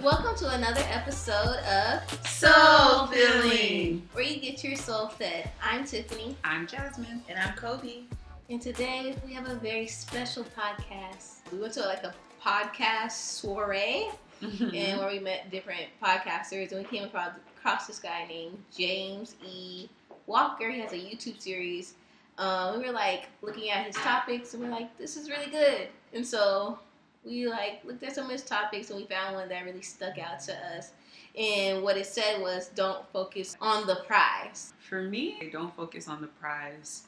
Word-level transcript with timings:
Welcome 0.00 0.34
to 0.38 0.48
another 0.50 0.82
episode 0.90 1.58
of 1.64 2.26
Soul 2.26 3.06
Filling, 3.06 4.08
where 4.12 4.24
you 4.24 4.40
get 4.40 4.64
your 4.64 4.76
soul 4.76 5.08
fed. 5.08 5.50
I'm 5.62 5.84
Tiffany, 5.84 6.36
I'm 6.42 6.66
Jasmine. 6.66 7.22
And 7.28 7.38
I'm 7.38 7.54
Kobe. 7.54 8.02
and 8.50 8.60
today 8.60 9.14
we 9.24 9.32
have 9.34 9.48
a 9.48 9.54
very 9.56 9.86
special 9.86 10.44
podcast. 10.44 11.50
We 11.52 11.58
went 11.58 11.74
to 11.74 11.80
like 11.82 12.02
a 12.04 12.14
podcast 12.44 13.12
soiree, 13.12 14.08
and 14.42 14.98
where 14.98 15.08
we 15.08 15.20
met 15.20 15.50
different 15.50 15.86
podcasters, 16.02 16.72
and 16.72 16.80
we 16.80 16.84
came 16.84 17.04
across, 17.04 17.30
across 17.58 17.86
this 17.86 17.98
guy 18.00 18.26
named 18.28 18.58
James 18.76 19.36
E. 19.46 19.88
Walker. 20.26 20.70
He 20.70 20.80
has 20.80 20.92
a 20.92 20.96
YouTube 20.96 21.40
series. 21.40 21.94
Um, 22.42 22.80
we 22.80 22.86
were 22.86 22.92
like 22.92 23.28
looking 23.40 23.70
at 23.70 23.86
his 23.86 23.94
topics, 23.94 24.52
and 24.52 24.64
we're 24.64 24.68
like, 24.68 24.98
this 24.98 25.16
is 25.16 25.30
really 25.30 25.48
good. 25.48 25.86
And 26.12 26.26
so 26.26 26.76
we 27.24 27.46
like 27.46 27.84
looked 27.84 28.02
at 28.02 28.16
some 28.16 28.24
of 28.24 28.32
his 28.32 28.42
topics, 28.42 28.90
and 28.90 28.98
we 28.98 29.06
found 29.06 29.36
one 29.36 29.48
that 29.48 29.64
really 29.64 29.80
stuck 29.80 30.18
out 30.18 30.40
to 30.40 30.52
us. 30.76 30.90
And 31.38 31.84
what 31.84 31.96
it 31.96 32.06
said 32.06 32.40
was, 32.40 32.70
don't 32.74 33.06
focus 33.12 33.56
on 33.60 33.86
the 33.86 34.02
prize. 34.08 34.74
For 34.80 35.02
me, 35.02 35.50
don't 35.52 35.74
focus 35.76 36.08
on 36.08 36.20
the 36.20 36.26
prize. 36.26 37.04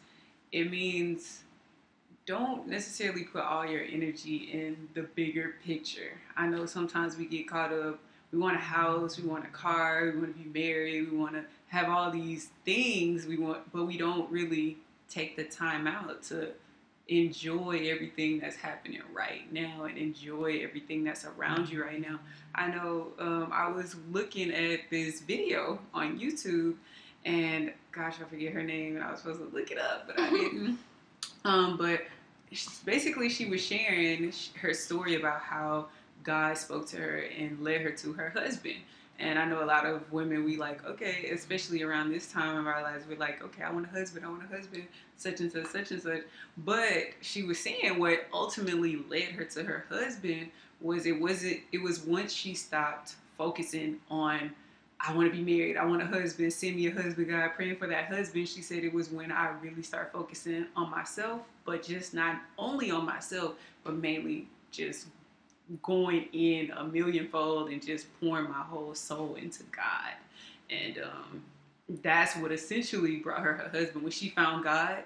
It 0.53 0.71
means 0.71 1.43
don't 2.27 2.69
necessarily 2.69 3.25
put 3.25 3.43
all 3.43 3.67
your 3.67 3.83
energy 3.83 4.51
in 4.53 4.89
the 4.95 5.03
bigger 5.03 5.57
picture. 5.67 6.13
I 6.37 6.47
know 6.47 6.65
sometimes 6.65 7.17
we 7.17 7.27
get 7.27 7.49
caught 7.49 7.73
up. 7.73 7.99
We 8.31 8.39
want 8.39 8.57
a 8.57 8.61
house, 8.61 9.19
we 9.19 9.29
want 9.29 9.45
a 9.45 9.49
car, 9.49 10.13
we 10.13 10.21
want 10.21 10.37
to 10.37 10.43
be 10.43 10.59
married, 10.59 11.11
we 11.11 11.17
want 11.17 11.35
to 11.35 11.45
have 11.69 11.89
all 11.89 12.11
these 12.11 12.51
things 12.65 13.27
we 13.27 13.37
want, 13.37 13.73
but 13.73 13.85
we 13.85 13.97
don't 13.97 14.29
really 14.31 14.79
take 15.09 15.37
the 15.37 15.45
time 15.45 15.87
out 15.87 16.23
to 16.25 16.49
enjoy 17.09 17.89
everything 17.91 18.41
that's 18.41 18.57
happening 18.57 19.03
right 19.13 19.53
now 19.53 19.85
and 19.85 19.99
enjoy 19.99 20.61
everything 20.63 21.05
that's 21.05 21.27
around 21.27 21.69
you 21.69 21.83
right 21.83 22.01
now. 22.01 22.19
I 22.55 22.69
know 22.69 23.09
um, 23.19 23.51
I 23.53 23.69
was 23.69 23.97
looking 24.11 24.51
at 24.53 24.81
this 24.91 25.21
video 25.21 25.79
on 25.93 26.19
YouTube, 26.19 26.77
and 27.25 27.73
gosh, 27.93 28.17
I 28.21 28.25
forget 28.25 28.53
her 28.53 28.63
name, 28.63 28.97
and 28.97 29.05
I 29.05 29.11
was 29.11 29.21
supposed 29.21 29.41
to 29.41 29.57
look 29.57 29.71
it 29.71 29.79
up, 29.79 30.07
but 30.07 30.19
I 30.19 30.31
didn't. 30.31 30.79
um, 31.45 31.77
but 31.77 32.03
basically, 32.85 33.29
she 33.29 33.47
was 33.47 33.61
sharing 33.61 34.33
her 34.61 34.73
story 34.73 35.17
about 35.17 35.41
how 35.41 35.87
God 36.23 36.57
spoke 36.57 36.89
to 36.89 36.97
her 36.97 37.27
and 37.39 37.61
led 37.61 37.83
her 37.83 37.91
to 37.91 38.13
her 38.15 38.31
husband. 38.31 38.77
And 39.19 39.39
I 39.39 39.45
know 39.45 39.63
a 39.63 39.65
lot 39.65 39.87
of 39.87 40.11
women, 40.13 40.45
we 40.45 40.57
like, 40.57 40.85
okay, 40.85 41.31
especially 41.33 41.83
around 41.83 42.11
this 42.11 42.31
time 42.33 42.57
of 42.57 42.67
our 42.67 42.83
lives, 42.83 43.05
we're 43.09 43.19
like, 43.19 43.43
okay, 43.45 43.63
I 43.63 43.71
want 43.71 43.87
a 43.87 43.91
husband, 43.91 44.25
I 44.27 44.29
want 44.29 44.43
a 44.43 44.57
husband, 44.57 44.85
such 45.17 45.41
and 45.41 45.53
such, 45.53 45.67
such 45.67 45.91
and 45.93 46.03
such. 46.03 46.23
But 46.59 47.11
she 47.21 47.45
was 47.45 47.61
saying 47.61 47.99
what 47.99 48.27
ultimately 48.33 49.05
led 49.09 49.31
her 49.33 49.45
to 49.45 49.63
her 49.63 49.87
husband 49.89 50.51
was 50.81 51.07
it 51.07 51.21
wasn't 51.21 51.61
it 51.73 51.81
was 51.81 52.01
once 52.01 52.33
she 52.33 52.55
stopped 52.55 53.15
focusing 53.39 54.01
on 54.11 54.51
I 55.07 55.15
want 55.15 55.31
to 55.31 55.37
be 55.37 55.43
married, 55.43 55.77
I 55.77 55.85
want 55.85 56.01
a 56.01 56.07
husband, 56.07 56.53
send 56.53 56.77
me 56.77 56.87
a 56.87 56.91
husband, 56.91 57.29
God, 57.29 57.51
praying 57.55 57.77
for 57.77 57.87
that 57.89 58.07
husband. 58.07 58.49
She 58.49 58.63
said 58.63 58.85
it 58.85 58.93
was 58.95 59.11
when 59.11 59.31
I 59.31 59.51
really 59.61 59.83
started 59.83 60.13
focusing 60.13 60.67
on 60.77 60.91
myself, 60.91 61.43
but 61.67 61.83
just 61.83 62.15
not 62.15 62.41
only 62.57 62.91
on 62.91 63.05
myself, 63.05 63.55
but 63.83 63.97
mainly 63.97 64.49
just 64.71 65.09
going 65.83 66.29
in 66.33 66.71
a 66.73 66.85
millionfold 66.85 67.71
and 67.71 67.85
just 67.85 68.07
pouring 68.21 68.45
my 68.45 68.63
whole 68.63 68.95
soul 68.95 69.37
into 69.37 69.63
God. 69.65 70.13
And 70.71 70.99
um, 70.99 71.43
that's 72.03 72.37
what 72.37 72.53
essentially 72.53 73.17
brought 73.17 73.41
her 73.41 73.55
her 73.55 73.69
husband. 73.69 74.03
When 74.03 74.13
she 74.13 74.31
found 74.31 74.65
God, 74.65 75.05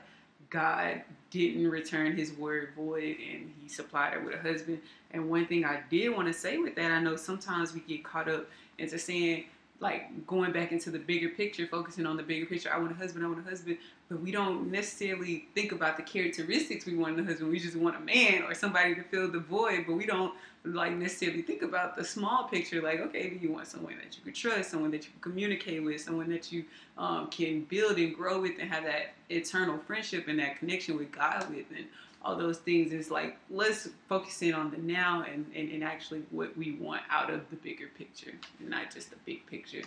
God 0.50 1.02
didn't 1.30 1.68
return 1.68 2.16
his 2.16 2.32
word 2.32 2.70
void 2.74 3.16
and 3.32 3.52
he 3.60 3.68
supplied 3.68 4.14
her 4.14 4.20
with 4.20 4.34
a 4.34 4.38
husband. 4.38 4.80
And 5.10 5.28
one 5.28 5.46
thing 5.46 5.64
I 5.64 5.80
did 5.90 6.10
want 6.10 6.28
to 6.28 6.32
say 6.32 6.58
with 6.58 6.74
that, 6.76 6.90
I 6.90 7.00
know 7.00 7.16
sometimes 7.16 7.74
we 7.74 7.80
get 7.80 8.04
caught 8.04 8.28
up 8.28 8.46
into 8.78 8.98
saying, 8.98 9.44
like 9.80 10.26
going 10.26 10.52
back 10.52 10.72
into 10.72 10.90
the 10.90 10.98
bigger 10.98 11.28
picture, 11.28 11.66
focusing 11.66 12.04
on 12.04 12.16
the 12.16 12.22
bigger 12.22 12.46
picture. 12.46 12.70
I 12.72 12.78
want 12.78 12.90
a 12.90 12.94
husband, 12.94 13.24
I 13.24 13.28
want 13.28 13.46
a 13.46 13.48
husband, 13.48 13.78
but 14.08 14.20
we 14.20 14.32
don't 14.32 14.70
necessarily 14.72 15.46
think 15.54 15.70
about 15.70 15.96
the 15.96 16.02
characteristics 16.02 16.84
we 16.84 16.96
want 16.96 17.16
in 17.16 17.24
a 17.24 17.28
husband. 17.28 17.50
We 17.50 17.60
just 17.60 17.76
want 17.76 17.94
a 17.94 18.00
man 18.00 18.42
or 18.42 18.54
somebody 18.54 18.96
to 18.96 19.02
fill 19.02 19.30
the 19.30 19.38
void, 19.38 19.84
but 19.86 19.94
we 19.94 20.04
don't 20.04 20.34
like 20.64 20.92
necessarily 20.92 21.42
think 21.42 21.62
about 21.62 21.96
the 21.96 22.04
small 22.04 22.44
picture. 22.44 22.82
Like, 22.82 23.00
okay, 23.00 23.30
do 23.30 23.36
you 23.36 23.52
want 23.52 23.68
someone 23.68 23.94
that 24.02 24.16
you 24.16 24.22
can 24.24 24.32
trust, 24.32 24.70
someone 24.70 24.90
that 24.90 25.04
you 25.04 25.10
can 25.12 25.20
communicate 25.20 25.84
with, 25.84 26.00
someone 26.00 26.28
that 26.30 26.50
you 26.50 26.64
um, 26.96 27.28
can 27.28 27.64
build 27.64 27.98
and 27.98 28.14
grow 28.14 28.40
with, 28.40 28.52
and 28.58 28.68
have 28.68 28.84
that 28.84 29.14
eternal 29.30 29.78
friendship 29.86 30.26
and 30.26 30.40
that 30.40 30.58
connection 30.58 30.96
with 30.96 31.12
God 31.12 31.48
with, 31.50 31.66
and 31.76 31.86
all 32.22 32.36
those 32.36 32.58
things 32.58 32.92
is 32.92 33.10
like 33.10 33.36
let's 33.50 33.88
focus 34.08 34.42
in 34.42 34.54
on 34.54 34.70
the 34.70 34.78
now 34.78 35.24
and, 35.30 35.46
and, 35.54 35.70
and 35.70 35.84
actually 35.84 36.22
what 36.30 36.56
we 36.56 36.72
want 36.72 37.02
out 37.10 37.30
of 37.30 37.48
the 37.50 37.56
bigger 37.56 37.88
picture, 37.96 38.32
not 38.60 38.92
just 38.92 39.10
the 39.10 39.16
big 39.24 39.46
picture. 39.46 39.82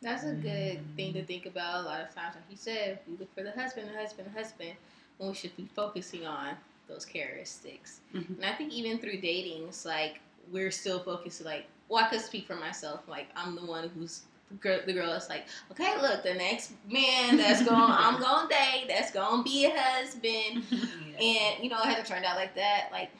That's 0.00 0.24
a 0.24 0.32
good 0.32 0.80
thing 0.96 1.12
to 1.14 1.24
think 1.24 1.46
about. 1.46 1.84
A 1.84 1.86
lot 1.86 2.00
of 2.00 2.12
times, 2.12 2.34
like 2.34 2.44
you 2.50 2.56
said, 2.56 2.98
we 3.08 3.16
look 3.16 3.32
for 3.34 3.44
the 3.44 3.52
husband, 3.52 3.88
the 3.88 3.96
husband, 3.96 4.28
the 4.32 4.36
husband, 4.36 4.72
when 5.18 5.28
we 5.30 5.34
should 5.34 5.56
be 5.56 5.68
focusing 5.76 6.26
on 6.26 6.56
those 6.88 7.04
characteristics. 7.04 8.00
Mhm. 8.12 8.36
And 8.36 8.44
I 8.44 8.52
think 8.54 8.72
even 8.72 8.98
through 8.98 9.20
dating, 9.20 9.68
it's 9.68 9.84
like 9.84 10.20
we're 10.50 10.72
still 10.72 11.00
focused. 11.00 11.44
Like, 11.44 11.66
well, 11.88 12.04
I 12.04 12.08
could 12.08 12.20
speak 12.20 12.46
for 12.46 12.56
myself. 12.56 13.06
Like, 13.06 13.28
I'm 13.36 13.54
the 13.54 13.64
one 13.64 13.90
who's 13.90 14.20
the 14.20 14.31
girl. 14.60 14.80
The 14.84 14.92
girl 14.92 15.12
is 15.12 15.28
like, 15.28 15.44
okay, 15.70 16.00
look, 16.00 16.22
the 16.22 16.34
next 16.34 16.72
man 16.90 17.36
that's 17.36 17.62
going, 17.62 17.76
I'm 17.80 18.20
going 18.20 18.48
to 18.48 18.54
date. 18.54 18.84
That's 18.88 19.10
going 19.10 19.44
to 19.44 19.50
be 19.50 19.66
a 19.66 19.72
husband. 19.76 20.64
And 21.20 21.62
you 21.62 21.68
know, 21.68 21.78
it 21.78 21.84
hasn't 21.84 22.06
turned 22.06 22.24
out 22.24 22.36
like 22.36 22.54
that. 22.56 22.88
Like, 22.90 23.10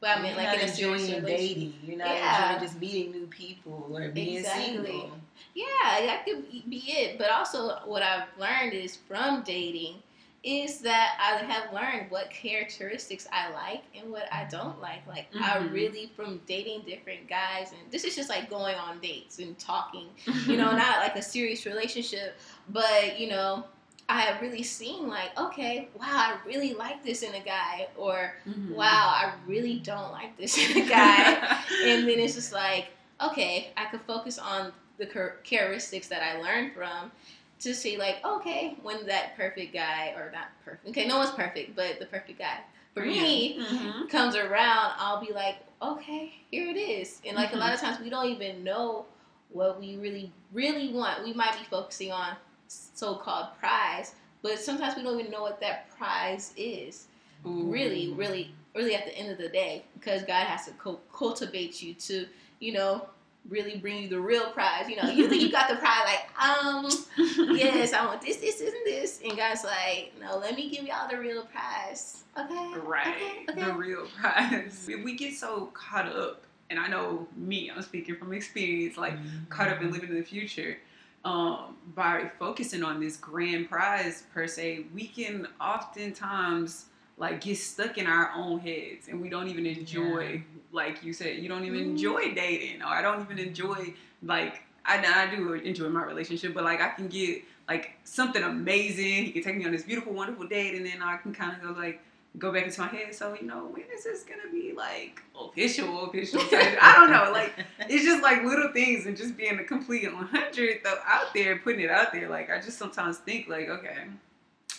but 0.00 0.16
I 0.18 0.22
mean, 0.22 0.32
You're 0.34 0.42
like 0.44 0.58
in 0.58 0.68
a 0.68 0.70
enjoying 0.72 1.24
dating. 1.24 1.74
You're 1.84 1.98
not 1.98 2.08
Yeah. 2.08 2.44
enjoying 2.54 2.66
just 2.66 2.80
meeting 2.80 3.12
new 3.12 3.26
people 3.26 3.90
or 3.94 4.08
being 4.08 4.38
Exactly. 4.38 4.64
single. 4.74 5.10
Yeah, 5.54 5.66
that 6.06 6.24
could 6.24 6.50
be 6.70 6.78
it. 6.88 7.18
But 7.18 7.30
also, 7.30 7.78
what 7.84 8.02
I've 8.02 8.24
learned 8.38 8.72
is 8.72 8.96
from 8.96 9.42
dating 9.42 10.02
is 10.42 10.78
that 10.80 11.18
I 11.20 11.44
have 11.44 11.72
learned 11.72 12.10
what 12.10 12.30
characteristics 12.30 13.26
I 13.30 13.50
like 13.52 13.82
and 13.94 14.10
what 14.10 14.26
I 14.32 14.46
don't 14.50 14.80
like. 14.80 15.06
Like, 15.06 15.26
I 15.34 15.58
Mhm. 15.58 15.72
really, 15.72 16.12
from 16.16 16.40
dating 16.46 16.82
different 16.82 17.28
guys, 17.28 17.72
and 17.72 17.90
this 17.92 18.04
is 18.04 18.16
just 18.16 18.30
like 18.30 18.48
going 18.48 18.76
on 18.76 19.00
dates 19.00 19.38
and 19.38 19.58
talking, 19.58 20.08
you 20.46 20.56
know, 20.56 20.72
not 20.76 20.98
like 21.00 21.16
a 21.16 21.22
serious 21.22 21.66
relationship, 21.66 22.38
but, 22.70 23.18
you 23.20 23.28
know, 23.28 23.64
I 24.08 24.22
have 24.22 24.40
really 24.40 24.62
seen, 24.62 25.08
like, 25.08 25.38
okay, 25.38 25.88
wow, 25.94 26.04
I 26.06 26.36
really 26.46 26.72
like 26.74 27.04
this 27.04 27.22
in 27.22 27.34
a 27.34 27.40
guy, 27.40 27.88
or 27.96 28.34
Mhm. 28.48 28.70
wow, 28.74 29.12
I 29.14 29.32
really 29.46 29.78
don't 29.80 30.10
like 30.12 30.36
this 30.38 30.56
in 30.58 30.82
a 30.84 30.88
guy 30.88 31.58
and 31.84 32.08
then 32.08 32.18
it's 32.18 32.34
just 32.34 32.52
like 32.52 32.88
okay 33.20 33.70
i 33.76 33.84
could 33.84 34.00
focus 34.02 34.38
on 34.38 34.72
the 34.96 35.04
characteristics 35.06 36.08
that 36.08 36.22
i 36.22 36.40
learned 36.40 36.72
from 36.72 37.10
to 37.60 37.74
see 37.74 37.96
like 37.96 38.16
okay 38.24 38.76
when 38.82 39.06
that 39.06 39.36
perfect 39.36 39.72
guy 39.72 40.12
or 40.16 40.30
not 40.32 40.48
perfect 40.64 40.88
okay 40.88 41.06
no 41.06 41.18
one's 41.18 41.30
perfect 41.30 41.76
but 41.76 41.98
the 41.98 42.06
perfect 42.06 42.38
guy 42.38 42.58
for 42.94 43.04
me 43.04 43.58
Mhm. 43.60 44.08
comes 44.08 44.34
around 44.34 44.92
i'll 44.98 45.24
be 45.24 45.32
like 45.32 45.56
okay 45.82 46.32
here 46.50 46.68
it 46.70 46.76
is. 46.76 47.20
And 47.26 47.36
like 47.36 47.52
a 47.52 47.56
lot 47.56 47.72
of 47.72 47.78
Mm-hmm. 47.78 47.86
times 47.86 48.00
we 48.00 48.10
don't 48.10 48.26
even 48.26 48.64
know 48.64 49.06
what 49.50 49.80
we 49.80 49.96
really 49.96 50.32
really 50.52 50.92
want. 50.92 51.24
We 51.24 51.32
might 51.32 51.52
be 51.58 51.64
focusing 51.64 52.12
on 52.12 52.36
so-called 52.68 53.48
prize 53.58 54.14
but 54.42 54.58
sometimes 54.58 54.96
we 54.96 55.02
don't 55.02 55.18
even 55.20 55.30
know 55.30 55.42
what 55.42 55.60
that 55.60 55.90
prize 55.96 56.52
is. 56.56 57.06
Really, 57.44 58.12
really, 58.14 58.54
really 58.74 58.94
at 58.94 59.04
the 59.06 59.16
end 59.16 59.30
of 59.30 59.38
the 59.38 59.48
day, 59.48 59.84
because 59.94 60.22
God 60.22 60.46
has 60.46 60.66
to 60.66 60.72
co- 60.72 61.00
cultivate 61.12 61.82
you 61.82 61.94
to, 61.94 62.26
you 62.58 62.72
know, 62.72 63.06
really 63.48 63.78
bring 63.78 64.02
you 64.02 64.08
the 64.08 64.20
real 64.20 64.50
prize. 64.50 64.88
You 64.88 64.96
know, 64.96 65.10
you 65.10 65.28
think 65.28 65.42
you 65.42 65.50
got 65.50 65.68
the 65.68 65.76
prize, 65.76 66.04
like, 66.04 66.40
um, 66.40 67.56
yes, 67.56 67.92
I 67.92 68.04
want 68.06 68.22
this, 68.22 68.36
this, 68.36 68.58
this, 68.58 68.72
and 68.72 68.86
this, 68.86 69.20
and 69.24 69.36
God's 69.36 69.64
like, 69.64 70.12
no, 70.20 70.38
let 70.38 70.54
me 70.54 70.70
give 70.70 70.84
y'all 70.84 71.08
the 71.08 71.18
real 71.18 71.44
prize. 71.44 72.24
Okay, 72.38 72.78
Right. 72.84 73.08
Okay, 73.08 73.44
okay. 73.50 73.64
The 73.64 73.72
real 73.72 74.06
prize. 74.18 74.84
We, 74.86 74.96
we 75.04 75.16
get 75.16 75.34
so 75.34 75.66
caught 75.74 76.06
up, 76.06 76.44
and 76.70 76.78
I 76.78 76.88
know 76.88 77.26
me, 77.36 77.70
I'm 77.74 77.82
speaking 77.82 78.16
from 78.16 78.32
experience, 78.32 78.96
like 78.96 79.14
caught 79.48 79.68
up 79.68 79.80
in 79.80 79.90
living 79.90 80.10
in 80.10 80.16
the 80.16 80.22
future. 80.22 80.78
Um, 81.22 81.76
by 81.94 82.30
focusing 82.38 82.82
on 82.82 82.98
this 82.98 83.18
grand 83.18 83.68
prize 83.68 84.22
per 84.32 84.46
se, 84.46 84.86
we 84.94 85.06
can 85.06 85.48
oftentimes 85.60 86.86
like 87.20 87.40
get 87.42 87.56
stuck 87.58 87.98
in 87.98 88.06
our 88.06 88.32
own 88.34 88.58
heads 88.58 89.06
and 89.08 89.20
we 89.20 89.28
don't 89.28 89.46
even 89.48 89.66
enjoy 89.66 90.42
like 90.72 91.02
you 91.04 91.12
said, 91.12 91.38
you 91.38 91.48
don't 91.48 91.64
even 91.64 91.80
Mhm. 91.80 91.90
enjoy 91.90 92.34
dating 92.34 92.80
or 92.82 92.86
I 92.86 93.02
don't 93.02 93.20
even 93.22 93.38
enjoy 93.38 93.94
like 94.22 94.62
I, 94.84 94.96
I 95.28 95.34
do 95.34 95.52
enjoy 95.54 95.88
my 95.90 96.02
relationship, 96.04 96.54
but 96.54 96.64
like 96.64 96.80
I 96.80 96.88
can 96.90 97.08
get 97.08 97.42
like 97.68 97.92
something 98.04 98.42
amazing. 98.42 99.24
He 99.26 99.32
can 99.32 99.42
take 99.42 99.56
me 99.56 99.64
on 99.66 99.72
this 99.72 99.82
beautiful, 99.82 100.12
wonderful 100.14 100.46
date, 100.46 100.74
and 100.74 100.84
then 100.86 101.02
I 101.02 101.18
can 101.18 101.32
kind 101.34 101.52
of 101.54 101.60
go 101.62 101.78
like 101.80 102.00
go 102.38 102.50
back 102.52 102.64
into 102.64 102.80
my 102.80 102.86
head. 102.86 103.14
So 103.14 103.36
you 103.40 103.46
know, 103.46 103.66
when 103.66 103.84
is 103.94 104.04
this 104.04 104.22
gonna 104.22 104.50
be 104.50 104.72
like 104.72 105.20
official? 105.38 106.06
Official? 106.06 106.40
I 106.80 106.94
don't 106.96 107.10
know. 107.10 107.30
Like 107.32 107.52
it's 107.90 108.04
just 108.04 108.22
like 108.22 108.42
little 108.44 108.72
things 108.72 109.04
and 109.06 109.16
just 109.16 109.36
being 109.36 109.58
a 109.58 109.64
complete 109.64 110.10
100 110.12 110.80
though 110.82 110.98
out 111.06 111.34
there, 111.34 111.58
putting 111.58 111.80
it 111.82 111.90
out 111.90 112.12
there. 112.12 112.28
Like 112.30 112.48
I 112.50 112.58
just 112.60 112.78
sometimes 112.78 113.18
think 113.18 113.48
like, 113.48 113.68
okay, 113.68 114.04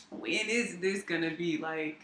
when 0.09 0.49
is 0.49 0.77
this 0.79 1.03
gonna 1.03 1.31
be 1.31 1.57
like, 1.57 2.01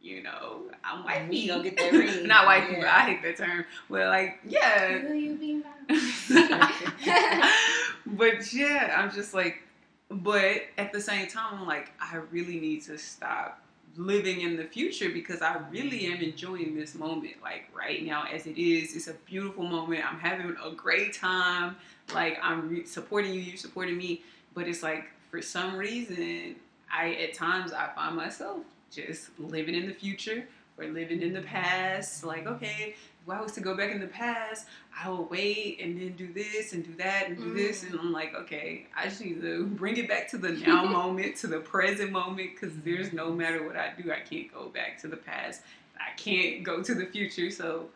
you 0.00 0.22
know, 0.22 0.62
I'm 0.84 1.04
wifey. 1.04 1.28
We 1.28 1.46
gonna 1.48 1.62
get 1.62 1.76
that 1.76 1.92
ring. 1.92 2.26
Not 2.26 2.46
wifey, 2.46 2.74
Yeah. 2.74 2.80
but 2.80 2.88
I 2.88 3.00
hate 3.00 3.22
that 3.22 3.36
term. 3.36 3.64
Well, 3.88 4.08
like, 4.08 4.38
yeah. 4.46 5.02
Will 5.02 5.14
you 5.14 5.36
be 5.36 5.62
but 8.06 8.52
yeah, 8.52 8.94
I'm 8.96 9.10
just 9.10 9.34
like, 9.34 9.62
but 10.10 10.62
at 10.76 10.92
the 10.92 11.00
same 11.00 11.28
time, 11.28 11.60
I'm 11.60 11.66
like, 11.66 11.90
I 12.00 12.16
really 12.30 12.60
need 12.60 12.82
to 12.84 12.96
stop 12.96 13.60
living 13.96 14.42
in 14.42 14.56
the 14.56 14.64
future 14.64 15.10
because 15.10 15.42
I 15.42 15.60
really 15.70 16.06
am 16.06 16.14
mm-hmm. 16.14 16.24
enjoying 16.24 16.76
this 16.76 16.94
moment. 16.94 17.34
Like 17.42 17.64
right 17.74 18.04
now, 18.04 18.24
as 18.32 18.46
it 18.46 18.56
is, 18.56 18.94
it's 18.94 19.08
a 19.08 19.14
beautiful 19.26 19.64
moment. 19.64 20.04
I'm 20.10 20.20
having 20.20 20.54
a 20.64 20.70
great 20.70 21.14
time. 21.14 21.76
Like 22.14 22.38
I'm 22.42 22.68
re- 22.68 22.86
supporting 22.86 23.34
you, 23.34 23.40
you're 23.40 23.56
supporting 23.56 23.96
me. 23.96 24.22
But 24.54 24.68
it's 24.68 24.82
like 24.82 25.06
for 25.30 25.42
some 25.42 25.76
reason, 25.76 26.56
I 26.92 27.14
at 27.14 27.34
times 27.34 27.72
I 27.72 27.88
find 27.94 28.16
myself 28.16 28.58
just 28.90 29.38
living 29.38 29.74
in 29.74 29.86
the 29.86 29.94
future 29.94 30.46
or 30.76 30.86
living 30.86 31.22
in 31.22 31.32
the 31.32 31.40
mm-hmm. 31.40 31.48
past. 31.48 32.24
Like 32.24 32.46
okay, 32.46 32.94
if 33.22 33.30
I 33.30 33.40
was 33.40 33.52
to 33.52 33.60
go 33.60 33.76
back 33.76 33.90
in 33.90 34.00
the 34.00 34.06
past, 34.06 34.66
I 35.02 35.08
will 35.08 35.24
wait 35.24 35.80
and 35.82 36.00
then 36.00 36.12
do 36.12 36.32
this 36.32 36.72
and 36.72 36.84
do 36.84 36.94
that 36.94 37.26
and 37.26 37.36
do 37.36 37.52
this. 37.54 37.84
Mm-hmm. 37.84 37.92
And 37.92 38.00
I'm 38.00 38.12
like, 38.12 38.34
okay, 38.34 38.86
I 38.96 39.04
just 39.04 39.20
need 39.20 39.40
to 39.42 39.66
bring 39.82 39.96
it 39.96 40.08
back 40.08 40.28
to 40.30 40.38
the 40.38 40.52
now 40.52 40.84
moment, 40.90 41.36
to 41.36 41.46
the 41.46 41.60
present 41.60 42.12
moment, 42.12 42.50
because 42.54 42.76
there's 42.84 43.12
no 43.12 43.28
mm-hmm. 43.28 43.38
matter 43.38 43.66
what 43.66 43.76
I 43.76 43.92
do, 44.00 44.10
I 44.12 44.20
can't 44.20 44.52
go 44.52 44.68
back 44.68 45.00
to 45.02 45.08
the 45.08 45.16
past. 45.16 45.62
I 45.98 46.16
can't 46.16 46.62
go 46.62 46.82
to 46.82 46.94
the 46.94 47.06
future. 47.06 47.50
So 47.50 47.88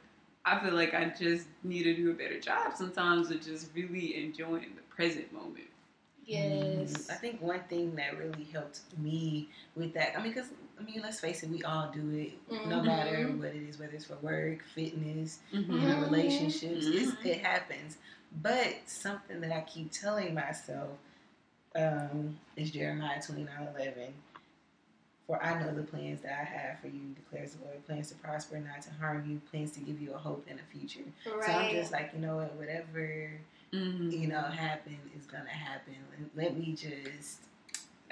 I 0.45 0.59
feel 0.59 0.75
like 0.75 0.93
I 0.93 1.13
just 1.19 1.47
need 1.63 1.85
to 1.85 1.95
do 1.95 2.11
a 2.11 2.15
better 2.15 2.41
job 2.41 2.75
sometimes 2.77 3.31
of 3.31 3.41
just 3.41 3.69
really 3.75 4.23
enjoying 4.23 4.73
the 4.75 4.83
present 4.95 5.33
moment. 5.33 5.69
Yes. 6.25 6.93
Mm, 6.93 7.11
I 7.11 7.15
think 7.15 7.43
one 7.43 7.61
thing 7.69 7.95
that 7.97 8.19
really 8.19 8.45
helped 8.53 8.81
me 8.99 9.49
with 9.77 9.95
that, 9.95 10.17
I 10.17 10.23
mean, 10.23 10.33
because, 10.33 10.51
I 10.83 10.85
mean, 10.91 11.01
let's 11.03 11.21
face 11.21 11.43
it, 11.43 11.51
we 11.51 11.63
all 11.63 11.91
do 11.93 12.11
it, 12.11 12.33
no 12.67 12.81
Mhm. 12.81 12.85
matter 12.85 13.29
what 13.37 13.49
it 13.55 13.63
is, 13.69 13.79
whether 13.79 13.93
it's 13.93 14.05
for 14.07 14.17
work, 14.17 14.63
fitness, 14.75 15.39
you 15.53 15.61
Mm-hmm. 15.61 15.89
know, 15.89 15.95
Mhm. 15.97 16.03
relationships, 16.03 16.87
it's, 16.87 17.13
Mhm. 17.13 17.27
it 17.27 17.41
happens. 17.41 17.99
But 18.43 18.89
something 18.89 19.41
that 19.43 19.53
I 19.53 19.61
keep 19.63 19.93
telling 19.93 20.35
myself 20.35 20.99
um, 21.75 22.39
is 22.55 22.71
Jeremiah 22.71 23.23
twenty 23.23 23.45
nine 23.45 23.67
eleven. 23.75 24.13
For 25.27 25.43
I 25.43 25.59
know 25.59 25.75
the 25.75 25.85
plans 25.85 26.21
that 26.21 26.33
I 26.39 26.45
have 26.45 26.81
for 26.81 26.89
you, 26.89 27.15
declares 27.15 27.55
the 27.55 27.65
Lord. 27.65 27.83
Plans 27.87 28.09
to 28.11 28.15
prosper, 28.17 28.59
not 28.59 28.83
to 28.83 28.91
harm 28.91 29.25
you. 29.31 29.41
Plans 29.51 29.71
to 29.73 29.81
give 29.81 29.99
you 29.99 30.13
a 30.13 30.19
hope 30.19 30.45
and 30.51 30.61
a 30.61 30.63
future. 30.65 31.01
Right. 31.25 31.45
So 31.47 31.53
I'm 31.53 31.71
just 31.71 31.91
like, 31.91 32.11
you 32.13 32.21
know 32.21 32.37
what, 32.37 32.55
whatever 32.57 33.31
Mm-hmm. 33.73 34.11
you 34.11 34.27
know 34.29 34.43
happen 34.43 34.99
is 35.17 35.25
gonna 35.25 35.49
happen. 35.49 35.95
Let- 36.37 36.45
Let 36.45 36.59
me 36.59 36.75
just 36.75 37.39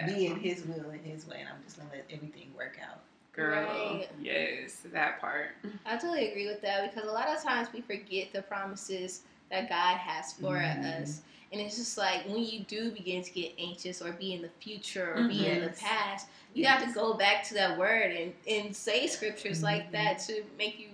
be 0.06 0.26
in 0.26 0.37
His 0.37 0.64
will 0.67 0.91
and 0.91 1.05
His 1.05 1.26
way, 1.26 1.38
and 1.41 1.49
I'm 1.49 1.62
just 1.64 1.79
gonna 1.79 1.91
let 1.93 2.06
everything 2.11 2.52
work 2.56 2.79
out. 2.82 3.00
Girl, 3.32 3.64
Right. 3.64 4.08
yes, 4.20 4.79
that 4.93 5.20
part. 5.20 5.50
I 5.87 5.97
totally 5.97 6.29
agree 6.31 6.47
with 6.47 6.61
that 6.62 6.93
because 6.93 7.08
a 7.08 7.12
lot 7.12 7.29
of 7.29 7.43
times 7.43 7.69
we 7.73 7.81
forget 7.81 8.32
the 8.32 8.43
promises 8.43 9.23
that 9.50 9.69
God 9.69 9.97
has 9.99 10.32
for 10.35 10.56
Mhm. 10.56 11.02
us. 11.02 11.20
And 11.52 11.61
it's 11.61 11.76
just 11.76 11.99
like 11.99 12.25
when 12.26 12.44
you 12.44 12.61
do 12.61 12.91
begin 12.93 13.23
to 13.23 13.31
get 13.32 13.52
anxious 13.58 14.00
or 14.02 14.12
be 14.12 14.35
in 14.35 14.43
the 14.43 14.49
future 14.61 15.14
or 15.17 15.29
be 15.29 15.47
in 15.49 15.61
the 15.62 15.70
past, 15.70 16.29
you 16.55 16.64
have 16.64 16.85
to 16.87 16.93
go 16.93 17.14
back 17.14 17.43
to 17.49 17.55
that 17.55 17.76
word 17.76 18.12
and, 18.12 18.32
and 18.49 18.75
say 18.76 19.06
scriptures 19.08 19.62
like 19.62 19.88
Mhm. 19.88 19.93
that 19.93 20.19
to 20.20 20.44
make 20.58 20.79
you 20.79 20.88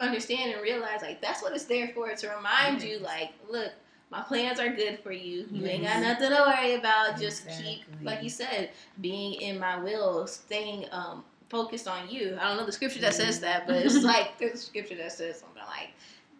understand 0.00 0.52
and 0.52 0.62
realize 0.62 1.02
like 1.02 1.20
that's 1.20 1.42
what 1.42 1.52
it's 1.52 1.64
there 1.64 1.88
for 1.88 2.14
to 2.14 2.28
remind 2.28 2.82
you 2.82 2.98
like 3.00 3.32
look 3.50 3.72
my 4.10 4.20
plans 4.22 4.58
are 4.58 4.70
good 4.74 4.98
for 5.00 5.12
you 5.12 5.46
you 5.52 5.66
ain't 5.66 5.84
got 5.84 6.00
nothing 6.00 6.30
to 6.30 6.42
worry 6.46 6.74
about 6.74 7.18
just 7.18 7.46
keep 7.48 7.82
like 8.02 8.22
you 8.22 8.30
said 8.30 8.70
being 9.00 9.34
in 9.40 9.58
my 9.58 9.78
will 9.78 10.26
staying 10.26 10.86
um 10.92 11.24
focused 11.50 11.88
on 11.88 12.08
you 12.08 12.36
i 12.40 12.46
don't 12.48 12.56
know 12.56 12.66
the 12.66 12.72
scripture 12.72 13.00
that 13.00 13.14
says 13.14 13.40
that 13.40 13.66
but 13.66 13.76
it's 13.76 14.02
like 14.12 14.38
there's 14.38 14.54
a 14.54 14.58
scripture 14.58 14.94
that 14.96 15.12
says 15.12 15.38
something 15.40 15.62
like 15.66 15.90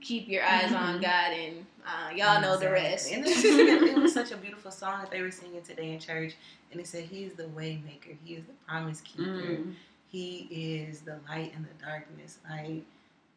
keep 0.00 0.28
your 0.28 0.42
eyes 0.44 0.72
on 0.72 0.98
Mhm. 0.98 1.02
god 1.02 1.32
and 1.32 1.66
uh, 1.86 2.10
y'all 2.14 2.40
know 2.40 2.56
the 2.58 2.70
rest 2.70 3.10
And 3.10 3.26
it 3.26 3.96
was 3.98 4.12
such 4.12 4.30
a 4.30 4.36
beautiful 4.44 4.70
song 4.70 5.00
that 5.00 5.10
they 5.10 5.22
were 5.22 5.30
singing 5.30 5.62
today 5.62 5.92
in 5.92 5.98
church, 5.98 6.34
and 6.70 6.78
it 6.78 6.86
said, 6.86 7.04
"He 7.04 7.24
is 7.24 7.32
the 7.32 7.48
way 7.48 7.80
maker. 7.84 8.10
He 8.22 8.34
is 8.34 8.44
the 8.44 8.52
promise 8.66 9.00
keeper. 9.00 9.22
Mm. 9.30 9.74
He 10.12 10.46
is 10.50 11.00
the 11.00 11.18
light 11.28 11.52
in 11.56 11.62
the 11.62 11.84
darkness." 11.84 12.38
Like 12.48 12.82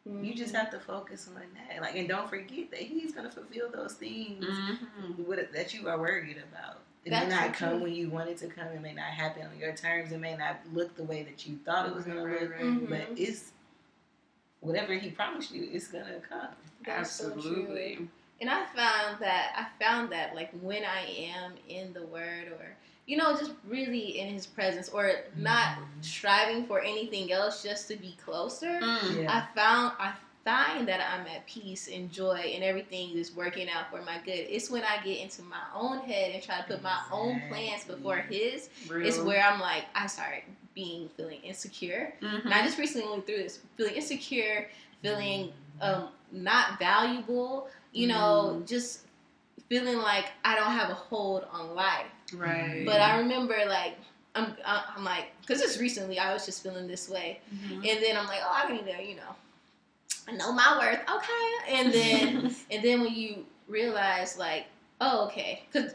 you 0.04 0.34
just 0.34 0.52
Mhm. 0.52 0.58
have 0.58 0.70
to 0.70 0.80
focus 0.80 1.28
on 1.28 1.42
that, 1.68 1.80
like, 1.80 1.94
and 1.96 2.08
don't 2.08 2.28
forget 2.28 2.70
that 2.70 2.80
He's 2.80 3.12
going 3.12 3.28
to 3.28 3.32
fulfill 3.32 3.70
those 3.70 3.94
things 3.94 4.44
Mhm. 4.44 5.18
with- 5.26 5.52
that 5.52 5.72
you 5.74 5.88
are 5.88 5.98
worried 5.98 6.38
about. 6.38 6.80
It 7.04 7.10
That's 7.10 7.28
may 7.28 7.34
not 7.34 7.54
come 7.54 7.80
when 7.80 7.92
you 7.94 8.08
want 8.10 8.28
it 8.28 8.38
to 8.38 8.46
come. 8.48 8.68
It 8.68 8.80
may 8.80 8.92
not 8.94 9.06
happen 9.12 9.46
on 9.46 9.58
your 9.58 9.74
terms. 9.74 10.12
It 10.12 10.18
may 10.18 10.36
not 10.36 10.60
look 10.72 10.94
the 10.96 11.02
way 11.04 11.22
that 11.24 11.46
you 11.46 11.58
thought 11.64 11.88
it 11.88 11.94
was 11.94 12.04
going 12.04 12.22
Right, 12.22 12.38
to 12.38 12.44
look. 12.44 12.52
right, 12.54 12.60
Mhm. 12.62 12.88
But 12.88 13.18
it's 13.18 13.52
whatever 14.60 14.94
He 14.94 15.10
promised 15.10 15.50
you, 15.50 15.68
it's 15.72 15.88
going 15.88 16.06
to 16.06 16.20
come. 16.20 16.54
That's 16.84 17.10
so 17.10 17.30
true. 17.30 17.38
Absolutely. 17.38 18.08
And 18.40 18.50
I 18.50 18.66
found 18.66 19.20
that 19.20 19.52
I 19.56 19.84
found 19.84 20.10
that 20.10 20.34
like 20.34 20.50
when 20.60 20.84
I 20.84 21.06
am 21.06 21.54
in 21.68 21.92
the 21.92 22.04
Word 22.06 22.48
or 22.48 22.76
you 23.06 23.16
know 23.16 23.36
just 23.36 23.52
really 23.66 24.20
in 24.20 24.28
His 24.32 24.46
presence 24.46 24.88
or 24.88 25.12
not 25.36 25.78
striving 26.00 26.66
for 26.66 26.80
anything 26.80 27.32
else 27.32 27.62
just 27.62 27.88
to 27.88 27.96
be 27.96 28.16
closer, 28.24 28.80
Mm. 28.80 29.22
Yeah. 29.22 29.32
I 29.36 29.54
found 29.56 29.92
I 29.98 30.12
find 30.44 30.88
that 30.88 31.00
I'm 31.00 31.24
at 31.28 31.46
peace 31.46 31.88
and 31.92 32.10
joy 32.10 32.52
and 32.54 32.64
everything 32.64 33.10
is 33.16 33.32
working 33.32 33.68
out 33.68 33.90
for 33.92 34.02
my 34.02 34.18
good. 34.24 34.32
It's 34.50 34.70
when 34.70 34.82
I 34.82 35.00
get 35.04 35.20
into 35.20 35.42
my 35.42 35.62
own 35.74 35.98
head 36.00 36.32
and 36.34 36.42
try 36.42 36.56
to 36.58 36.64
put 36.64 36.82
my 36.82 36.98
own 37.12 37.40
plans 37.48 37.84
before 37.84 38.16
His. 38.16 38.68
Real. 38.88 39.06
It's 39.06 39.18
where 39.18 39.42
I'm 39.44 39.60
like 39.60 39.84
I 39.94 40.06
start 40.08 40.42
being 40.74 41.08
feeling 41.16 41.40
insecure. 41.42 42.12
Mhm. 42.20 42.44
And 42.46 42.54
I 42.54 42.64
just 42.64 42.78
recently 42.78 43.08
went 43.10 43.26
through 43.26 43.36
this 43.38 43.60
feeling 43.76 43.94
insecure, 43.94 44.68
feeling 45.02 45.52
um, 45.80 46.08
not 46.32 46.78
valuable, 46.78 47.68
you 47.92 48.06
know, 48.08 48.58
Mm. 48.62 48.66
just 48.68 49.00
feeling 49.72 49.96
like 50.02 50.26
I 50.44 50.54
don't 50.54 50.72
have 50.72 50.90
a 50.90 50.94
hold 50.94 51.46
on 51.50 51.74
life. 51.74 52.04
right. 52.36 52.84
But 52.84 53.00
I 53.00 53.18
remember 53.18 53.56
like 53.68 53.96
I'm 54.34 54.54
I- 54.66 54.84
I'm 54.94 55.02
like 55.04 55.26
because 55.40 55.62
just 55.62 55.80
recently 55.80 56.18
I 56.18 56.32
was 56.34 56.44
just 56.44 56.62
feeling 56.62 56.86
this 56.86 57.08
way, 57.08 57.40
Mhm. 57.54 57.76
and 57.88 58.02
then 58.04 58.16
I'm 58.18 58.26
like 58.26 58.40
oh 58.44 58.52
I 58.54 58.70
need 58.72 58.84
to 58.84 59.02
you 59.02 59.16
know 59.16 59.32
I 60.28 60.32
know 60.32 60.52
my 60.52 60.76
worth 60.78 61.00
okay, 61.16 61.74
and 61.76 61.92
then 61.92 62.54
and 62.70 62.84
then 62.84 63.00
when 63.00 63.14
you 63.14 63.46
realize 63.66 64.36
like 64.36 64.66
oh 65.00 65.24
okay 65.26 65.62
because 65.72 65.92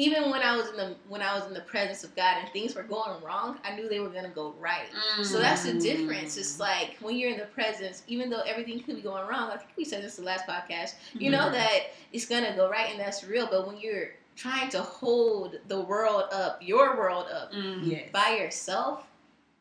even 0.00 0.30
when 0.30 0.40
I 0.42 0.56
was 0.56 0.66
in 0.70 0.76
the 0.76 0.94
when 1.08 1.20
I 1.20 1.34
was 1.36 1.46
in 1.46 1.52
the 1.52 1.60
presence 1.74 2.04
of 2.04 2.14
God 2.16 2.36
and 2.40 2.48
things 2.52 2.74
were 2.74 2.82
going 2.96 3.22
wrong 3.22 3.58
I 3.64 3.74
knew 3.76 3.86
they 3.88 4.00
were 4.00 4.08
gonna 4.08 4.30
go 4.42 4.54
right. 4.58 4.88
So 5.22 5.38
that's 5.38 5.64
the 5.64 5.74
difference. 5.74 6.36
It's 6.38 6.56
Mm. 6.56 6.60
like 6.60 6.90
when 7.00 7.16
you're 7.18 7.30
in 7.30 7.38
the 7.38 7.50
presence, 7.58 8.02
even 8.06 8.30
though 8.30 8.40
everything 8.52 8.80
could 8.82 8.96
be 8.96 9.02
going 9.02 9.26
wrong, 9.28 9.50
I 9.50 9.56
think 9.58 9.70
we 9.76 9.84
said 9.84 10.02
this 10.02 10.16
the 10.16 10.22
last 10.22 10.46
podcast, 10.46 10.94
you 11.12 11.30
Mm-hmm. 11.30 11.32
know 11.32 11.50
that 11.52 11.78
it's 12.14 12.26
gonna 12.26 12.54
go 12.56 12.70
right 12.70 12.88
and 12.90 12.98
that's 12.98 13.24
real. 13.24 13.46
But 13.50 13.66
when 13.66 13.76
you're 13.78 14.10
trying 14.36 14.70
to 14.70 14.80
hold 14.80 15.58
the 15.68 15.80
world 15.92 16.24
up, 16.32 16.60
your 16.62 16.96
world 16.96 17.26
up 17.30 17.52
Mm. 17.52 17.80
Yes. 17.90 18.08
by 18.10 18.36
yourself, 18.40 19.04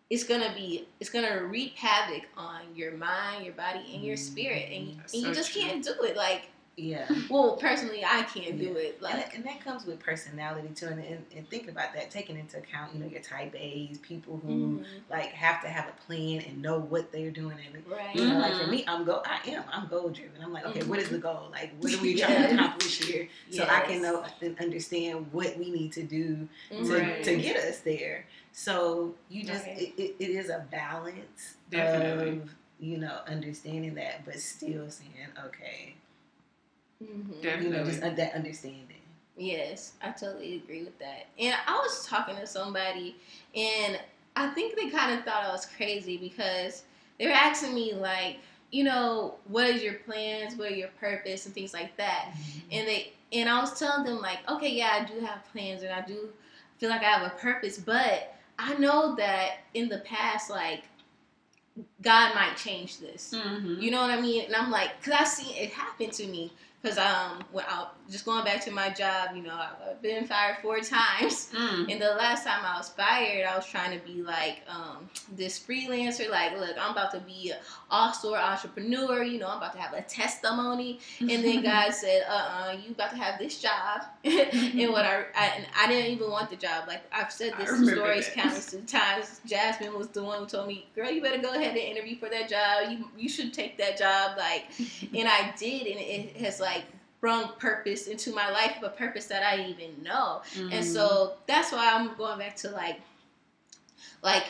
it's 0.10 0.24
gonna 0.24 0.54
be 0.56 0.88
it's 1.02 1.10
gonna 1.10 1.44
wreak 1.44 1.74
havoc 1.76 2.24
on 2.38 2.62
your 2.76 2.94
mind, 2.94 3.46
your 3.46 3.54
body, 3.56 3.84
and 3.94 4.04
your 4.04 4.18
spirit. 4.18 4.68
And, 4.72 5.00
That's 5.00 5.14
and 5.14 5.24
you 5.24 5.34
just 5.34 5.52
true. 5.52 5.62
can't 5.64 5.84
do 5.84 5.94
it. 6.04 6.16
Like 6.16 6.44
Yeah. 6.80 7.08
well, 7.30 7.58
personally 7.58 8.04
I 8.06 8.24
can't 8.24 8.58
do 8.58 8.66
Yeah. 8.66 8.80
it. 8.80 8.94
And, 8.96 9.02
Like 9.02 9.14
that- 9.16 9.34
and 9.36 9.44
that 9.46 9.60
comes 9.64 9.86
with 9.86 10.00
personality 10.00 10.70
too, 10.74 10.88
and, 10.88 11.00
and, 11.04 11.26
and 11.36 11.50
thinking 11.50 11.70
about 11.70 11.94
that, 11.94 12.10
taking 12.10 12.38
into 12.38 12.58
account, 12.58 12.94
you 12.94 13.00
know, 13.02 13.08
your 13.08 13.22
type 13.22 13.54
A's, 13.58 13.98
people 14.00 14.38
who 14.46 14.80
mhm, 14.80 14.86
like 15.10 15.30
have 15.32 15.62
to 15.64 15.68
have 15.68 15.88
a 15.90 16.02
plan 16.06 16.42
and 16.48 16.62
know 16.62 16.80
what 16.80 17.12
they're 17.12 17.32
doing, 17.32 17.58
and 17.74 17.86
right. 17.88 18.16
you 18.16 18.28
know, 18.28 18.40
like 18.40 18.54
Mhm. 18.54 18.60
for 18.62 18.68
me, 18.68 18.84
I'm 18.88 19.04
go, 19.04 19.22
I 19.26 19.40
am, 19.50 19.64
I'm 19.72 19.88
goal 19.88 20.10
driven. 20.10 20.42
I'm 20.42 20.54
like, 20.54 20.66
okay, 20.68 20.84
what 20.84 21.00
is 21.00 21.06
Mm-hmm. 21.06 21.14
the 21.16 21.20
goal? 21.22 21.50
Like, 21.52 21.74
what 21.80 21.94
are 21.94 22.02
we 22.02 22.14
trying 22.20 22.30
to 22.36 22.42
Yes. 22.42 22.54
accomplish 22.54 23.00
here? 23.04 23.28
So 23.52 23.64
I 23.68 23.82
can 23.82 24.02
know 24.02 24.26
and 24.42 24.58
understand 24.60 25.32
what 25.34 25.58
we 25.58 25.70
need 25.72 25.92
to 25.94 26.04
do 26.04 26.48
to, 26.70 26.76
Mhm. 26.76 27.24
to 27.24 27.36
get 27.38 27.58
us 27.58 27.80
there. 27.80 28.26
So 28.54 29.16
you 29.30 29.44
just, 29.44 29.66
Right. 29.66 29.94
it, 29.98 30.02
it, 30.02 30.16
it 30.20 30.30
is 30.30 30.50
a 30.50 30.66
balance 30.72 31.56
Definitely. 31.70 32.40
of 32.40 32.56
you 32.80 32.98
know 32.98 33.20
understanding 33.28 33.96
that, 33.96 34.24
but 34.26 34.40
still 34.40 34.90
saying, 34.90 35.28
okay, 35.46 35.96
Mhm. 37.04 37.64
You 37.64 37.70
know, 37.70 37.86
just 37.86 38.04
uh, 38.04 38.10
that 38.12 38.34
understanding. 38.34 38.86
Yes, 39.38 39.94
I 40.02 40.12
totally 40.12 40.56
agree 40.58 40.84
with 40.84 40.98
that. 41.00 41.28
And 41.38 41.56
I 41.66 41.76
was 41.78 42.06
talking 42.06 42.36
to 42.36 42.46
somebody, 42.46 43.16
and 43.56 44.00
I 44.36 44.50
think 44.50 44.76
they 44.76 44.90
kind 44.90 45.18
of 45.18 45.24
thought 45.24 45.44
I 45.46 45.52
was 45.52 45.66
crazy 45.66 46.18
because 46.18 46.84
they 47.18 47.26
were 47.28 47.32
asking 47.34 47.74
me, 47.74 47.94
like, 47.94 48.40
you 48.72 48.84
know, 48.84 49.36
what 49.48 49.68
is 49.68 49.82
your 49.82 49.94
plans, 49.96 50.56
what 50.56 50.72
are 50.72 50.76
your 50.76 50.90
purpose, 51.00 51.46
and 51.46 51.56
things 51.56 51.74
like 51.74 51.96
that. 51.98 52.34
And 52.72 52.88
they 52.88 53.14
and 53.32 53.48
I 53.50 53.60
was 53.62 53.78
telling 53.80 54.06
them 54.06 54.20
like, 54.22 54.40
okay, 54.50 54.70
yeah, 54.72 55.00
I 55.02 55.06
do 55.06 55.20
have 55.26 55.44
plans, 55.54 55.84
and 55.84 55.92
I 55.94 56.02
do 56.02 56.30
feel 56.78 56.90
like 56.90 57.02
I 57.02 57.06
have 57.06 57.26
a 57.32 57.36
purpose, 57.38 57.78
but 57.78 58.34
I 58.58 58.74
know 58.76 59.16
that 59.16 59.60
in 59.74 59.88
the 59.88 60.00
past, 60.00 60.50
like, 60.50 60.84
God 62.02 62.34
might 62.36 62.58
change 62.58 63.00
this. 63.00 63.34
Mhm. 63.36 63.82
You 63.82 63.92
know 63.92 64.02
what 64.02 64.12
I 64.12 64.20
mean? 64.22 64.46
And 64.46 64.56
I'm 64.56 64.72
like, 64.72 64.98
because 65.00 65.20
I've 65.20 65.28
seen 65.28 65.56
it 65.56 65.72
happen 65.72 66.10
to 66.12 66.28
me. 66.28 66.52
Because 66.82 66.98
um, 66.98 67.44
when 67.52 67.66
I 67.68 67.88
just 68.10 68.26
going 68.26 68.44
back 68.44 68.64
to 68.66 68.72
my 68.72 68.90
job, 68.90 69.36
you 69.36 69.44
know, 69.44 69.54
I've 69.54 70.02
been 70.02 70.26
fired 70.26 70.58
four 70.62 70.80
times. 70.80 71.50
Mm. 71.54 71.92
And 71.92 72.02
the 72.02 72.16
last 72.16 72.46
time 72.46 72.66
I 72.66 72.78
was 72.78 72.90
fired, 72.90 73.46
I 73.46 73.56
was 73.56 73.66
trying 73.66 74.00
to 74.00 74.06
be 74.06 74.22
like 74.24 74.62
um, 74.68 75.10
this 75.36 75.60
freelancer. 75.60 76.30
Like, 76.30 76.58
look, 76.58 76.76
I'm 76.80 76.92
about 76.92 77.12
to 77.12 77.20
be 77.20 77.52
an 77.52 77.58
all-store 77.92 78.38
entrepreneur. 78.38 79.24
You 79.24 79.40
know, 79.40 79.50
I'm 79.50 79.58
about 79.58 79.74
to 79.74 79.80
have 79.80 79.94
a 79.94 80.02
testimony. 80.02 81.00
And 81.20 81.30
then 81.30 81.64
God 81.64 81.94
said, 81.94 82.24
uh-uh, 82.28 82.78
you 82.84 82.92
about 82.92 83.12
to 83.12 83.18
have 83.18 83.38
this 83.38 83.62
job. 83.62 84.04
and 84.24 84.92
what 84.92 85.06
I, 85.06 85.26
I 85.36 85.46
and 85.58 85.66
I 85.78 85.88
didn't 85.88 86.12
even 86.12 86.32
want 86.32 86.50
the 86.50 86.56
job. 86.56 86.88
Like 86.88 87.04
I've 87.12 87.32
said 87.32 87.54
this 87.58 87.70
stories 87.92 88.26
that. 88.28 88.36
countless 88.36 88.76
times. 88.88 89.42
Jasmine 89.46 89.98
was 89.98 90.08
the 90.10 90.24
one 90.24 90.40
who 90.40 90.46
told 90.46 90.68
me, 90.68 90.88
"Girl, 90.96 91.10
you 91.10 91.22
better 91.22 91.42
go 91.42 91.52
ahead 91.52 91.70
and 91.70 91.78
interview 91.78 92.18
for 92.18 92.30
that 92.30 92.50
job. 92.50 92.92
You 92.92 93.10
you 93.18 93.30
should 93.30 93.54
take 93.54 93.78
that 93.78 93.98
job." 93.98 94.38
Like, 94.38 94.66
and 95.14 95.28
I 95.28 95.54
did, 95.58 95.88
and 95.88 96.00
it 96.00 96.38
has 96.38 96.60
like 96.60 96.69
brung 97.22 97.50
purpose 97.60 98.08
into 98.08 98.34
my 98.34 98.50
life, 98.50 98.78
a 98.84 98.90
purpose 98.90 99.26
that 99.28 99.44
I 99.44 99.58
didn't 99.58 99.72
even 99.82 100.04
know. 100.04 100.42
Mm-hmm. 100.56 100.72
And 100.74 100.86
so 100.86 101.34
that's 101.48 101.72
why 101.72 101.92
I'm 101.94 102.16
going 102.16 102.40
back 102.40 102.56
to 102.58 102.70
like, 102.72 103.00
like, 104.24 104.46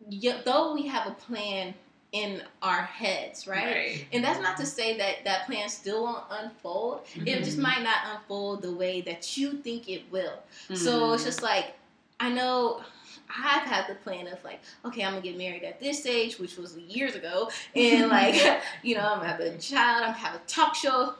y- 0.00 0.40
though 0.44 0.74
we 0.74 0.86
have 0.86 1.06
a 1.06 1.12
plan 1.12 1.74
in 2.12 2.42
our 2.62 2.82
heads, 2.82 3.46
right? 3.46 4.06
And 4.12 4.24
that's 4.24 4.40
not 4.40 4.56
to 4.58 4.64
say 4.66 4.96
that 4.96 5.24
that 5.24 5.46
plan 5.46 5.68
still 5.68 6.04
won't 6.04 6.24
unfold. 6.30 7.02
It 7.14 7.44
just 7.44 7.58
might 7.58 7.82
not 7.82 7.96
unfold 8.14 8.62
the 8.62 8.72
way 8.72 9.02
that 9.02 9.36
you 9.36 9.52
think 9.58 9.88
it 9.90 10.02
will. 10.10 10.38
So 10.74 10.74
Mm-hmm. 11.02 11.14
it's 11.14 11.24
just 11.24 11.42
like 11.42 11.74
I 12.20 12.30
know 12.30 12.80
I've 13.28 13.62
had 13.62 13.86
the 13.88 13.94
plan 13.96 14.26
of 14.26 14.42
like, 14.42 14.60
okay, 14.86 15.04
I'm 15.04 15.12
gonna 15.12 15.22
get 15.22 15.36
married 15.36 15.62
at 15.64 15.78
this 15.80 16.06
age, 16.06 16.38
which 16.38 16.56
was 16.56 16.76
years 16.78 17.14
ago, 17.14 17.50
and 17.76 18.08
like, 18.08 18.34
you 18.82 18.94
know, 18.94 19.02
I'm 19.02 19.18
gonna 19.18 19.28
have 19.28 19.40
a 19.40 19.58
child, 19.58 19.98
I'm 20.04 20.12
gonna 20.12 20.18
have 20.18 20.34
a 20.36 20.40
talk 20.46 20.74
show 20.74 21.14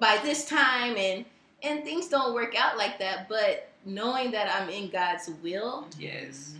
by 0.00 0.18
this 0.22 0.46
time, 0.48 0.96
and 0.96 1.24
and 1.62 1.84
things 1.84 2.08
don't 2.08 2.34
work 2.34 2.54
out 2.56 2.76
like 2.76 2.98
that. 2.98 3.28
But 3.28 3.70
knowing 3.84 4.30
that 4.32 4.54
I'm 4.54 4.68
in 4.68 4.88
God's 4.90 5.30
will 5.42 5.88
yes. 5.98 6.54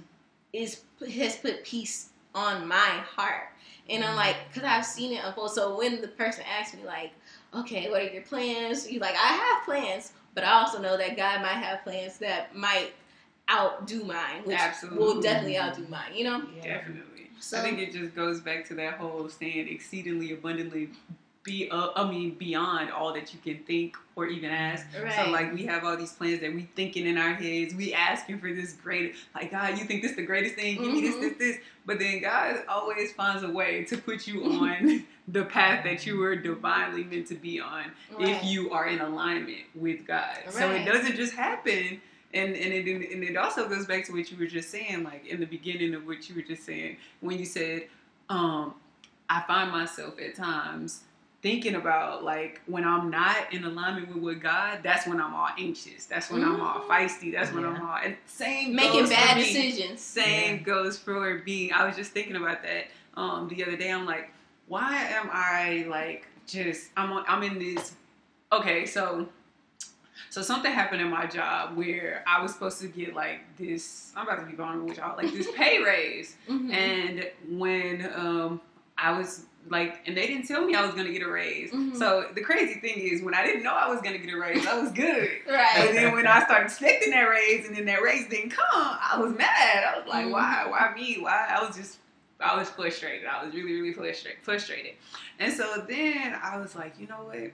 is 0.52 0.82
has 1.12 1.36
put 1.36 1.64
peace 1.64 2.10
on 2.34 2.66
my 2.66 2.76
heart. 2.76 3.48
And 3.88 4.02
I'm 4.02 4.16
like, 4.16 4.36
mm-hmm. 4.36 4.48
because 4.54 4.68
I've 4.68 4.86
seen 4.86 5.12
it 5.12 5.22
unfold. 5.24 5.50
So 5.50 5.76
when 5.76 6.00
the 6.00 6.08
person 6.08 6.44
asks 6.50 6.74
me, 6.74 6.84
like, 6.84 7.12
okay, 7.54 7.90
what 7.90 8.00
are 8.00 8.06
your 8.06 8.22
plans? 8.22 8.90
You 8.90 8.98
like, 8.98 9.14
I 9.14 9.28
have 9.28 9.64
plans, 9.64 10.12
but 10.34 10.42
I 10.42 10.52
also 10.52 10.80
know 10.80 10.96
that 10.96 11.16
God 11.16 11.42
might 11.42 11.62
have 11.62 11.84
plans 11.84 12.18
that 12.18 12.56
might 12.56 12.92
outdo 13.50 14.04
mine, 14.04 14.42
which 14.44 14.58
will 14.90 15.20
definitely 15.20 15.58
outdo 15.58 15.86
mine. 15.88 16.14
You 16.14 16.24
know? 16.24 16.42
Yeah. 16.56 16.78
Definitely. 16.78 17.30
So 17.40 17.58
I 17.58 17.60
think 17.60 17.78
it 17.78 17.92
just 17.92 18.14
goes 18.14 18.40
back 18.40 18.66
to 18.68 18.74
that 18.76 18.94
whole 18.94 19.28
saying 19.28 19.68
exceedingly 19.68 20.32
abundantly 20.32 20.88
be 21.44 21.68
uh, 21.70 21.90
I 21.94 22.10
mean 22.10 22.34
beyond 22.34 22.90
all 22.90 23.12
that 23.12 23.32
you 23.34 23.38
can 23.38 23.62
think 23.64 23.96
or 24.16 24.26
even 24.26 24.50
ask. 24.50 24.86
right. 25.00 25.24
So 25.26 25.30
like 25.30 25.52
we 25.52 25.66
have 25.66 25.84
all 25.84 25.96
these 25.96 26.12
plans 26.12 26.40
that 26.40 26.52
we 26.54 26.62
thinking 26.74 27.06
in 27.06 27.18
our 27.18 27.34
heads. 27.34 27.74
We 27.74 27.92
asking 27.92 28.38
for 28.40 28.52
this 28.52 28.72
great 28.72 29.14
like 29.34 29.50
God, 29.50 29.78
you 29.78 29.84
think 29.84 30.02
this 30.02 30.16
the 30.16 30.24
greatest 30.24 30.54
thing? 30.56 30.76
Give 30.76 30.92
me 30.92 31.00
this, 31.02 31.16
this, 31.16 31.38
this. 31.38 31.56
But 31.86 31.98
then 31.98 32.22
God 32.22 32.64
always 32.68 33.12
finds 33.12 33.42
a 33.42 33.50
way 33.50 33.84
to 33.84 33.98
put 33.98 34.26
you 34.26 34.44
on 34.52 35.04
the 35.28 35.44
path 35.44 35.84
that 35.84 36.06
you 36.06 36.16
were 36.18 36.34
divinely 36.34 37.04
meant 37.04 37.26
to 37.28 37.34
be 37.34 37.60
on 37.60 37.84
Right. 38.18 38.28
if 38.30 38.44
you 38.44 38.70
are 38.72 38.88
in 38.88 39.00
alignment 39.00 39.64
with 39.74 40.06
God. 40.06 40.38
So 40.50 40.70
it 40.70 40.84
doesn't 40.84 41.16
just 41.16 41.34
happen. 41.34 42.00
And 42.32 42.56
and 42.56 42.72
it 42.72 43.12
and 43.12 43.22
it 43.22 43.36
also 43.36 43.68
goes 43.68 43.86
back 43.86 44.06
to 44.06 44.12
what 44.12 44.30
you 44.32 44.38
were 44.38 44.46
just 44.46 44.70
saying, 44.70 45.04
like 45.04 45.26
in 45.26 45.38
the 45.40 45.46
beginning 45.46 45.94
of 45.94 46.06
what 46.06 46.28
you 46.28 46.34
were 46.34 46.42
just 46.42 46.64
saying 46.64 46.96
when 47.20 47.38
you 47.38 47.44
said, 47.44 47.82
um, 48.30 48.74
I 49.28 49.42
find 49.46 49.70
myself 49.70 50.14
at 50.20 50.34
times 50.34 51.02
thinking 51.44 51.74
about 51.74 52.24
like 52.24 52.62
when 52.66 52.84
I'm 52.84 53.10
not 53.10 53.52
in 53.52 53.64
alignment 53.64 54.08
with 54.08 54.16
what 54.16 54.40
God, 54.40 54.78
that's 54.82 55.06
when 55.06 55.20
I'm 55.20 55.34
all 55.34 55.50
anxious. 55.58 56.06
That's 56.06 56.30
when 56.30 56.42
I'm 56.42 56.58
all 56.58 56.80
Mhm. 56.80 56.88
feisty. 56.88 57.30
That's 57.30 57.52
when 57.52 57.66
I'm 57.66 57.82
all 57.84 57.98
and 58.02 58.16
same 58.24 58.74
making 58.74 59.00
goes 59.00 59.10
for 59.10 59.14
bad 59.14 59.36
me. 59.36 59.42
decisions. 59.44 60.00
Same 60.00 60.56
Yeah. 60.56 60.62
goes 60.62 60.98
for 60.98 61.40
being. 61.40 61.70
I 61.74 61.84
was 61.86 61.96
just 61.96 62.12
thinking 62.12 62.36
about 62.36 62.62
that 62.62 62.86
um, 63.14 63.46
the 63.48 63.62
other 63.62 63.76
day. 63.76 63.92
I'm 63.92 64.06
like, 64.06 64.30
why 64.68 64.96
am 64.96 65.28
I 65.30 65.84
like 65.86 66.26
just? 66.46 66.88
I'm 66.96 67.12
on, 67.12 67.24
I'm 67.28 67.42
in 67.42 67.58
this. 67.58 67.92
Okay, 68.50 68.86
so 68.86 69.28
so 70.30 70.40
something 70.40 70.72
happened 70.72 71.02
in 71.02 71.10
my 71.10 71.26
job 71.26 71.76
where 71.76 72.24
I 72.26 72.40
was 72.40 72.54
supposed 72.54 72.80
to 72.80 72.88
get 72.88 73.14
like 73.14 73.40
this. 73.58 74.12
I'm 74.16 74.26
about 74.26 74.40
to 74.40 74.46
be 74.46 74.54
vulnerable 74.54 74.86
with 74.88 74.96
y'all, 74.96 75.14
like 75.14 75.30
this 75.30 75.48
pay 75.54 75.82
raise. 75.82 76.36
Mhm. 76.48 76.72
And 76.72 77.30
when 77.58 78.10
um, 78.16 78.62
I 78.96 79.10
was 79.18 79.44
like, 79.70 80.06
and 80.06 80.16
they 80.16 80.26
didn't 80.26 80.46
tell 80.46 80.64
me 80.64 80.74
I 80.74 80.84
was 80.84 80.94
gonna 80.94 81.10
get 81.12 81.22
a 81.22 81.28
raise. 81.28 81.70
Mhm. 81.72 81.96
So 81.96 82.28
the 82.34 82.40
crazy 82.42 82.80
thing 82.80 82.98
is, 82.98 83.22
when 83.22 83.34
I 83.34 83.44
didn't 83.44 83.62
know 83.62 83.72
I 83.72 83.88
was 83.88 84.00
gonna 84.02 84.18
get 84.18 84.32
a 84.32 84.36
raise, 84.38 84.66
I 84.66 84.78
was 84.78 84.90
good. 84.92 85.30
right. 85.48 85.76
And 85.88 85.96
then 85.96 86.12
when 86.12 86.26
I 86.26 86.44
started 86.44 86.66
expecting 86.66 87.10
that 87.10 87.22
raise, 87.28 87.66
and 87.66 87.74
then 87.76 87.86
that 87.86 88.02
raise 88.02 88.28
didn't 88.28 88.50
come, 88.50 88.66
I 88.72 89.18
was 89.18 89.32
mad. 89.36 89.84
I 89.84 89.98
was 89.98 90.06
like, 90.06 90.26
Mhm. 90.26 90.30
"Why? 90.32 90.66
Why 90.68 90.92
me? 90.94 91.16
Why?" 91.20 91.46
I 91.48 91.64
was 91.66 91.76
just, 91.76 91.98
I 92.40 92.56
was 92.56 92.68
frustrated. 92.68 93.26
I 93.26 93.44
was 93.44 93.54
really, 93.54 93.72
really 93.80 93.92
frustrated. 93.94 94.42
Frustrated. 94.42 94.94
And 95.38 95.52
so 95.52 95.84
then 95.88 96.38
I 96.42 96.58
was 96.58 96.74
like, 96.76 96.98
you 96.98 97.06
know 97.06 97.22
what? 97.24 97.50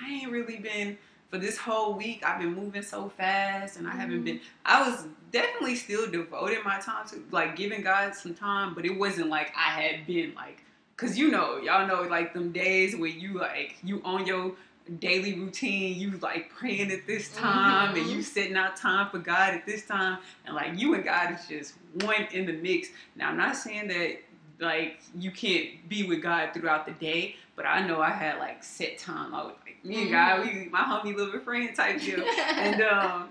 I 0.00 0.10
ain't 0.10 0.30
really 0.30 0.58
been 0.58 0.98
for 1.30 1.38
this 1.38 1.56
whole 1.56 1.94
week. 1.94 2.22
I've 2.24 2.38
been 2.40 2.54
moving 2.54 2.82
so 2.82 3.08
fast, 3.08 3.78
and 3.78 3.88
I 3.88 3.92
haven't 3.92 4.20
Mhm. 4.20 4.24
been. 4.24 4.40
I 4.64 4.88
was 4.88 5.06
definitely 5.32 5.76
still 5.76 6.06
devoting 6.10 6.62
my 6.64 6.78
time 6.78 7.06
to 7.08 7.24
like 7.30 7.56
giving 7.56 7.80
God 7.82 8.14
some 8.14 8.34
time, 8.34 8.74
but 8.74 8.84
it 8.84 8.96
wasn't 8.96 9.28
like 9.28 9.52
I 9.56 9.70
had 9.80 10.06
been 10.06 10.34
like, 10.34 10.62
cause 10.96 11.16
you 11.18 11.30
know, 11.30 11.58
y'all 11.58 11.86
know 11.86 12.02
like 12.02 12.32
them 12.34 12.52
days 12.52 12.96
where 12.96 13.08
you 13.10 13.38
like 13.38 13.76
you 13.82 14.00
on 14.04 14.26
your 14.26 14.52
daily 15.00 15.34
routine, 15.34 15.98
you 15.98 16.12
like 16.18 16.50
praying 16.50 16.90
at 16.92 17.06
this 17.06 17.28
time 17.34 17.96
and 17.96 18.06
Mhm. 18.06 18.12
you 18.12 18.22
setting 18.22 18.56
out 18.56 18.76
time 18.76 19.10
for 19.10 19.18
God 19.18 19.54
at 19.54 19.66
this 19.66 19.84
time, 19.84 20.18
and 20.44 20.54
like 20.54 20.78
you 20.78 20.94
and 20.94 21.04
God 21.04 21.32
is 21.34 21.46
just 21.48 21.74
one 22.04 22.26
in 22.32 22.46
the 22.46 22.52
mix. 22.52 22.88
Now 23.16 23.28
I'm 23.30 23.36
not 23.36 23.56
saying 23.56 23.88
that 23.88 24.18
like 24.60 25.00
you 25.18 25.30
can't 25.30 25.86
be 25.88 26.04
with 26.08 26.22
God 26.22 26.54
throughout 26.54 26.86
the 26.86 26.92
day, 26.92 27.36
but 27.56 27.66
I 27.66 27.86
know 27.86 28.00
I 28.00 28.10
had 28.10 28.38
like 28.38 28.62
set 28.64 28.96
time. 28.98 29.34
I 29.34 29.42
was 29.42 29.54
like 29.64 29.84
me 29.84 30.02
and 30.02 30.10
God, 30.10 30.46
we 30.46 30.68
my 30.70 30.80
homie 30.82 31.14
little 31.16 31.40
friend 31.40 31.74
type 31.74 32.00
deal, 32.00 32.24
and 32.56 32.80
um, 32.82 33.28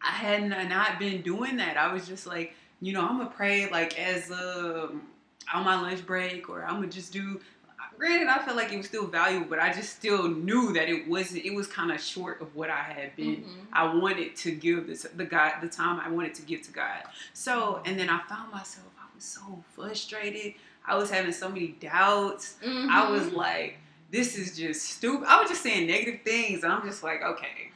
I 0.00 0.10
had 0.10 0.48
not 0.48 0.98
been 0.98 1.22
doing 1.22 1.56
that. 1.58 1.76
I 1.76 1.92
was 1.92 2.08
just 2.08 2.26
like, 2.26 2.54
you 2.80 2.92
know, 2.92 3.02
I'm 3.06 3.18
gonna 3.18 3.30
pray 3.30 3.70
like 3.70 3.98
as 4.00 4.30
um 4.32 5.02
on 5.52 5.64
my 5.64 5.80
lunch 5.80 6.04
break, 6.06 6.48
or 6.48 6.64
I'm 6.64 6.76
gonna 6.76 6.86
just 6.88 7.12
do. 7.12 7.40
Granted, 7.98 8.26
I 8.28 8.38
felt 8.38 8.56
like 8.56 8.72
it 8.72 8.76
was 8.78 8.86
still 8.86 9.06
valuable, 9.06 9.46
but 9.48 9.60
I 9.60 9.72
just 9.72 9.94
still 9.96 10.26
knew 10.26 10.72
that 10.72 10.88
it 10.88 11.06
wasn't. 11.06 11.44
It 11.44 11.54
was 11.54 11.66
kind 11.68 11.92
of 11.92 12.00
short 12.00 12.40
of 12.40 12.56
what 12.56 12.68
I 12.70 12.82
had 12.82 13.14
been. 13.14 13.44
Mhm. 13.44 13.66
I 13.72 13.94
wanted 13.94 14.34
to 14.36 14.50
give 14.50 14.86
this 14.88 15.06
the 15.14 15.24
God 15.24 15.60
the 15.60 15.68
time 15.68 16.00
I 16.00 16.08
wanted 16.08 16.34
to 16.36 16.42
give 16.42 16.62
to 16.62 16.72
God. 16.72 17.04
So, 17.32 17.80
and 17.84 17.98
then 18.00 18.08
I 18.08 18.20
found 18.28 18.50
myself. 18.50 18.88
I 19.00 19.04
was 19.14 19.22
so 19.24 19.62
frustrated. 19.76 20.54
I 20.84 20.96
was 20.96 21.10
having 21.10 21.32
so 21.32 21.48
many 21.48 21.68
doubts. 21.68 22.56
I 22.66 23.08
was 23.08 23.24
Mhm. 23.28 23.34
like, 23.34 23.78
this 24.10 24.36
is 24.36 24.56
just 24.56 24.82
stupid. 24.88 25.26
I 25.28 25.40
was 25.40 25.48
just 25.50 25.62
saying 25.62 25.86
negative 25.86 26.22
things. 26.22 26.64
And 26.64 26.72
I'm 26.72 26.82
just 26.82 27.02
like, 27.04 27.22
okay, 27.22 27.70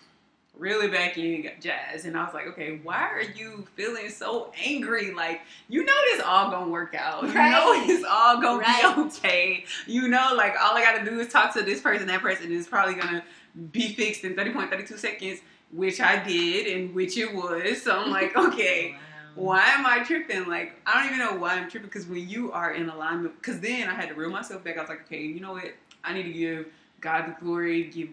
really 0.59 0.89
back 0.89 1.19
in 1.19 1.51
jazz. 1.61 2.05
And 2.05 2.17
I 2.17 2.25
was 2.25 2.35
like, 2.35 2.47
okay, 2.49 2.81
why 2.83 3.03
are 3.11 3.23
you 3.23 3.67
feeling 3.75 4.09
so 4.11 4.53
angry? 4.65 5.13
Like, 5.13 5.43
you 5.69 5.85
know, 5.85 5.93
this 6.11 6.23
all 6.23 6.51
gonna 6.51 6.71
work 6.71 6.95
out. 6.95 7.25
You 7.27 7.35
know, 7.35 7.73
it's 7.87 8.05
all 8.09 8.41
gonna 8.41 8.61
Right. 8.61 8.95
be 8.97 9.03
okay. 9.03 9.65
You 9.87 10.09
know, 10.09 10.33
like, 10.35 10.55
all 10.61 10.77
I 10.77 10.83
gotta 10.83 11.05
do 11.05 11.21
is 11.21 11.29
talk 11.29 11.53
to 11.55 11.63
this 11.63 11.81
person. 11.81 12.07
That 12.07 12.23
person 12.23 12.51
is 12.53 12.67
probably 12.67 12.95
gonna 12.95 13.23
be 13.73 13.93
fixed 13.95 14.25
in 14.25 14.35
30.32 14.35 14.99
seconds, 14.99 15.41
which 15.73 16.01
I 16.01 16.23
did, 16.23 16.67
and 16.67 16.95
which 16.95 17.17
it 17.19 17.35
was. 17.35 17.83
So 17.83 17.99
I'm 17.99 18.11
like, 18.11 18.37
okay 18.37 18.93
Wow. 18.93 18.99
why 19.35 19.67
am 19.69 19.85
I 19.85 20.03
tripping? 20.03 20.47
Like, 20.47 20.81
I 20.87 20.95
don't 21.05 21.15
even 21.15 21.19
know 21.19 21.39
why 21.39 21.55
I'm 21.55 21.69
tripping 21.69 21.89
because 21.89 22.07
when 22.07 22.27
you 22.27 22.53
are 22.53 22.73
in 22.73 22.89
alignment, 22.89 23.37
because 23.37 23.61
then 23.61 23.87
I 23.89 23.95
had 23.95 24.09
to 24.09 24.15
reel 24.15 24.31
myself 24.31 24.65
back. 24.65 24.79
I 24.79 24.81
was 24.81 24.89
like, 24.89 25.03
okay, 25.03 25.21
you 25.21 25.41
know 25.41 25.53
what? 25.53 25.75
I 26.03 26.15
need 26.15 26.23
to 26.23 26.33
give 26.33 26.67
God 27.03 27.27
the 27.27 27.45
glory, 27.45 27.85
give 27.85 28.09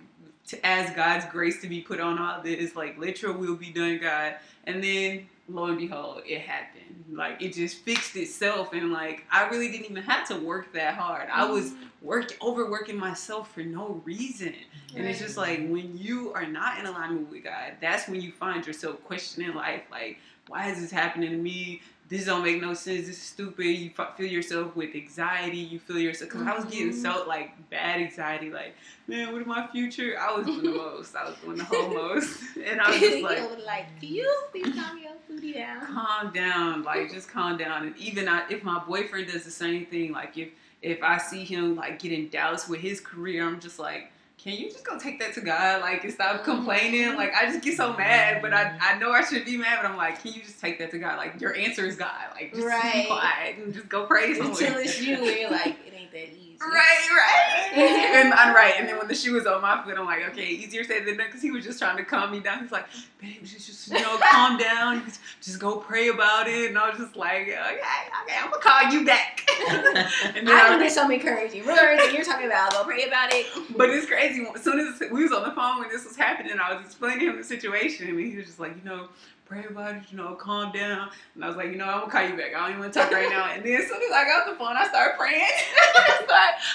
to 0.48 0.66
ask 0.66 0.96
God's 0.96 1.26
grace 1.26 1.62
to 1.62 1.68
be 1.68 1.82
put 1.82 2.00
on 2.00 2.20
all 2.20 2.42
this. 2.42 2.76
Like, 2.76 2.98
let 3.00 3.22
your 3.22 3.34
will 3.34 3.56
be 3.56 3.72
done, 3.72 4.00
God. 4.00 4.36
And 4.66 4.84
then 4.84 5.28
lo 5.48 5.66
and 5.66 5.78
behold, 5.78 6.22
it 6.26 6.42
happened. 6.42 7.06
Like, 7.12 7.42
it 7.42 7.54
just 7.54 7.78
fixed 7.78 8.16
itself, 8.16 8.74
and 8.74 8.92
like, 8.92 9.26
I 9.32 9.48
really 9.50 9.70
didn't 9.70 9.92
even 9.92 10.04
have 10.04 10.28
to 10.30 10.36
work 10.38 10.74
that 10.74 10.96
hard. 10.96 11.30
I 11.32 11.50
was 11.50 11.72
mm-hmm. 11.72 12.06
work 12.06 12.36
overworking 12.42 12.98
myself 12.98 13.54
for 13.54 13.62
no 13.62 14.02
reason. 14.06 14.54
And 14.96 15.06
it's 15.06 15.20
just 15.20 15.38
like 15.38 15.60
when 15.68 15.98
you 15.98 16.34
are 16.34 16.46
not 16.46 16.80
in 16.80 16.86
alignment 16.86 17.30
with 17.30 17.44
God, 17.44 17.74
that's 17.82 18.08
when 18.08 18.22
you 18.22 18.32
find 18.32 18.66
yourself 18.66 19.04
questioning 19.04 19.54
life. 19.54 19.84
Like, 19.92 20.20
why 20.48 20.70
is 20.70 20.82
this 20.82 20.92
happening 20.92 21.32
to 21.32 21.38
me? 21.38 21.82
This 22.14 22.26
don't 22.26 22.44
make 22.44 22.62
no 22.62 22.76
sense. 22.76 23.08
This 23.08 23.18
is 23.18 23.22
stupid. 23.24 23.66
You 23.66 23.90
f- 23.98 24.16
feel 24.16 24.28
yourself 24.28 24.76
with 24.76 24.94
anxiety. 24.94 25.58
You 25.58 25.80
feel 25.80 25.98
yourself 25.98 26.30
because 26.30 26.46
I 26.46 26.56
was 26.56 26.66
getting 26.66 26.92
Mhm. 26.92 27.02
so 27.02 27.26
like 27.28 27.50
bad 27.72 28.02
anxiety. 28.02 28.52
Like, 28.52 28.76
man, 29.08 29.32
what 29.32 29.42
is 29.42 29.48
my 29.48 29.66
future? 29.66 30.16
I 30.20 30.32
was 30.38 30.46
doing 30.46 30.62
the 30.62 30.70
most. 30.86 31.16
I 31.16 31.24
was 31.28 31.36
doing 31.44 31.58
the 31.58 31.64
whole 31.64 31.90
most, 31.92 32.40
and 32.64 32.80
I 32.80 32.92
was 32.92 33.00
just 33.10 33.24
like, 33.24 33.40
know, 33.40 33.58
like, 33.66 34.00
can 34.00 34.10
you 34.14 34.32
please 34.52 34.76
calm 34.76 35.00
your 35.02 35.14
booty 35.28 35.54
down? 35.54 35.82
calm 35.92 36.32
down 36.34 36.84
like 36.84 37.12
just 37.12 37.30
calm 37.30 37.58
down 37.58 37.88
and 37.88 37.98
even 37.98 38.30
I, 38.30 38.44
if 38.48 38.64
my 38.64 38.78
boyfriend 38.88 39.32
does 39.32 39.44
the 39.44 39.50
same 39.52 39.88
thing 39.88 40.12
like 40.12 40.38
if 40.38 40.50
if 40.84 41.02
i 41.02 41.18
see 41.18 41.44
him 41.44 41.76
like 41.76 41.98
getting 42.00 42.28
doubts 42.28 42.68
with 42.70 42.80
his 42.82 43.00
career 43.00 43.44
i'm 43.48 43.60
just 43.60 43.80
like 43.80 44.12
can 44.38 44.58
you 44.58 44.70
just 44.70 44.86
go 44.86 45.00
take 45.00 45.20
that 45.20 45.34
to 45.36 45.42
God, 45.42 45.82
like, 45.82 46.04
and 46.04 46.14
stop 46.14 46.36
mm-hmm. 46.36 46.44
complaining? 46.44 47.16
Like, 47.16 47.34
I 47.34 47.46
just 47.46 47.62
get 47.62 47.78
so 47.78 47.90
mm-hmm. 47.90 48.00
mad, 48.00 48.42
but 48.42 48.54
I, 48.54 48.66
mm-hmm. 48.66 48.78
I 48.82 49.00
know 49.00 49.12
I 49.12 49.24
should 49.24 49.46
be 49.46 49.58
mad, 49.58 49.80
but 49.82 49.90
I'm 49.90 49.96
like, 49.96 50.22
can 50.22 50.34
you 50.34 50.42
just 50.42 50.60
take 50.60 50.80
that 50.80 50.92
to 50.92 51.00
God? 51.00 51.18
Like, 51.18 51.40
your 51.40 51.56
answer 51.56 51.86
is 51.86 51.96
God. 51.96 52.12
Like, 52.34 52.54
just 52.54 52.66
Right. 52.66 53.04
be 53.04 53.06
quiet 53.06 53.58
and 53.58 53.74
just 53.74 53.88
go 53.88 54.06
pray 54.06 54.32
Until 54.32 54.54
somewhere. 54.56 54.82
it's 54.82 55.02
you, 55.02 55.16
and 55.16 55.40
you're 55.40 55.50
like, 55.50 55.78
it 55.88 55.94
ain't 55.96 56.03
that 56.14 56.30
easy. 56.30 56.58
Right, 56.62 57.10
right. 57.12 57.72
and 58.16 58.34
I'm 58.34 58.56
right. 58.56 58.76
And 58.78 58.88
then 58.88 58.98
when 58.98 59.08
the 59.08 59.16
shoe 59.16 59.34
was 59.34 59.46
on 59.46 59.62
my 59.62 59.84
foot, 59.84 59.98
I'm 59.98 60.06
like, 60.06 60.26
okay, 60.30 60.46
easier 60.46 60.84
said 60.84 61.06
than 61.06 61.18
done, 61.18 61.28
because 61.28 61.42
he 61.42 61.52
was 61.52 61.66
just 61.66 61.80
trying 61.80 61.98
to 61.98 62.06
calm 62.06 62.32
me 62.32 62.40
down. 62.40 62.62
He's 62.62 62.72
like, 62.72 62.86
babe, 63.20 63.44
just, 63.44 63.68
just 63.68 63.88
you 63.92 64.00
know, 64.00 64.18
calm 64.32 64.58
down. 64.60 65.04
Just, 65.06 65.20
just 65.42 65.60
go 65.60 65.78
pray 65.78 66.10
about 66.10 66.48
it. 66.48 66.70
And 66.70 66.78
I 66.78 66.90
was 66.90 67.00
just 67.00 67.16
like, 67.16 67.42
okay, 67.42 67.58
okay, 67.58 68.38
I'm 68.42 68.52
gonna 68.52 68.62
call 68.62 68.92
you 68.92 69.06
back. 69.06 69.42
and 69.70 70.48
then 70.48 70.50
I 70.50 70.68
I, 70.68 70.76
would 70.76 70.84
get 70.84 70.92
some 70.92 71.12
encouraging 71.12 71.66
words, 71.66 72.02
and 72.04 72.14
you're 72.14 72.24
talking 72.24 72.46
about 72.46 72.74
I'll 72.74 72.84
go 72.84 72.88
pray 72.88 73.04
about 73.04 73.34
it. 73.34 73.48
but 73.76 73.90
it's 73.90 74.06
crazy. 74.06 74.48
As 74.56 74.64
soon 74.64 74.80
as 74.80 75.00
we 75.12 75.24
was 75.24 75.32
on 75.32 75.44
the 75.44 75.52
phone 75.52 75.80
when 75.80 75.90
this 75.90 76.06
was 76.06 76.16
happening, 76.16 76.54
I 76.62 76.74
was 76.76 76.86
explaining 76.86 77.20
to 77.20 77.30
him 77.32 77.38
the 77.38 77.44
situation, 77.44 78.08
and 78.08 78.20
he 78.20 78.36
was 78.38 78.46
just 78.46 78.60
like, 78.60 78.76
you 78.78 78.90
know, 78.90 79.10
pray 79.46 79.66
about 79.70 79.96
it, 79.96 80.04
you 80.12 80.18
know, 80.18 80.34
calm 80.36 80.72
down. 80.72 81.10
And 81.36 81.44
I 81.44 81.48
was 81.48 81.58
like, 81.58 81.68
you 81.70 81.76
know, 81.78 81.86
I'm 81.86 82.00
gonna 82.02 82.12
call 82.12 82.24
you 82.28 82.36
back. 82.36 82.56
I 82.56 82.60
don't 82.62 82.70
even 82.70 82.80
want 82.82 82.94
to 82.94 83.00
talk 83.00 83.12
right 83.12 83.30
now. 83.30 83.52
And 83.52 83.64
then 83.64 83.82
as 83.82 83.88
soon 83.88 84.02
as 84.02 84.12
I 84.12 84.26
got 84.26 84.46
the 84.48 84.56
phone, 84.56 84.76
I 84.78 84.88
started 84.88 85.18
praying. 85.18 85.42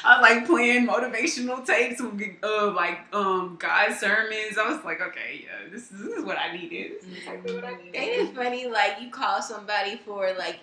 I 0.04 0.20
was 0.20 0.22
like 0.22 0.46
playing 0.46 0.86
motivational 0.86 1.64
tapes 1.64 2.00
of 2.00 2.20
uh, 2.42 2.72
like 2.72 3.00
um 3.12 3.56
God's 3.58 3.98
sermons. 3.98 4.58
I 4.58 4.68
was 4.68 4.84
like, 4.84 5.00
okay, 5.00 5.44
yeah, 5.44 5.70
this 5.70 5.90
is, 5.90 5.98
this 6.02 6.18
is 6.18 6.24
what 6.24 6.38
I 6.38 6.52
needed. 6.54 6.92
This 7.00 7.04
is 7.04 7.18
exactly 7.18 7.54
what 7.54 7.64
I 7.64 7.70
Ain't 7.72 7.84
needed. 7.94 8.28
it 8.28 8.34
funny? 8.34 8.66
Like 8.68 9.00
you 9.00 9.10
call 9.10 9.42
somebody 9.42 9.96
for 10.04 10.32
like 10.38 10.60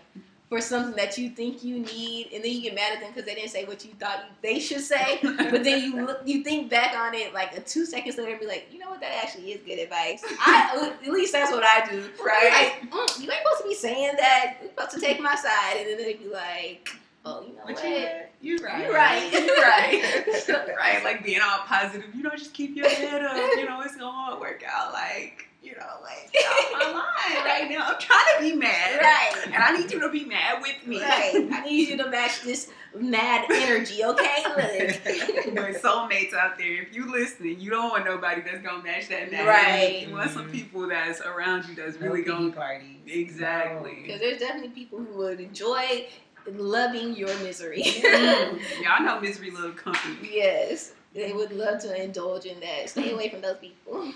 for 0.49 0.61
something 0.61 0.95
that 0.95 1.17
you 1.17 1.29
think 1.31 1.63
you 1.63 1.79
need, 1.79 2.29
and 2.33 2.43
then 2.43 2.51
you 2.51 2.61
get 2.61 2.75
mad 2.75 2.93
at 2.93 2.99
them 2.99 3.09
because 3.11 3.25
they 3.25 3.33
didn't 3.33 3.49
say 3.49 3.65
what 3.65 3.83
you 3.83 3.91
thought 3.93 4.19
you, 4.19 4.35
they 4.41 4.59
should 4.59 4.81
say. 4.81 5.19
But 5.23 5.63
then 5.63 5.83
you 5.83 6.05
look, 6.05 6.21
you 6.25 6.43
think 6.43 6.69
back 6.69 6.95
on 6.95 7.13
it 7.13 7.33
like 7.33 7.57
a 7.57 7.61
two 7.61 7.85
seconds 7.85 8.17
later, 8.17 8.31
and 8.31 8.39
be 8.39 8.45
like, 8.45 8.67
you 8.71 8.79
know 8.79 8.89
what? 8.89 8.99
That 8.99 9.11
actually 9.23 9.51
is 9.51 9.61
good 9.61 9.79
advice. 9.79 10.23
I 10.39 10.91
at 11.03 11.11
least 11.11 11.33
that's 11.33 11.51
what 11.51 11.63
I 11.63 11.89
do. 11.89 12.09
Right. 12.23 12.77
Like, 12.81 12.91
mm, 12.91 13.21
you 13.21 13.31
ain't 13.31 13.41
supposed 13.43 13.61
to 13.63 13.67
be 13.67 13.75
saying 13.75 14.13
that. 14.17 14.57
You're 14.61 14.69
supposed 14.69 14.91
to 14.91 14.99
take 15.01 15.19
my 15.19 15.35
side, 15.35 15.77
and 15.77 15.87
then 15.89 15.97
they 15.97 16.13
be 16.13 16.27
like, 16.27 16.89
oh, 17.25 17.41
you 17.41 17.53
know 17.53 17.61
But 17.65 17.75
what? 17.75 17.85
you, 17.89 18.07
you're 18.41 18.59
right. 18.59 18.83
You're 18.83 18.93
right. 18.93 19.31
You're 19.45 19.61
right. 19.61 20.75
right. 20.77 21.03
Like 21.03 21.23
being 21.23 21.41
all 21.41 21.59
positive. 21.59 22.13
You 22.13 22.23
know, 22.23 22.31
just 22.31 22.53
keep 22.53 22.75
your 22.75 22.87
head 22.89 23.23
up. 23.23 23.35
You 23.57 23.65
know, 23.65 23.81
it's 23.81 23.95
gonna 23.95 24.39
work 24.39 24.63
out. 24.67 24.93
Like, 24.93 25.47
you 25.65 25.73
know, 25.75 25.87
like 26.03 26.31
get 26.31 26.45
off 26.45 26.71
my 26.73 26.91
line 26.91 27.45
right 27.45 27.67
now. 27.69 27.85
I'm 27.87 27.99
trying 27.99 28.23
to 28.37 28.41
be 28.41 28.55
mad. 28.55 28.99
Right. 29.01 29.33
And 29.45 29.55
I 29.55 29.75
need 29.77 29.91
you 29.91 29.99
to 30.01 30.09
be 30.09 30.23
mad 30.25 30.61
with 30.61 30.85
me. 30.85 31.01
Right. 31.01 31.33
I 31.51 31.61
need 31.65 31.89
you 31.89 31.97
to 31.97 32.09
match 32.09 32.41
this 32.43 32.69
mad 32.97 33.45
energy, 33.51 34.03
okay? 34.03 34.43
Look. 34.47 35.55
But 35.55 35.81
soulmates 35.81 36.33
out 36.33 36.57
there, 36.57 36.81
if 36.83 36.95
you 36.95 37.11
listening, 37.11 37.59
you 37.59 37.69
don't 37.71 37.89
want 37.89 38.05
nobody 38.05 38.41
that's 38.41 38.61
gonna 38.61 38.83
match 38.83 39.09
that 39.09 39.31
mad 39.31 39.47
Right. 39.47 39.63
energy. 39.97 40.05
You 40.11 40.13
want 40.15 40.31
some 40.31 40.49
people 40.49 40.87
that's 40.87 41.19
around 41.21 41.67
you 41.67 41.75
that's 41.75 41.97
really 41.97 42.21
no 42.21 42.27
gonna 42.27 42.51
party. 42.51 43.01
Exactly. 43.07 43.99
Because 44.03 44.19
there's 44.21 44.39
definitely 44.39 44.69
people 44.69 44.99
who 44.99 45.17
would 45.17 45.39
enjoy 45.39 46.07
loving 46.53 47.15
your 47.15 47.35
misery. 47.39 47.81
Mm. 47.83 48.59
Y'all 48.83 49.03
know 49.03 49.19
misery 49.19 49.49
love 49.51 49.75
company. 49.75 50.29
yes, 50.31 50.93
they 51.13 51.33
would 51.33 51.51
love 51.51 51.81
to 51.81 52.03
indulge 52.03 52.45
in 52.45 52.59
that. 52.59 52.89
Stay 52.89 53.11
away 53.11 53.29
from 53.29 53.41
those 53.41 53.57
people. 53.57 54.13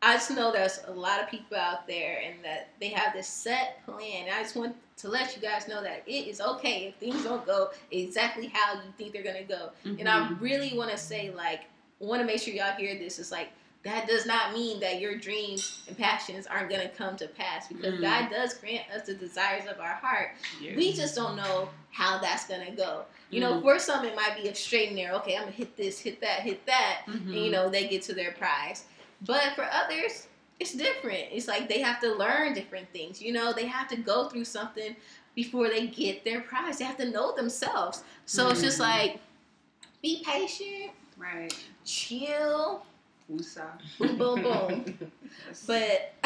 I 0.00 0.14
just 0.14 0.30
know 0.30 0.52
there's 0.52 0.80
a 0.86 0.92
lot 0.92 1.20
of 1.20 1.28
people 1.28 1.56
out 1.56 1.86
there 1.88 2.20
and 2.24 2.36
that 2.44 2.68
they 2.80 2.88
have 2.90 3.12
this 3.14 3.26
set 3.26 3.84
plan. 3.84 4.28
I 4.32 4.42
just 4.42 4.54
want 4.54 4.76
to 4.98 5.08
let 5.08 5.34
you 5.34 5.42
guys 5.42 5.66
know 5.66 5.82
that 5.82 6.02
it 6.06 6.28
is 6.28 6.40
okay 6.40 6.86
if 6.88 6.94
things 6.96 7.24
don't 7.24 7.44
go 7.44 7.70
exactly 7.90 8.46
how 8.52 8.74
you 8.74 8.80
think 8.96 9.12
they're 9.12 9.24
going 9.24 9.44
to 9.44 9.52
go. 9.52 9.70
And 9.84 10.08
I 10.08 10.20
Mhm. 10.28 10.40
really 10.40 10.76
want 10.76 10.90
to 10.92 10.96
say, 10.96 11.30
like, 11.30 11.62
want 11.98 12.20
to 12.20 12.26
make 12.26 12.40
sure 12.40 12.54
y'all 12.54 12.76
hear 12.76 12.96
this. 12.96 13.18
It's 13.18 13.32
like, 13.32 13.48
that 13.82 14.06
does 14.06 14.24
not 14.26 14.52
mean 14.52 14.78
that 14.80 15.00
your 15.00 15.16
dreams 15.16 15.82
and 15.88 15.96
passions 15.98 16.46
aren't 16.46 16.68
going 16.68 16.82
to 16.82 16.94
come 16.94 17.16
to 17.16 17.26
pass 17.28 17.66
because 17.68 17.94
Mm. 17.94 18.02
God 18.02 18.30
does 18.30 18.54
grant 18.54 18.88
us 18.90 19.06
the 19.06 19.14
desires 19.14 19.66
of 19.66 19.80
our 19.80 19.94
heart. 19.94 20.32
Yeah. 20.60 20.76
We 20.76 20.92
just 20.92 21.14
don't 21.16 21.36
know 21.36 21.70
how 21.90 22.18
that's 22.18 22.46
going 22.46 22.64
to 22.66 22.72
go. 22.72 23.04
You 23.30 23.40
know, 23.40 23.54
Mhm. 23.54 23.62
for 23.62 23.78
some, 23.80 24.04
it 24.04 24.14
might 24.14 24.40
be 24.40 24.48
a 24.48 24.54
straight 24.54 24.88
and 24.88 24.96
narrow. 24.96 25.16
Okay, 25.18 25.34
I'm 25.36 25.42
going 25.42 25.52
to 25.52 25.58
hit 25.58 25.76
this, 25.76 25.98
hit 26.00 26.20
that, 26.20 26.40
hit 26.40 26.66
that. 26.66 27.02
Mhm. 27.06 27.14
And, 27.14 27.34
you 27.44 27.50
know, 27.50 27.68
they 27.68 27.86
get 27.88 28.02
to 28.02 28.14
their 28.14 28.32
prize. 28.32 28.84
But 29.22 29.54
for 29.54 29.68
others, 29.72 30.28
it's 30.60 30.74
different. 30.74 31.24
It's 31.32 31.48
like 31.48 31.68
they 31.68 31.80
have 31.80 32.00
to 32.00 32.14
learn 32.14 32.52
different 32.54 32.88
things. 32.92 33.20
You 33.22 33.32
know, 33.32 33.52
they 33.52 33.66
have 33.66 33.88
to 33.88 33.96
go 33.96 34.28
through 34.28 34.44
something 34.44 34.94
before 35.34 35.68
they 35.68 35.86
get 35.86 36.24
their 36.24 36.40
prize. 36.40 36.78
They 36.78 36.84
have 36.84 36.96
to 36.98 37.10
know 37.10 37.34
themselves. 37.34 38.02
So 38.26 38.48
it's 38.50 38.60
just 38.62 38.78
Mhm. 38.78 38.82
like, 38.82 39.20
be 40.02 40.22
patient, 40.24 40.92
right. 41.16 41.52
chill, 41.84 42.84
Woosah. 43.30 43.72
boom, 43.98 44.16
boom, 44.16 44.42
boom. 44.42 44.98
Yes. 45.46 45.64
But 45.66 46.12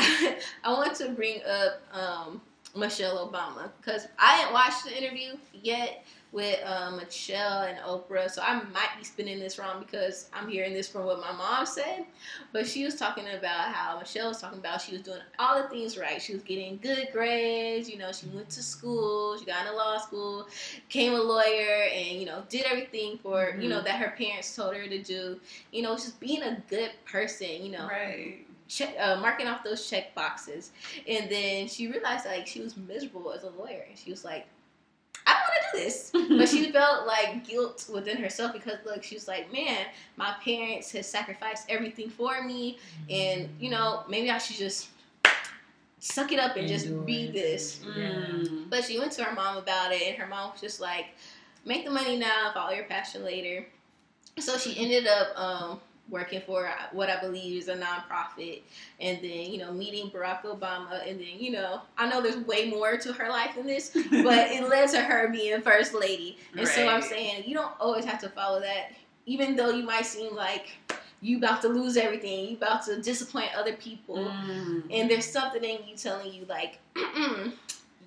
I 0.65 0.73
want 0.73 0.95
to 0.97 1.11
bring 1.11 1.43
up 1.45 1.81
um, 1.93 2.41
Michelle 2.77 3.29
Obama 3.31 3.71
because 3.81 4.07
I 4.19 4.39
didn't 4.39 4.53
watch 4.53 4.83
the 4.85 4.97
interview 4.97 5.37
yet 5.53 6.05
with 6.33 6.59
uh, 6.65 6.91
Michelle 6.93 7.63
and 7.63 7.79
Oprah, 7.81 8.31
so 8.31 8.41
I 8.43 8.55
might 8.55 8.89
be 8.99 9.05
spinning 9.05 9.39
this 9.39 9.59
wrong 9.59 9.81
because 9.81 10.31
I'm 10.33 10.49
hearing 10.49 10.73
this 10.73 10.89
from 10.89 11.05
what 11.05 11.21
my 11.21 11.31
mom 11.31 11.67
said. 11.67 12.07
But 12.53 12.67
she 12.67 12.85
was 12.85 12.95
talking 12.95 13.25
about 13.29 13.73
how 13.73 13.99
Michelle 13.99 14.29
was 14.29 14.41
talking 14.41 14.59
about 14.59 14.81
she 14.81 14.93
was 14.93 15.03
doing 15.03 15.21
all 15.39 15.63
the 15.63 15.69
things 15.69 15.99
right. 15.99 16.21
She 16.23 16.33
was 16.33 16.43
getting 16.43 16.79
good 16.83 17.09
grades. 17.13 17.89
You 17.89 17.99
know, 17.99 18.13
she 18.13 18.27
went 18.29 18.49
to 18.51 18.63
school. 18.63 19.37
She 19.39 19.45
got 19.45 19.67
into 19.67 19.77
law 19.77 19.99
school, 19.99 20.47
became 20.89 21.13
a 21.13 21.21
lawyer, 21.21 21.85
and 21.93 22.19
you 22.19 22.25
know, 22.25 22.43
did 22.49 22.65
everything 22.65 23.19
for 23.19 23.55
you 23.61 23.69
know 23.69 23.83
that 23.83 24.01
her 24.01 24.15
parents 24.17 24.57
told 24.57 24.75
her 24.75 24.87
to 24.87 25.03
do. 25.03 25.39
You 25.71 25.83
know, 25.83 25.95
just 25.97 26.19
being 26.19 26.43
a 26.43 26.63
good 26.69 26.93
person. 27.05 27.63
You 27.63 27.73
know, 27.73 27.87
right. 27.87 28.47
check, 28.69 28.95
uh, 28.99 29.17
marking 29.17 29.49
off 29.49 29.63
those 29.65 29.89
check 29.89 30.15
boxes. 30.15 30.71
And 31.07 31.31
then 31.31 31.69
she 31.69 31.89
realized 31.89 32.25
like 32.25 32.47
she 32.47 32.63
was 32.63 32.75
miserable 32.79 33.33
as 33.33 33.43
a 33.43 33.51
lawyer. 33.51 33.85
And 33.87 33.99
she 33.99 34.11
was 34.11 34.25
like, 34.25 34.47
I 35.33 35.41
want 35.41 35.73
to 35.73 35.79
do 35.79 35.85
this. 35.85 36.13
But 36.39 36.49
she 36.49 36.73
felt 36.73 37.07
like 37.07 37.47
guilt 37.47 37.89
within 37.93 38.17
herself 38.17 38.53
because 38.53 38.79
look, 38.85 39.03
she 39.03 39.15
was 39.15 39.29
like, 39.29 39.53
man, 39.53 39.87
my 40.17 40.35
parents 40.45 40.91
have 40.93 41.05
sacrificed 41.05 41.67
everything 41.69 42.09
for 42.09 42.43
me, 42.43 42.79
and 43.11 43.49
you 43.61 43.71
know 43.71 44.05
maybe 44.09 44.31
I 44.31 44.39
should 44.39 44.57
just 44.57 44.89
suck 45.99 46.33
it 46.33 46.39
up 46.39 46.57
and 46.57 46.67
just 46.67 47.07
be 47.07 47.31
this. 47.31 47.81
Mm. 47.85 48.69
But 48.69 48.85
she 48.85 48.99
went 48.99 49.13
to 49.13 49.25
her 49.25 49.35
mom 49.35 49.57
about 49.57 49.93
it, 49.93 50.03
and 50.03 50.17
her 50.17 50.27
mom 50.27 50.51
was 50.53 50.61
just 50.61 50.81
like, 50.81 51.07
make 51.65 51.85
the 51.85 51.91
money 51.91 52.17
now, 52.17 52.51
follow 52.53 52.73
your 52.73 52.85
passion 52.85 53.25
later. 53.25 53.67
So 54.39 54.59
she 54.59 54.77
ended 54.79 55.07
up 55.07 55.39
um, 55.39 55.81
working 56.13 56.43
for 56.47 56.71
what 56.93 57.11
I 57.11 57.21
believe 57.21 57.61
is 57.63 57.69
a 57.69 57.75
nonprofit, 57.77 58.61
and 59.01 59.19
then 59.19 59.51
you 59.51 59.59
know 59.59 59.73
meeting 59.73 60.11
Barack 60.11 60.43
Obama, 60.43 61.09
and 61.09 61.19
then 61.19 61.39
you 61.41 61.51
know 61.51 61.81
I 61.99 62.09
know 62.09 62.21
there's 62.21 62.37
way 62.47 62.71
more 62.71 62.97
to 62.99 63.13
her 63.15 63.29
life 63.29 63.57
than 63.57 63.67
this, 63.67 63.91
but 64.11 64.51
it 64.53 64.69
led 64.69 64.91
to 64.91 65.01
her 65.01 65.29
being 65.33 65.61
first 65.63 65.95
lady. 65.95 66.39
And 66.57 66.69
so 66.69 66.87
I'm 66.87 67.03
saying 67.03 67.45
you 67.47 67.55
don't 67.55 67.73
always 67.81 68.05
have 68.05 68.21
to 68.21 68.29
follow 68.29 68.61
that, 68.61 68.93
even 69.27 69.57
though 69.57 69.71
you 69.71 69.83
might 69.83 70.07
seem 70.07 70.37
like 70.37 70.77
you 71.23 71.39
about 71.39 71.63
to 71.63 71.69
lose 71.69 71.97
everything, 71.97 72.49
you 72.51 72.57
about 72.57 72.85
to 72.85 73.01
disappoint 73.01 73.57
other 73.57 73.73
people 73.75 74.17
Mm. 74.19 74.83
and 74.91 75.11
there's 75.11 75.25
something 75.27 75.63
in 75.65 75.79
you 75.89 75.97
telling 75.97 76.33
you 76.33 76.45
like 76.49 76.79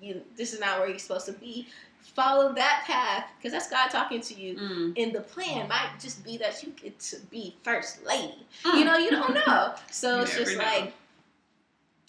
you 0.00 0.20
this 0.36 0.52
is 0.52 0.60
not 0.60 0.78
where 0.78 0.88
you're 0.88 0.98
supposed 0.98 1.26
to 1.26 1.32
be 1.32 1.66
follow 2.14 2.52
that 2.54 2.84
path 2.86 3.24
because 3.36 3.52
that's 3.52 3.68
god 3.68 3.88
talking 3.88 4.20
to 4.20 4.34
you 4.40 4.54
Mm. 4.56 4.94
and 5.02 5.12
the 5.12 5.20
plan 5.20 5.68
might 5.68 5.90
just 6.00 6.24
be 6.24 6.36
that 6.38 6.62
you 6.62 6.70
get 6.80 6.98
to 7.00 7.16
be 7.30 7.54
first 7.62 8.04
lady 8.06 8.46
Mm. 8.64 8.78
you 8.78 8.84
know 8.84 8.96
you 8.96 9.10
don't 9.10 9.34
know 9.46 9.74
so 9.90 10.16
You 10.16 10.22
it's 10.22 10.36
just 10.36 10.56
know. 10.56 10.64
like 10.64 10.92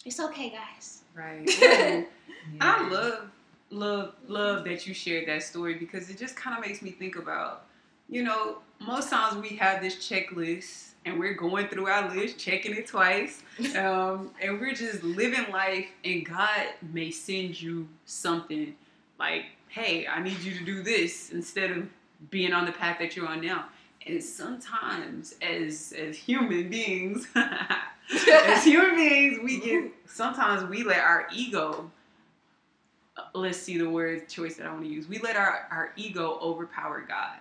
it's 0.05 0.19
okay 0.19 0.49
guys 0.49 1.01
Right. 1.15 1.49
Ooh. 1.49 1.55
Yeah. 1.61 2.03
I 2.61 2.87
love, 2.89 3.31
love, 3.71 4.13
love 4.27 4.63
that 4.65 4.85
you 4.85 4.93
shared 4.93 5.27
that 5.27 5.41
story 5.41 5.73
because 5.73 6.11
it 6.11 6.17
just 6.19 6.35
kind 6.35 6.55
of 6.55 6.63
makes 6.63 6.83
me 6.83 6.91
think 6.91 7.15
about, 7.15 7.65
you 8.07 8.21
know, 8.21 8.59
most 8.79 9.09
times 9.09 9.35
we 9.41 9.55
have 9.57 9.81
this 9.81 9.95
checklist 9.95 10.89
and 11.05 11.17
we're 11.19 11.33
going 11.33 11.69
through 11.69 11.87
our 11.87 12.13
list, 12.13 12.37
checking 12.37 12.75
it 12.75 12.85
twice, 12.85 13.41
um, 13.75 14.29
and 14.39 14.59
we're 14.61 14.75
just 14.75 15.01
living 15.03 15.51
life, 15.51 15.87
and 16.05 16.23
God 16.23 16.67
may 16.93 17.09
send 17.09 17.59
you 17.59 17.87
something 18.05 18.75
like, 19.19 19.45
hey, 19.69 20.07
I 20.07 20.21
need 20.21 20.39
you 20.39 20.57
to 20.57 20.63
do 20.63 20.83
this 20.83 21.31
instead 21.31 21.71
of 21.71 21.87
being 22.29 22.53
on 22.53 22.65
the 22.65 22.71
path 22.71 22.97
that 22.99 23.15
you're 23.15 23.27
on 23.27 23.41
now. 23.41 23.65
And 24.05 24.23
sometimes, 24.23 25.35
as 25.41 25.93
as 25.97 26.15
human 26.15 26.69
beings, 26.69 27.27
as 27.35 28.63
human 28.63 28.95
beings, 28.95 29.39
we 29.43 29.59
get 29.59 29.91
sometimes 30.05 30.69
we 30.69 30.83
let 30.83 30.99
our 30.99 31.27
ego. 31.33 31.91
Let's 33.33 33.57
see 33.57 33.77
the 33.77 33.89
word 33.89 34.29
choice 34.29 34.55
that 34.57 34.67
I 34.67 34.71
want 34.71 34.83
to 34.83 34.89
use. 34.89 35.07
We 35.07 35.19
let 35.19 35.35
our 35.35 35.67
our 35.71 35.91
ego 35.97 36.37
overpower 36.41 37.03
God, 37.07 37.39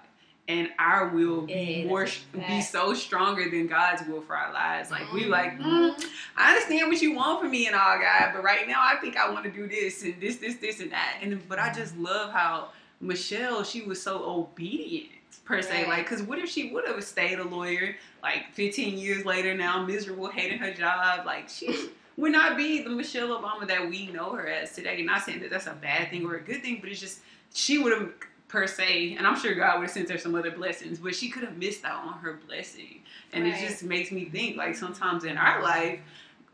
and 0.49 0.71
our 0.79 1.09
will 1.09 1.43
be 1.43 1.53
Yeah, 1.83 1.89
more 1.89 2.07
be 2.49 2.61
so 2.63 2.95
stronger 2.95 3.51
than 3.51 3.67
God's 3.67 4.07
will 4.07 4.21
for 4.23 4.37
our 4.37 4.53
lives. 4.53 4.91
Like 4.91 5.13
we 5.13 5.25
like, 5.25 5.59
Mhm. 5.59 5.97
mm, 5.97 6.07
I 6.37 6.51
understand 6.55 6.89
what 6.89 7.03
you 7.03 7.13
want 7.15 7.41
from 7.41 7.51
me 7.51 7.67
and 7.67 7.75
all, 7.75 7.99
God, 7.99 8.31
but 8.33 8.43
right 8.45 8.67
now 8.69 8.81
I 8.81 8.97
think 9.01 9.17
I 9.17 9.29
want 9.31 9.45
to 9.45 9.51
do 9.51 9.67
this 9.67 10.03
and 10.03 10.21
this, 10.21 10.37
this, 10.37 10.57
this, 10.57 10.81
and 10.81 10.93
that. 10.93 11.19
And 11.21 11.47
but 11.49 11.59
I 11.59 11.73
just 11.73 11.97
love 11.97 12.33
how 12.33 12.69
Michelle, 13.01 13.65
she 13.65 13.83
was 13.83 14.01
so 14.01 14.25
obedient 14.25 15.11
per 15.45 15.63
se. 15.63 15.81
Right. 15.83 15.89
Like, 15.99 16.07
cause 16.09 16.23
what 16.23 16.39
if 16.39 16.49
she 16.49 16.71
would 16.73 16.87
have 16.87 17.03
stayed 17.05 17.39
a 17.39 17.45
lawyer 17.45 17.97
like 18.23 18.53
15 18.53 18.99
years 18.99 19.25
later 19.25 19.55
now, 19.55 19.85
miserable, 19.85 20.29
hating 20.29 20.59
her 20.59 20.73
job? 20.73 21.27
Like, 21.27 21.49
she 21.49 21.89
would 22.17 22.33
not 22.33 22.57
be 22.57 22.83
the 22.83 22.91
Michelle 22.91 23.29
Obama 23.29 23.67
that 23.69 23.89
we 23.89 24.07
know 24.09 24.31
her 24.33 24.47
as 24.49 24.73
today. 24.73 24.97
And 24.99 25.07
not 25.07 25.23
saying 25.23 25.41
that 25.41 25.51
that's 25.51 25.67
a 25.67 25.75
bad 25.75 26.11
thing 26.11 26.25
or 26.25 26.37
a 26.37 26.41
good 26.41 26.63
thing, 26.63 26.79
but 26.81 26.89
it's 26.89 27.01
just 27.01 27.21
she 27.53 27.79
would 27.79 27.93
have 27.93 28.13
per 28.57 28.66
se, 28.66 29.16
and 29.19 29.27
I'm 29.27 29.38
sure 29.38 29.55
God 29.55 29.79
would 29.81 29.83
have 29.83 29.90
sent 29.90 30.09
her 30.09 30.16
some 30.16 30.35
other 30.35 30.51
blessings, 30.51 30.99
but 30.99 31.14
she 31.14 31.29
could 31.29 31.45
have 31.45 31.59
missed 31.59 31.85
out 31.85 32.07
on 32.07 32.14
her 32.21 32.40
blessing. 32.47 33.03
And 33.35 33.45
Right. 33.45 33.53
it 33.53 33.69
just 33.69 33.83
makes 33.83 34.11
me 34.11 34.25
think 34.25 34.57
like 34.57 34.75
sometimes 34.75 35.25
in 35.25 35.37
our 35.37 35.62
life, 35.62 36.01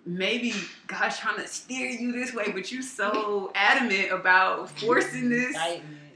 maybe 0.05 0.53
God's 0.89 1.17
trying 1.21 1.37
to 1.37 1.47
steer 1.47 1.89
you 1.91 2.11
this 2.11 2.35
way, 2.35 2.51
but 2.51 2.73
you're 2.73 2.83
so 2.83 3.53
adamant 3.55 4.11
about 4.11 4.69
forcing 4.81 5.29
this. 5.31 5.55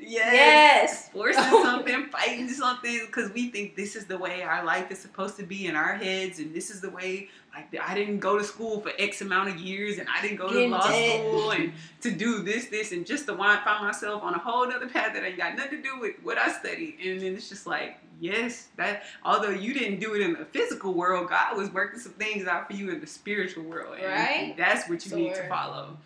Yes. 0.07 0.33
Yes. 0.35 1.09
Forcing 1.11 1.43
oh 1.47 1.63
something, 1.65 2.07
fighting 2.07 2.49
something, 2.49 3.01
because 3.07 3.33
we 3.33 3.51
think 3.51 3.75
this 3.77 3.97
is 3.97 4.07
the 4.07 4.17
way 4.17 4.43
our 4.43 4.65
life 4.65 4.91
is 4.91 4.99
supposed 4.99 5.37
to 5.39 5.43
be 5.43 5.67
in 5.67 5.75
our 5.75 5.95
heads, 5.95 6.39
and 6.39 6.55
this 6.55 6.71
is 6.71 6.81
the 6.81 6.91
way. 6.91 7.29
Like 7.55 7.75
I 7.83 7.95
didn't 7.95 8.19
go 8.21 8.37
to 8.39 8.45
school 8.45 8.81
for 8.81 8.93
X 8.99 9.23
amount 9.23 9.49
of 9.49 9.57
years, 9.57 9.99
and 9.99 10.07
I 10.15 10.21
didn't 10.23 10.37
go 10.37 10.49
Getting 10.49 10.71
to 10.71 10.77
law 10.77 10.89
dead. 10.89 11.21
school, 11.21 11.51
and 11.53 11.73
to 12.03 12.11
do 12.11 12.43
this, 12.43 12.67
this, 12.67 12.93
and 12.93 13.07
just 13.07 13.27
to 13.27 13.37
find 13.37 13.65
myself 13.85 14.23
on 14.23 14.35
a 14.35 14.39
whole 14.39 14.71
other 14.71 14.87
path 14.89 15.15
that 15.15 15.25
ain't 15.25 15.39
got 15.39 15.57
nothing 15.57 15.83
to 15.83 15.83
do 15.83 15.99
with 15.99 16.15
what 16.23 16.37
I 16.39 16.53
studied. 16.53 16.99
And 17.03 17.21
then 17.21 17.35
it's 17.35 17.49
just 17.49 17.67
like, 17.67 17.97
yes, 18.21 18.69
that 18.77 19.05
although 19.25 19.49
you 19.51 19.73
didn't 19.73 20.01
do 20.01 20.15
it 20.15 20.21
in 20.21 20.35
the 20.35 20.45
physical 20.45 20.93
world, 20.93 21.31
God 21.31 21.57
was 21.57 21.71
working 21.73 21.99
some 21.99 22.13
things 22.13 22.47
out 22.47 22.67
for 22.67 22.75
you 22.75 22.91
in 22.91 23.01
the 23.01 23.07
spiritual 23.07 23.65
world, 23.65 23.97
and 23.99 24.05
Right. 24.07 24.55
that's 24.59 24.89
what 24.89 25.03
you 25.07 25.11
So 25.11 25.17
need 25.17 25.35
to 25.35 25.49
follow. 25.49 25.97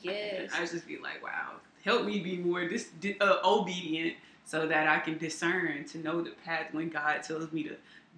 Yes. 0.00 0.50
I 0.54 0.60
just 0.64 0.86
be 0.88 0.96
like, 0.96 1.22
wow, 1.22 1.56
help 1.84 2.04
me 2.04 2.20
be 2.20 2.36
more 2.36 2.68
dis- 2.68 2.90
uh, 3.20 3.36
obedient 3.44 4.14
so 4.44 4.66
that 4.66 4.88
I 4.88 4.98
can 4.98 5.18
discern 5.18 5.84
to 5.84 5.98
know 5.98 6.22
the 6.22 6.30
path 6.44 6.72
when 6.72 6.88
God 6.88 7.22
tells 7.22 7.52
me 7.52 7.62
to 7.64 7.76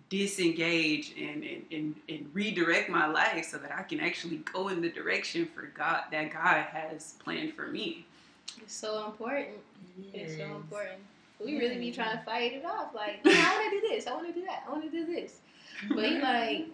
disengage 0.08 1.14
and, 1.18 1.42
and, 1.42 1.64
and, 1.70 1.94
and 2.08 2.30
redirect 2.34 2.90
my 2.90 3.06
life 3.06 3.46
so 3.46 3.58
that 3.58 3.72
I 3.72 3.82
can 3.82 4.00
actually 4.00 4.38
go 4.52 4.68
in 4.68 4.80
the 4.82 4.90
direction 4.90 5.48
for 5.54 5.62
God 5.74 6.02
that 6.10 6.32
God 6.32 6.64
has 6.72 7.14
planned 7.24 7.54
for 7.54 7.68
me. 7.68 8.06
It's 8.60 8.74
so 8.74 9.06
important. 9.06 9.56
It's 10.12 10.36
so 10.36 10.44
important. 10.44 11.00
We 11.42 11.58
really 11.58 11.78
be 11.78 11.92
trying 11.92 12.18
to 12.18 12.24
fight 12.24 12.52
it 12.52 12.64
off. 12.64 12.94
Like, 12.94 13.24
no, 13.24 13.32
I 13.32 13.34
want 13.34 13.72
to 13.72 13.80
do 13.80 13.94
this. 13.94 14.06
I 14.06 14.12
want 14.12 14.26
to 14.26 14.32
do 14.32 14.46
that. 14.46 14.64
I 14.66 14.70
want 14.70 14.84
to 14.84 14.90
do 14.90 15.06
this. 15.06 15.38
But 15.88 16.10
you 16.10 16.20
like, 16.20 16.68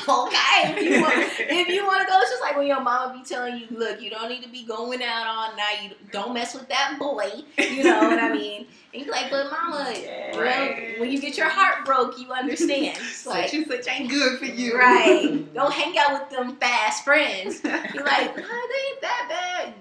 okay, 0.00 0.74
if 0.76 0.82
you 0.82 1.00
want, 1.02 1.14
if 1.38 1.68
you 1.68 1.86
want 1.86 2.00
to 2.00 2.06
go, 2.06 2.18
it's 2.20 2.30
just 2.30 2.42
like 2.42 2.56
when 2.56 2.66
your 2.66 2.80
mama 2.80 3.14
be 3.18 3.24
telling 3.24 3.56
you, 3.58 3.66
look, 3.70 4.00
you 4.00 4.10
don't 4.10 4.28
need 4.28 4.42
to 4.42 4.48
be 4.48 4.64
going 4.64 5.02
out 5.02 5.26
all 5.26 5.56
night. 5.56 5.78
You 5.84 5.90
don't 6.12 6.34
mess 6.34 6.54
with 6.54 6.68
that 6.68 6.96
boy. 6.98 7.30
You 7.58 7.84
know 7.84 8.00
what 8.08 8.18
I 8.18 8.32
mean? 8.32 8.66
And 8.94 9.04
you're 9.04 9.12
like, 9.14 9.30
but 9.30 9.50
mama, 9.50 9.92
Yeah. 10.02 10.38
Right. 10.38 11.00
when 11.00 11.10
you 11.10 11.20
get 11.20 11.36
your 11.36 11.48
heart 11.48 11.84
broke, 11.84 12.18
you 12.18 12.32
understand. 12.32 12.98
Like, 13.26 13.48
such 13.48 13.54
and 13.54 13.66
such 13.66 13.88
ain't 13.88 14.08
good 14.10 14.38
for 14.38 14.44
you. 14.44 14.78
right? 14.78 15.52
Don't 15.54 15.72
hang 15.72 15.96
out 15.98 16.12
with 16.20 16.30
them 16.30 16.56
fast 16.56 17.02
friends. 17.04 17.60
You're 17.64 18.04
like, 18.04 18.30
oh, 18.38 18.68
they 18.70 18.92
ain't 18.92 19.00
that 19.02 19.26
bad. 19.28 19.74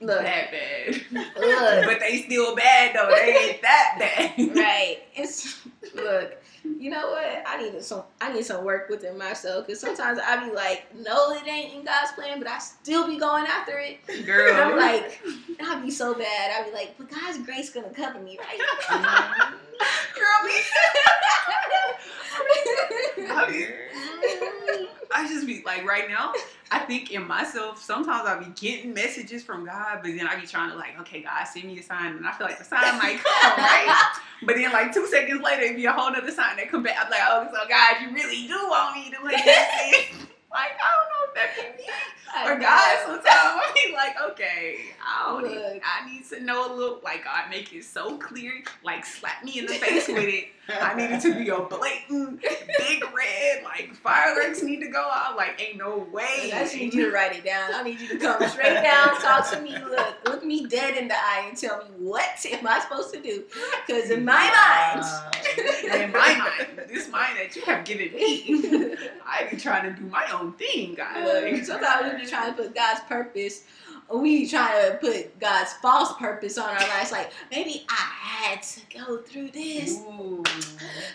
Look, 0.00 0.22
that 0.22 0.50
bad. 0.50 1.00
Look. 1.12 1.86
but 1.86 2.00
they 2.00 2.22
still 2.22 2.56
bad 2.56 2.94
though. 2.96 3.08
They 3.14 3.36
ain't 3.36 3.62
that 3.62 3.96
bad. 3.98 4.56
right. 4.56 4.98
It's 5.14 5.60
look. 5.94 6.36
You 6.78 6.90
know 6.90 7.10
what? 7.10 7.42
I 7.46 7.62
need 7.62 7.82
some. 7.82 8.02
I 8.20 8.32
need 8.32 8.44
some 8.44 8.64
work 8.64 8.88
within 8.88 9.16
myself 9.18 9.66
because 9.66 9.80
sometimes 9.80 10.18
I 10.24 10.44
be 10.44 10.52
like, 10.54 10.86
no, 10.94 11.32
it 11.32 11.46
ain't 11.46 11.74
in 11.74 11.84
God's 11.84 12.12
plan, 12.12 12.38
but 12.38 12.48
I 12.48 12.58
still 12.58 13.06
be 13.06 13.18
going 13.18 13.46
after 13.46 13.78
it. 13.78 14.26
Girl. 14.26 14.50
And 14.50 14.60
I'm 14.60 14.76
like, 14.76 15.20
I 15.60 15.80
be 15.80 15.90
so 15.90 16.14
bad. 16.14 16.50
I 16.60 16.68
be 16.68 16.74
like, 16.74 16.94
but 16.98 17.10
God's 17.10 17.38
grace 17.38 17.70
gonna 17.70 17.90
cover 17.90 18.18
me, 18.20 18.38
right? 18.38 18.60
Girl, 20.14 20.44
me 20.44 20.52
I 23.30 23.50
mean, 23.50 23.68
I 25.14 25.26
just 25.28 25.46
be 25.46 25.62
like 25.64 25.84
right 25.84 26.08
now. 26.08 26.32
I 26.70 26.80
think 26.80 27.12
in 27.12 27.26
myself, 27.26 27.82
sometimes 27.82 28.28
I 28.28 28.38
be 28.38 28.52
getting 28.60 28.92
messages 28.92 29.42
from 29.42 29.64
God, 29.64 30.00
but 30.02 30.12
then 30.16 30.26
I 30.26 30.38
be 30.38 30.46
trying 30.46 30.70
to 30.70 30.76
like, 30.76 30.98
okay, 31.00 31.22
God, 31.22 31.44
send 31.44 31.64
me 31.64 31.78
a 31.78 31.82
sign, 31.82 32.16
and 32.16 32.26
I 32.26 32.32
feel 32.32 32.46
like 32.46 32.58
the 32.58 32.64
sign 32.64 32.98
might 32.98 33.18
come, 33.22 33.58
right? 33.58 34.12
But 34.40 34.54
then 34.54 34.70
like 34.70 34.94
two 34.94 35.04
seconds 35.08 35.42
later, 35.42 35.62
it 35.62 35.74
be 35.74 35.86
a 35.86 35.92
whole 35.92 36.14
other 36.14 36.30
sign 36.30 36.57
that 36.58 36.70
come 36.70 36.82
back. 36.82 36.96
I'm 37.00 37.10
like, 37.10 37.20
oh, 37.22 37.48
so 37.52 37.68
God, 37.68 38.02
you 38.02 38.12
really 38.12 38.46
do 38.46 38.58
want 38.68 38.94
me 38.94 39.10
to 39.10 39.24
like 39.24 39.44
this? 39.44 40.10
like, 40.50 40.74
I 40.76 40.88
don't 40.94 41.08
know 41.08 41.22
if 41.28 41.34
that 41.34 41.56
can 41.56 41.76
be. 41.76 41.84
Or. 42.44 42.58
God, 42.58 42.98
sometimes 43.06 43.62
be 43.74 43.92
like, 43.92 44.14
okay, 44.30 44.78
I 45.04 45.30
don't 45.30 45.48
need, 45.48 45.80
I 45.84 46.10
need 46.10 46.28
to 46.28 46.40
know 46.40 46.72
a 46.72 46.74
little, 46.74 47.00
like 47.02 47.24
God, 47.24 47.50
make 47.50 47.72
it 47.72 47.84
so 47.84 48.16
clear, 48.18 48.52
like 48.84 49.04
slap 49.04 49.44
me 49.44 49.58
in 49.58 49.66
the 49.66 49.74
face 49.74 50.08
with 50.08 50.18
it. 50.18 50.48
I 50.70 50.94
need 50.94 51.10
it 51.10 51.20
to 51.22 51.34
be 51.34 51.48
a 51.48 51.60
blatant, 51.60 52.42
big 52.42 53.02
red, 53.14 53.64
like 53.64 53.94
fireworks 53.94 54.62
need 54.62 54.80
to 54.80 54.88
go 54.88 55.00
out. 55.00 55.36
Like, 55.36 55.60
ain't 55.60 55.78
no 55.78 56.06
way. 56.12 56.50
I 56.52 56.60
just 56.60 56.76
need 56.76 56.92
you 56.92 57.06
to 57.06 57.10
write 57.10 57.34
it 57.34 57.44
down. 57.44 57.72
I 57.72 57.82
need 57.82 57.98
you 58.00 58.08
to 58.08 58.18
come 58.18 58.46
straight 58.50 58.82
down, 58.82 59.18
talk 59.20 59.50
to 59.52 59.60
me, 59.62 59.72
look, 59.78 60.16
look 60.26 60.44
me 60.44 60.66
dead 60.66 60.98
in 60.98 61.08
the 61.08 61.14
eye, 61.14 61.46
and 61.48 61.56
tell 61.56 61.78
me 61.78 61.84
what 61.98 62.46
am 62.52 62.66
I 62.66 62.80
supposed 62.80 63.14
to 63.14 63.20
do? 63.20 63.44
Because 63.86 64.10
in 64.10 64.24
my 64.24 64.34
mind, 64.34 65.04
uh, 65.04 65.96
in 65.96 66.12
my 66.12 66.36
mind, 66.36 66.88
this 66.88 67.08
mind 67.08 67.38
that 67.38 67.56
you 67.56 67.62
have 67.62 67.84
given 67.84 68.12
me, 68.12 68.94
I 69.26 69.48
be 69.50 69.56
trying 69.56 69.94
to 69.94 70.00
do 70.00 70.06
my 70.08 70.26
own 70.32 70.52
thing, 70.54 70.94
God. 70.96 71.64
Sometimes 71.64 72.17
be 72.18 72.26
trying 72.26 72.54
to 72.54 72.62
put 72.62 72.74
God's 72.74 73.00
purpose, 73.08 73.64
or 74.08 74.18
we 74.20 74.48
try 74.48 74.88
to 74.88 74.96
put 74.96 75.38
God's 75.38 75.72
false 75.74 76.12
purpose 76.18 76.58
on 76.58 76.68
our 76.68 76.88
lives. 76.88 77.12
Like 77.12 77.30
maybe 77.50 77.84
I 77.88 77.94
had 78.54 78.62
to 78.62 78.80
go 78.98 79.18
through 79.18 79.50
this 79.50 79.98
Ooh. 79.98 80.42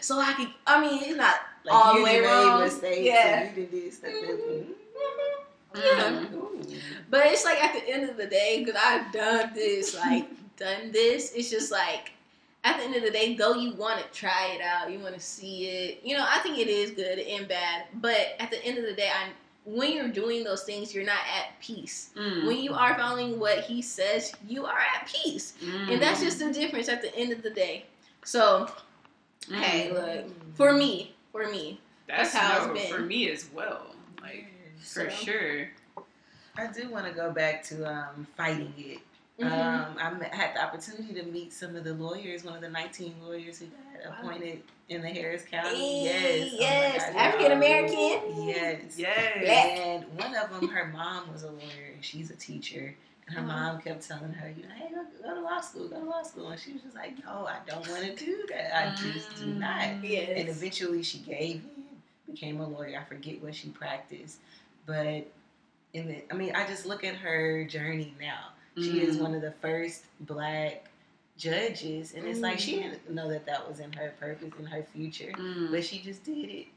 so 0.01 0.19
I 0.19 0.33
could. 0.33 0.49
I 0.67 0.81
mean, 0.81 1.03
it's 1.03 1.17
not 1.17 1.35
Like 1.65 1.73
all 1.75 1.95
the 1.97 2.03
way 2.03 2.19
wrong. 2.21 2.61
mistakes. 2.61 2.99
Yeah. 3.01 3.49
You 3.49 3.55
did 3.55 3.71
this. 3.71 3.97
That. 3.99 4.11
Mm-hmm. 4.11 4.71
Yeah. 5.75 6.25
But 7.09 7.25
it's 7.27 7.45
like 7.45 7.63
at 7.63 7.73
the 7.73 7.89
end 7.89 8.09
of 8.09 8.17
the 8.17 8.27
day, 8.27 8.63
because 8.63 8.79
I've 8.83 9.11
done 9.11 9.51
this, 9.55 9.95
like 9.99 10.27
done 10.57 10.91
this, 10.91 11.33
it's 11.33 11.49
just 11.49 11.71
like 11.71 12.11
at 12.63 12.77
the 12.77 12.83
end 12.83 12.95
of 12.95 13.03
the 13.03 13.09
day, 13.11 13.35
though 13.35 13.55
you 13.55 13.73
want 13.73 13.99
to 13.99 14.07
try 14.17 14.51
it 14.55 14.61
out, 14.61 14.91
you 14.91 14.99
want 14.99 15.15
to 15.15 15.19
see 15.19 15.65
it. 15.67 16.01
You 16.03 16.15
know, 16.15 16.25
I 16.27 16.39
think 16.39 16.57
it 16.59 16.67
is 16.67 16.91
good 16.91 17.19
and 17.19 17.47
bad. 17.47 17.85
But 17.95 18.35
at 18.39 18.51
the 18.51 18.63
end 18.63 18.77
of 18.77 18.85
the 18.85 18.93
day, 18.93 19.09
I 19.09 19.29
when 19.65 19.93
you're 19.93 20.09
doing 20.09 20.43
those 20.43 20.63
things, 20.63 20.93
you're 20.93 21.05
not 21.05 21.21
at 21.37 21.59
peace. 21.61 22.09
Mm. 22.17 22.45
When 22.45 22.57
you 22.57 22.73
are 22.73 22.95
following 22.97 23.39
what 23.39 23.59
He 23.61 23.81
says, 23.81 24.33
you 24.47 24.65
are 24.65 24.77
at 24.95 25.07
peace, 25.07 25.53
and 25.89 26.01
that's 26.01 26.19
just 26.21 26.39
the 26.39 26.51
difference 26.51 26.89
at 26.89 27.01
the 27.01 27.15
end 27.15 27.31
of 27.31 27.41
the 27.41 27.49
day. 27.49 27.85
So, 28.25 28.69
Mm. 29.49 29.55
hey, 29.61 29.91
look, 29.91 30.55
for 30.55 30.73
me, 30.73 31.15
for 31.31 31.47
me, 31.49 31.79
That's, 32.07 32.33
That's 32.33 32.45
how 32.45 32.57
it's 32.57 32.67
no, 32.67 32.73
been. 32.73 32.87
for 32.93 32.99
me 33.01 33.29
as 33.29 33.49
well. 33.53 33.95
Like 34.21 34.47
for 34.79 35.09
So- 35.09 35.09
sure. 35.09 35.69
I 36.57 36.67
do 36.67 36.89
want 36.89 37.05
to 37.07 37.13
go 37.13 37.31
back 37.31 37.63
to 37.65 37.89
um, 37.89 38.27
fighting 38.37 38.73
it. 38.77 38.99
Mhm. 39.39 39.45
Um, 39.51 39.97
I 40.21 40.35
had 40.35 40.55
the 40.55 40.63
opportunity 40.63 41.13
to 41.15 41.23
meet 41.23 41.51
some 41.53 41.75
of 41.75 41.83
the 41.83 41.93
lawyers, 41.95 42.43
one 42.43 42.53
of 42.55 42.61
the 42.61 42.69
19 42.69 43.15
lawyers 43.23 43.59
who 43.59 43.65
got 43.65 44.19
appointed 44.19 44.61
in 44.89 45.01
the 45.01 45.09
Harris 45.09 45.43
County. 45.43 46.05
Hey, 46.07 46.49
yes, 46.53 46.53
oh 46.53 46.57
yes, 46.59 47.05
God, 47.07 47.15
African 47.15 47.51
American. 47.53 48.47
Yes. 48.47 48.97
Yes. 48.97 49.43
Black. 49.43 49.79
And 49.87 50.05
one 50.19 50.35
of 50.35 50.49
them, 50.51 50.69
her 50.69 50.85
mom 50.89 51.31
was 51.31 51.43
a 51.43 51.49
lawyer 51.51 51.93
and 51.95 52.03
she's 52.05 52.29
a 52.29 52.35
teacher. 52.35 52.93
And 53.25 53.35
her 53.37 53.41
Uh-huh. 53.43 53.47
mom 53.73 53.81
kept 53.81 54.07
telling 54.07 54.33
her, 54.33 54.49
you 54.49 54.63
know, 54.63 54.75
hey, 54.75 54.89
go, 54.93 55.03
go 55.23 55.33
to 55.35 55.41
law 55.41 55.61
school, 55.61 55.87
go 55.87 55.99
to 55.99 56.05
law 56.05 56.21
school. 56.21 56.49
And 56.49 56.59
she 56.59 56.73
was 56.73 56.83
just 56.83 56.95
like, 56.95 57.17
no, 57.25 57.47
I 57.47 57.57
don't 57.65 57.87
want 57.89 58.03
to 58.03 58.13
do 58.25 58.45
that. 58.49 58.77
I 58.77 58.95
just 58.95 59.35
do 59.37 59.47
not. 59.47 60.03
Yes. 60.03 60.29
And 60.37 60.49
eventually 60.49 61.01
she 61.01 61.19
gave 61.19 61.63
in, 61.63 62.31
became 62.31 62.59
a 62.59 62.67
lawyer. 62.67 62.99
I 62.99 63.03
forget 63.05 63.41
what 63.41 63.55
she 63.55 63.69
practiced. 63.69 64.37
But 64.85 65.25
in 65.93 66.07
the, 66.07 66.23
I 66.29 66.35
mean, 66.35 66.53
I 66.53 66.67
just 66.67 66.85
look 66.85 67.03
at 67.03 67.15
her 67.15 67.63
journey 67.63 68.13
now. 68.21 68.49
She 68.77 69.01
is 69.01 69.17
Mm. 69.17 69.21
one 69.21 69.35
of 69.35 69.41
the 69.41 69.51
first 69.61 70.03
black 70.21 70.85
judges. 71.37 72.13
And 72.13 72.25
it's 72.25 72.39
like 72.41 72.59
she 72.59 72.77
Mm. 72.77 72.81
didn't 72.83 73.09
know 73.11 73.29
that 73.29 73.45
that 73.45 73.67
was 73.67 73.79
in 73.79 73.91
her 73.93 74.13
purpose, 74.19 74.51
in 74.59 74.65
her 74.65 74.83
future. 74.83 75.31
Mm. 75.37 75.71
But 75.71 75.83
she 75.85 75.99
just 75.99 76.23
did 76.23 76.49
it. 76.49 76.67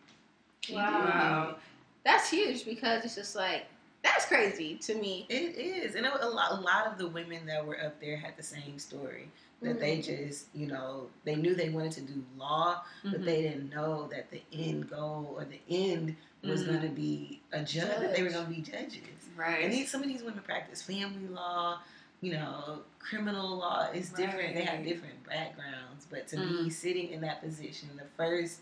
She 0.62 0.72
did 0.72 0.76
Wow. 0.82 1.56
That's 2.04 2.30
huge 2.30 2.64
because 2.64 3.04
it's 3.04 3.14
just 3.16 3.34
like 3.36 3.66
that's 4.02 4.26
crazy 4.26 4.76
to 4.76 4.94
me. 4.94 5.26
It 5.28 5.56
is, 5.56 5.96
and 5.96 6.06
it, 6.06 6.12
a 6.20 6.28
lot, 6.28 6.52
a 6.52 6.60
lot 6.60 6.86
of 6.86 6.96
the 6.96 7.08
women 7.08 7.44
that 7.46 7.66
were 7.66 7.80
up 7.82 8.00
there 8.00 8.16
had 8.16 8.36
the 8.36 8.42
same 8.42 8.78
story. 8.78 9.28
That 9.62 9.80
they 9.80 9.98
Mm-hmm. 9.98 10.26
just, 10.28 10.46
you 10.54 10.66
know, 10.68 11.08
they 11.24 11.34
knew 11.34 11.54
they 11.56 11.70
wanted 11.70 11.92
to 11.92 12.00
do 12.02 12.24
law, 12.38 12.84
but 13.02 13.22
Mhm. 13.22 13.24
they 13.24 13.42
didn't 13.42 13.70
know 13.70 14.06
that 14.08 14.30
the 14.30 14.42
end 14.52 14.88
goal 14.90 15.34
or 15.36 15.44
the 15.44 15.60
end 15.68 16.14
was 16.44 16.62
going 16.62 16.82
to 16.82 16.88
be 16.88 17.40
a 17.52 17.64
judge. 17.64 17.98
That 18.00 18.14
they 18.14 18.22
were 18.22 18.30
going 18.30 18.46
to 18.46 18.50
be 18.52 18.60
judges. 18.60 19.15
Right. 19.36 19.62
And 19.64 19.72
these, 19.72 19.90
some 19.90 20.02
of 20.02 20.08
these 20.08 20.22
women 20.22 20.40
practice 20.44 20.82
family 20.82 21.28
law, 21.28 21.80
you 22.20 22.32
know, 22.32 22.80
criminal 22.98 23.56
law. 23.56 23.88
It's 23.92 24.10
different. 24.10 24.54
They 24.54 24.64
have 24.64 24.84
different 24.84 25.22
backgrounds, 25.28 26.06
but 26.10 26.26
to 26.28 26.36
Mm. 26.36 26.64
be 26.64 26.70
sitting 26.70 27.10
in 27.10 27.20
that 27.22 27.40
position, 27.42 27.88
the 27.96 28.06
first 28.16 28.60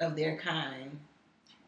of 0.00 0.16
their 0.16 0.36
kind, 0.38 0.98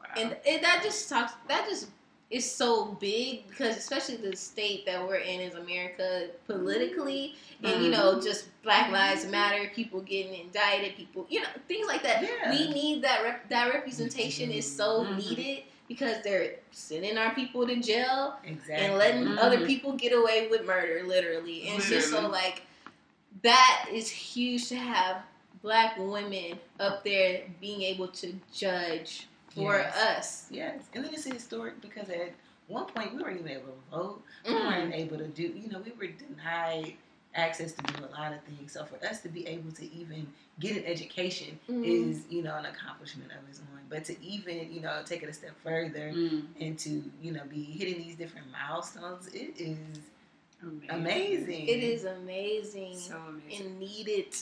wow. 0.00 0.06
And 0.16 0.36
it, 0.44 0.62
that 0.62 0.80
just 0.82 1.08
talks. 1.08 1.32
That 1.48 1.66
just 1.68 1.88
is 2.30 2.50
so 2.50 2.86
big 2.98 3.46
because 3.48 3.76
especially 3.76 4.16
the 4.16 4.34
state 4.34 4.86
that 4.86 5.06
we're 5.06 5.16
in 5.16 5.38
is 5.40 5.54
America 5.54 6.28
politically 6.46 7.34
and 7.62 7.84
you 7.84 7.90
know 7.90 8.18
just 8.22 8.46
Black 8.62 8.90
Lives 8.90 9.26
Matter, 9.26 9.70
people 9.74 10.00
getting 10.00 10.40
indicted, 10.40 10.96
people 10.96 11.26
you 11.28 11.40
know 11.42 11.48
things 11.68 11.86
like 11.86 12.02
that. 12.02 12.22
Yeah. 12.22 12.50
We 12.50 12.72
need 12.72 13.02
that 13.04 13.22
rep- 13.22 13.48
that 13.50 13.72
representation 13.74 14.50
is 14.50 14.64
so 14.76 15.04
Mhm. 15.04 15.16
needed 15.18 15.64
because 15.88 16.22
they're 16.22 16.56
sending 16.70 17.18
our 17.18 17.34
people 17.34 17.66
to 17.66 17.76
jail 17.80 18.36
Exactly. 18.44 18.86
and 18.86 18.94
letting 18.98 19.24
Mhm. 19.24 19.38
other 19.38 19.66
people 19.66 19.92
get 19.92 20.12
away 20.12 20.48
with 20.48 20.64
murder, 20.64 21.02
literally. 21.04 21.68
And 21.68 21.78
it's 21.78 21.88
just 21.88 22.10
so 22.10 22.28
like 22.28 22.62
that 23.42 23.86
is 23.92 24.08
huge 24.10 24.68
to 24.68 24.76
have 24.76 25.22
black 25.62 25.96
women 25.98 26.58
up 26.80 27.04
there 27.04 27.42
being 27.60 27.82
able 27.82 28.08
to 28.08 28.34
judge 28.52 29.26
for 29.54 29.76
Yes. 29.78 29.96
us. 29.96 30.46
Yes, 30.50 30.82
and 30.94 31.04
then 31.04 31.12
it's 31.14 31.24
historic 31.24 31.80
because 31.80 32.08
at 32.08 32.32
one 32.68 32.86
point 32.86 33.14
we 33.14 33.22
weren't 33.22 33.38
even 33.40 33.50
able 33.52 33.72
to 33.72 33.90
vote. 33.90 34.22
We 34.44 34.52
Mm. 34.52 34.66
weren't 34.66 34.94
able 34.94 35.18
to 35.18 35.28
do. 35.28 35.42
You 35.42 35.68
know, 35.70 35.80
we 35.80 35.92
were 35.92 36.06
denied 36.12 36.96
access 37.34 37.72
to 37.72 37.82
do 37.82 38.04
a 38.04 38.10
lot 38.18 38.32
of 38.32 38.40
things. 38.42 38.72
So 38.72 38.84
for 38.84 39.04
us 39.06 39.20
to 39.22 39.28
be 39.28 39.46
able 39.46 39.72
to 39.72 39.94
even 39.94 40.26
get 40.60 40.76
an 40.76 40.84
education 40.84 41.58
Mhm. 41.68 41.84
is, 41.84 42.24
you 42.28 42.42
know, 42.42 42.56
an 42.56 42.66
accomplishment 42.66 43.30
of 43.32 43.48
its 43.48 43.60
own. 43.60 43.80
But 43.88 44.04
to 44.06 44.22
even, 44.24 44.72
you 44.72 44.80
know, 44.80 45.02
take 45.04 45.22
it 45.22 45.28
a 45.28 45.32
step 45.32 45.52
further 45.62 46.12
Mm, 46.14 46.46
and 46.60 46.78
to, 46.80 47.02
you 47.22 47.32
know, 47.32 47.44
be 47.44 47.62
hitting 47.64 47.98
these 48.02 48.16
different 48.16 48.48
milestones, 48.50 49.28
it 49.28 49.54
is 49.58 49.78
amazing. 50.62 50.90
amazing. 50.90 51.68
It 51.68 51.82
is 51.82 52.04
amazing 52.04 52.94
So 52.96 53.16
amazing. 53.28 53.66
and 53.66 53.78
needed. 53.80 54.36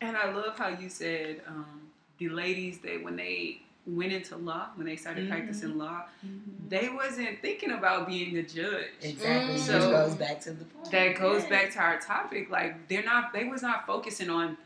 And 0.00 0.16
I 0.16 0.32
love 0.32 0.58
how 0.58 0.68
you 0.68 0.88
said 0.88 1.42
um, 1.46 1.90
the 2.18 2.28
ladies 2.28 2.78
that 2.80 3.02
when 3.02 3.16
they 3.16 3.62
went 3.86 4.12
into 4.12 4.36
law, 4.36 4.68
when 4.76 4.86
they 4.86 4.94
started 4.94 5.24
Mhm. 5.24 5.30
practicing 5.30 5.78
law, 5.78 6.04
Mhm. 6.24 6.68
they 6.68 6.90
wasn't 6.90 7.40
thinking 7.40 7.70
about 7.70 8.06
being 8.06 8.36
a 8.36 8.42
judge. 8.42 8.84
Exactly. 9.02 9.54
Mm. 9.54 9.58
Which 9.58 9.66
goes 9.90 10.14
back 10.16 10.40
to 10.42 10.52
the 10.52 10.64
point. 10.66 10.90
That 10.90 11.18
goes 11.18 11.40
Yes. 11.42 11.50
back 11.50 11.70
to 11.72 11.78
our 11.80 11.98
topic. 11.98 12.50
Like 12.50 12.88
they're 12.88 13.02
not, 13.02 13.32
they 13.32 13.44
was 13.44 13.62
not 13.62 13.86
focusing 13.86 14.28
on 14.28 14.58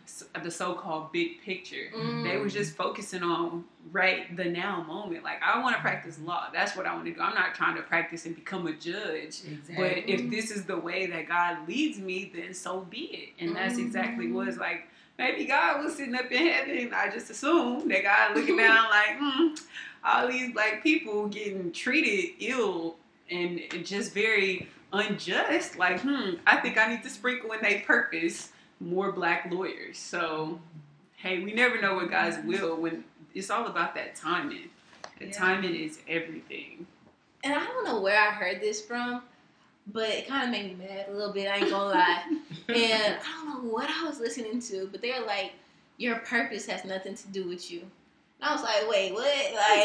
the 0.42 0.50
so-called 0.50 1.12
big 1.12 1.40
picture. 1.42 1.90
Mm. 1.96 2.24
They 2.24 2.37
was 2.38 2.53
just 2.53 2.77
focusing 2.77 3.22
on 3.22 3.64
right 3.92 4.35
the 4.37 4.46
now 4.46 4.83
moment. 4.83 5.22
Like 5.22 5.40
I 5.42 5.61
want 5.61 5.77
to 5.77 5.81
practice 5.81 6.18
law. 6.18 6.48
That's 6.53 6.74
what 6.77 6.85
I 6.87 6.92
want 6.92 7.07
to 7.07 7.12
do. 7.14 7.20
I'm 7.20 7.35
not 7.35 7.55
trying 7.55 7.77
to 7.77 7.83
practice 7.83 8.27
and 8.27 8.35
become 8.35 8.66
a 8.66 8.72
judge. 8.72 9.42
Exactly. 9.46 9.77
But 9.77 10.09
if 10.09 10.29
this 10.29 10.50
is 10.50 10.64
the 10.64 10.77
way 10.77 11.07
that 11.07 11.29
God 11.29 11.68
leads 11.68 11.98
me, 11.98 12.33
then 12.35 12.53
so 12.53 12.81
be 12.81 13.05
it. 13.05 13.29
And 13.44 13.55
that's 13.55 13.79
exactly 13.79 14.31
what 14.33 14.48
it's 14.48 14.59
like. 14.59 14.88
Maybe 15.18 15.44
God 15.44 15.85
was 15.85 15.96
sitting 15.96 16.14
up 16.14 16.31
in 16.31 16.46
heaven. 16.46 16.92
I 16.94 17.09
just 17.11 17.31
assume 17.31 17.88
that 17.88 18.03
God 18.03 18.37
looking 18.37 18.57
down 18.57 18.85
like, 18.90 19.16
hmm, 19.18 19.55
all 20.05 20.29
these 20.29 20.53
black 20.53 20.83
people 20.83 21.29
getting 21.29 21.70
treated 21.72 22.35
ill 22.40 22.96
and 23.31 23.61
just 23.85 24.12
very 24.12 24.68
unjust. 24.92 25.79
Like, 25.79 26.00
hmm, 26.00 26.33
I 26.46 26.57
think 26.57 26.77
I 26.79 26.88
need 26.88 27.03
to 27.05 27.11
sprinkle 27.11 27.53
in 27.53 27.61
their 27.62 27.81
purpose 27.81 28.50
more 28.81 29.12
black 29.12 29.48
lawyers. 29.50 29.98
So, 29.98 30.59
hey, 31.16 31.42
we 31.42 31.53
never 31.53 31.81
know 31.81 31.94
what 31.94 32.11
God's 32.11 32.38
will 32.44 32.77
when 32.77 33.05
it's 33.35 33.50
all 33.50 33.66
about 33.66 33.94
that 33.94 34.16
timing. 34.16 34.68
The 35.20 35.27
Yeah. 35.27 35.33
timing 35.33 35.74
is 35.77 36.00
everything. 36.09 36.87
And 37.44 37.55
I 37.55 37.64
don't 37.64 37.85
know 37.85 38.00
where 38.00 38.18
I 38.20 38.31
heard 38.31 38.61
this 38.61 38.85
from, 38.85 39.22
but 39.92 40.09
it 40.09 40.27
kind 40.27 40.44
of 40.44 40.51
made 40.51 40.79
me 40.79 40.87
mad 40.87 41.07
a 41.09 41.12
little 41.12 41.33
bit. 41.33 41.49
I 41.49 41.57
ain't 41.57 41.70
gonna 41.70 41.90
lie. 41.90 42.23
and 42.68 43.16
I 43.16 43.44
don't 43.44 43.64
know 43.64 43.70
what 43.70 43.90
I 43.90 44.07
was 44.09 44.20
listening 44.20 44.61
to, 44.62 44.88
but 44.90 45.03
they're 45.03 45.25
like, 45.25 45.53
"Your 45.99 46.16
purpose 46.16 46.66
has 46.66 46.85
nothing 46.85 47.14
to 47.14 47.29
do 47.29 47.49
with 47.49 47.70
you." 47.70 47.81
And 47.81 47.90
I 48.42 48.53
was 48.53 48.62
like, 48.62 48.88
"Wait, 48.88 49.12
what?" 49.12 49.55
Like, 49.55 49.85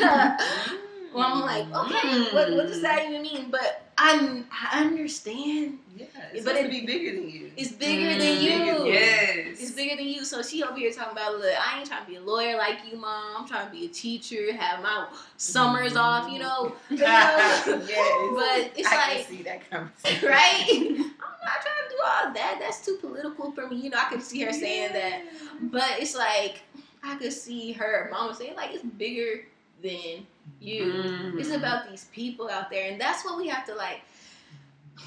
well, 1.14 1.32
I'm 1.32 1.40
like, 1.40 1.66
"Okay, 1.86 2.22
what, 2.32 2.52
what 2.52 2.66
does 2.68 2.82
that 2.82 3.06
even 3.08 3.22
mean?" 3.22 3.50
But 3.50 3.82
I, 4.02 4.42
I 4.50 4.80
understand. 4.80 5.78
Yeah, 5.94 6.06
it's 6.32 6.42
but 6.42 6.56
it 6.56 6.62
to 6.62 6.68
be 6.70 6.86
bigger 6.86 7.16
than 7.20 7.28
you. 7.28 7.50
It's 7.54 7.72
bigger 7.72 8.18
than 8.18 8.42
you. 8.42 8.50
Mm, 8.50 8.92
Yes. 8.94 9.60
It's 9.60 9.72
bigger 9.72 9.94
than 9.96 10.06
you. 10.06 10.24
So 10.24 10.40
she 10.42 10.62
over 10.62 10.74
here 10.74 10.90
talking 10.90 11.12
about, 11.12 11.38
look, 11.38 11.52
I 11.54 11.78
ain't 11.80 11.86
trying 11.88 12.04
to 12.04 12.10
be 12.10 12.16
a 12.16 12.20
lawyer 12.22 12.56
like 12.56 12.78
you, 12.90 12.96
mom. 12.96 13.36
I'm 13.42 13.46
trying 13.46 13.66
to 13.66 13.72
be 13.72 13.84
a 13.84 13.88
teacher, 13.88 14.54
have 14.56 14.82
my 14.82 15.06
summers 15.36 15.96
off, 15.96 16.30
you 16.30 16.38
know. 16.38 16.72
You 16.90 16.96
know? 16.96 17.04
yes. 17.06 17.66
But 17.66 18.72
it's 18.78 18.88
I 18.88 18.96
like, 18.96 19.26
can 19.26 19.36
see 19.36 19.42
that 19.42 19.70
conversation. 19.70 20.28
right? 20.28 20.66
I'm 20.70 20.96
not 20.96 21.60
trying 21.62 21.84
to 21.84 21.90
do 21.90 21.96
all 22.02 22.32
that. 22.32 22.56
That's 22.58 22.82
too 22.84 22.96
political 23.02 23.52
for 23.52 23.68
me. 23.68 23.76
You 23.76 23.90
know, 23.90 23.98
I 23.98 24.08
could 24.10 24.22
see 24.22 24.40
her 24.42 24.52
saying 24.52 24.94
that. 24.94 25.22
But 25.60 25.84
it's 25.98 26.16
like, 26.16 26.62
I 27.02 27.16
could 27.16 27.34
see 27.34 27.72
her 27.72 28.08
mama 28.10 28.34
saying, 28.34 28.56
like, 28.56 28.72
it's 28.72 28.82
bigger 28.82 29.42
than 29.82 30.26
you. 30.60 30.84
Mhm. 30.92 31.40
It's 31.40 31.50
about 31.50 31.88
these 31.88 32.04
people 32.12 32.48
out 32.48 32.70
there, 32.70 32.90
and 32.90 33.00
that's 33.00 33.24
what 33.24 33.36
we 33.36 33.48
have 33.48 33.64
to 33.66 33.74
like 33.74 34.00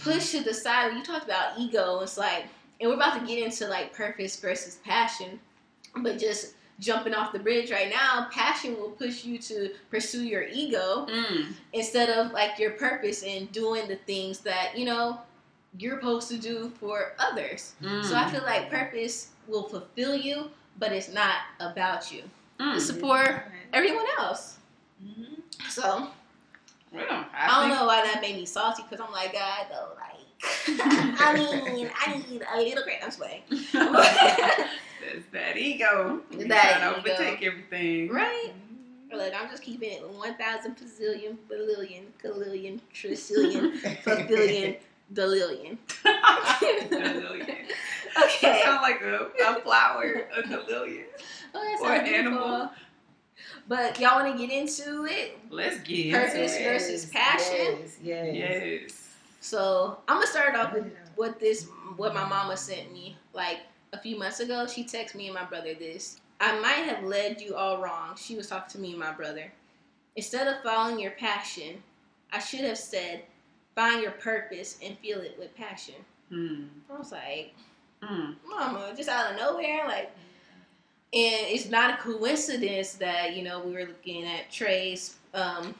push 0.04 0.32
to 0.32 0.42
the 0.44 0.54
side. 0.54 0.88
When 0.90 0.98
you 0.98 1.04
talked 1.04 1.26
about 1.26 1.58
ego, 1.60 2.00
it's 2.02 2.18
like, 2.18 2.46
and 2.80 2.90
we're 2.90 2.96
about 2.96 3.20
to 3.20 3.26
get 3.26 3.44
into 3.44 3.68
like 3.68 3.94
purpose 3.94 4.40
versus 4.40 4.76
passion, 4.84 5.40
but 5.98 6.18
just 6.18 6.54
jumping 6.80 7.14
off 7.14 7.32
the 7.32 7.40
bridge 7.40 7.72
right 7.72 7.90
now, 7.90 8.28
passion 8.32 8.76
will 8.78 8.90
push 8.90 9.24
you 9.24 9.38
to 9.38 9.70
pursue 9.92 10.24
your 10.24 10.44
ego 10.44 11.06
Mm. 11.08 11.54
instead 11.72 12.10
of 12.10 12.32
like 12.32 12.58
your 12.58 12.72
purpose 12.72 13.24
and 13.24 13.52
doing 13.52 13.88
the 13.88 13.96
things 13.98 14.40
that 14.40 14.78
you 14.78 14.86
know 14.86 15.20
you're 15.78 16.00
supposed 16.00 16.30
to 16.30 16.38
do 16.38 16.70
for 16.80 17.14
others. 17.20 17.74
Mm. 17.82 18.04
So 18.04 18.16
I 18.16 18.30
feel 18.30 18.42
like 18.44 18.70
purpose 18.70 19.30
will 19.48 19.64
fulfill 19.64 20.16
you, 20.16 20.50
but 20.80 20.92
it's 20.92 21.10
not 21.10 21.36
about 21.60 22.12
you. 22.12 22.24
Mm. 22.60 22.76
It's 22.76 22.86
support 22.86 23.44
everyone 23.72 24.06
else. 24.18 24.58
Mhm. 25.04 25.42
So 25.70 26.10
Well, 26.92 27.06
I, 27.10 27.26
I, 27.34 27.68
don't 27.68 27.78
know 27.78 27.86
why 27.86 28.02
that 28.04 28.22
made 28.22 28.36
me 28.36 28.46
salty 28.46 28.84
because 28.88 29.04
I'm 29.06 29.12
like, 29.12 29.34
God, 29.34 29.66
though, 29.72 29.90
like, 29.96 30.12
I 31.20 31.34
mean, 31.74 31.90
I 32.06 32.18
need 32.30 32.44
a 32.54 32.58
little 32.62 32.84
great. 32.84 33.00
I'm 33.04 33.12
just. 33.12 33.44
That's 33.74 35.26
that 35.34 35.58
ego. 35.58 36.22
You 36.32 36.48
That 36.48 36.80
trying 36.80 36.94
to 36.94 37.00
ego. 37.00 37.12
overtake 37.12 37.44
everything. 37.46 38.10
right? 38.10 38.52
Look, 39.12 39.34
I'm 39.40 39.50
just 39.50 39.62
keeping 39.64 39.92
it 39.92 40.02
1,000 40.10 40.76
bazillion, 40.76 41.38
billion, 41.48 42.06
colillion, 42.24 42.80
trillion, 42.92 43.80
billion, 44.28 44.76
delillion. 45.14 45.78
Delillion. 46.04 47.66
Okay. 48.24 48.62
Sound 48.64 48.82
like 48.82 49.02
a, 49.02 49.28
a 49.48 49.62
flower, 49.62 50.28
a 50.36 50.42
delillion. 50.44 51.06
Oh, 51.54 51.78
Or 51.82 51.88
sounds 51.88 52.08
an 52.10 52.14
animal. 52.16 52.72
Beautiful. 53.68 53.88
But 53.92 54.00
y'all 54.00 54.24
want 54.24 54.38
to 54.38 54.48
get 54.48 54.56
into 54.56 55.06
it? 55.06 55.38
Let's 55.50 55.80
get 55.80 56.12
Purpose 56.14 56.56
it. 56.56 56.64
Purpose 56.64 56.90
versus 56.90 57.06
passion? 57.06 57.78
Yes, 57.82 57.98
yes. 58.02 58.36
Yes. 58.36 59.10
So 59.42 60.00
I'm 60.08 60.18
gonna 60.18 60.28
start 60.28 60.56
off 60.56 60.74
with 60.74 60.86
what 61.16 61.40
this 61.40 61.68
what 61.98 62.14
my 62.14 62.28
mama 62.28 62.56
sent 62.56 62.94
me 62.94 63.18
like 63.34 63.60
a 63.92 63.98
few 63.98 64.18
months 64.18 64.40
ago. 64.40 64.66
She 64.68 64.84
texted 64.84 65.16
me 65.16 65.26
and 65.28 65.36
my 65.36 65.44
brother 65.44 65.74
this. 65.74 66.20
I 66.40 66.60
might 66.60 66.86
have 66.90 67.04
led 67.04 67.40
you 67.42 67.56
all 67.56 67.82
wrong. 67.82 68.16
She 68.18 68.36
was 68.36 68.48
talking 68.48 68.70
to 68.72 68.80
me 68.80 68.92
and 68.92 69.00
my 69.00 69.12
brother. 69.12 69.52
Instead 70.16 70.48
of 70.48 70.62
following 70.64 71.00
your 71.00 71.12
passion, 71.12 71.82
I 72.32 72.40
should 72.40 72.62
have 72.62 72.78
said, 72.78 73.24
find 73.76 74.02
your 74.02 74.12
purpose 74.12 74.78
and 74.84 74.98
feel 75.00 75.20
it 75.20 75.36
with 75.40 75.56
passion. 75.56 75.96
Hmm. 76.30 76.64
I 76.94 76.98
was 76.98 77.12
like, 77.12 77.54
Hmm. 78.02 78.32
Mama, 78.50 78.94
just 78.98 79.08
out 79.10 79.32
of 79.32 79.38
nowhere, 79.38 79.86
like. 79.88 80.12
And 81.14 81.48
it's 81.48 81.70
not 81.70 81.94
a 81.94 81.98
coincidence 81.98 82.94
that 82.94 83.36
you 83.36 83.44
know 83.44 83.60
we 83.60 83.74
were 83.74 83.86
looking 83.86 84.26
at 84.26 84.52
Trey's 84.52 85.16
um, 85.34 85.76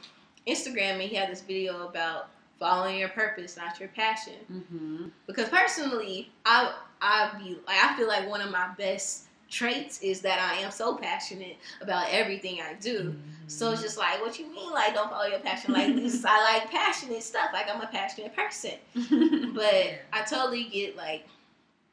Instagram 0.46 0.92
and 0.92 1.02
he 1.02 1.16
had 1.16 1.30
this 1.30 1.40
video 1.40 1.88
about 1.88 2.28
following 2.58 2.98
your 2.98 3.08
purpose, 3.08 3.56
not 3.56 3.78
your 3.80 3.88
passion. 3.90 4.34
Mm-hmm. 4.50 5.06
because 5.26 5.48
personally 5.48 6.30
i 6.46 6.72
i 7.00 7.30
be 7.38 7.58
like 7.66 7.76
i 7.82 7.96
feel 7.96 8.08
like 8.08 8.28
one 8.28 8.40
of 8.40 8.50
my 8.50 8.68
best 8.78 9.24
traits 9.50 10.00
is 10.00 10.20
that 10.22 10.38
i 10.40 10.60
am 10.62 10.70
so 10.70 10.96
passionate 10.96 11.56
about 11.80 12.06
everything 12.10 12.60
i 12.60 12.74
do. 12.74 13.14
So 13.46 13.72
it's 13.72 13.82
just 13.82 13.98
like 13.98 14.20
what 14.22 14.38
you 14.38 14.46
mean 14.50 14.72
like 14.72 14.94
don't 14.94 15.10
follow 15.10 15.26
your 15.26 15.40
passion? 15.40 15.74
Like 15.74 15.94
this 15.94 16.24
i 16.24 16.54
like 16.54 16.70
passionate 16.70 17.22
stuff. 17.22 17.50
Like 17.52 17.66
i'm 17.68 17.80
a 17.80 17.86
passionate 17.86 18.34
person. 18.34 18.72
But 19.54 20.00
i 20.12 20.22
totally 20.22 20.64
get 20.64 20.96
like 20.96 21.26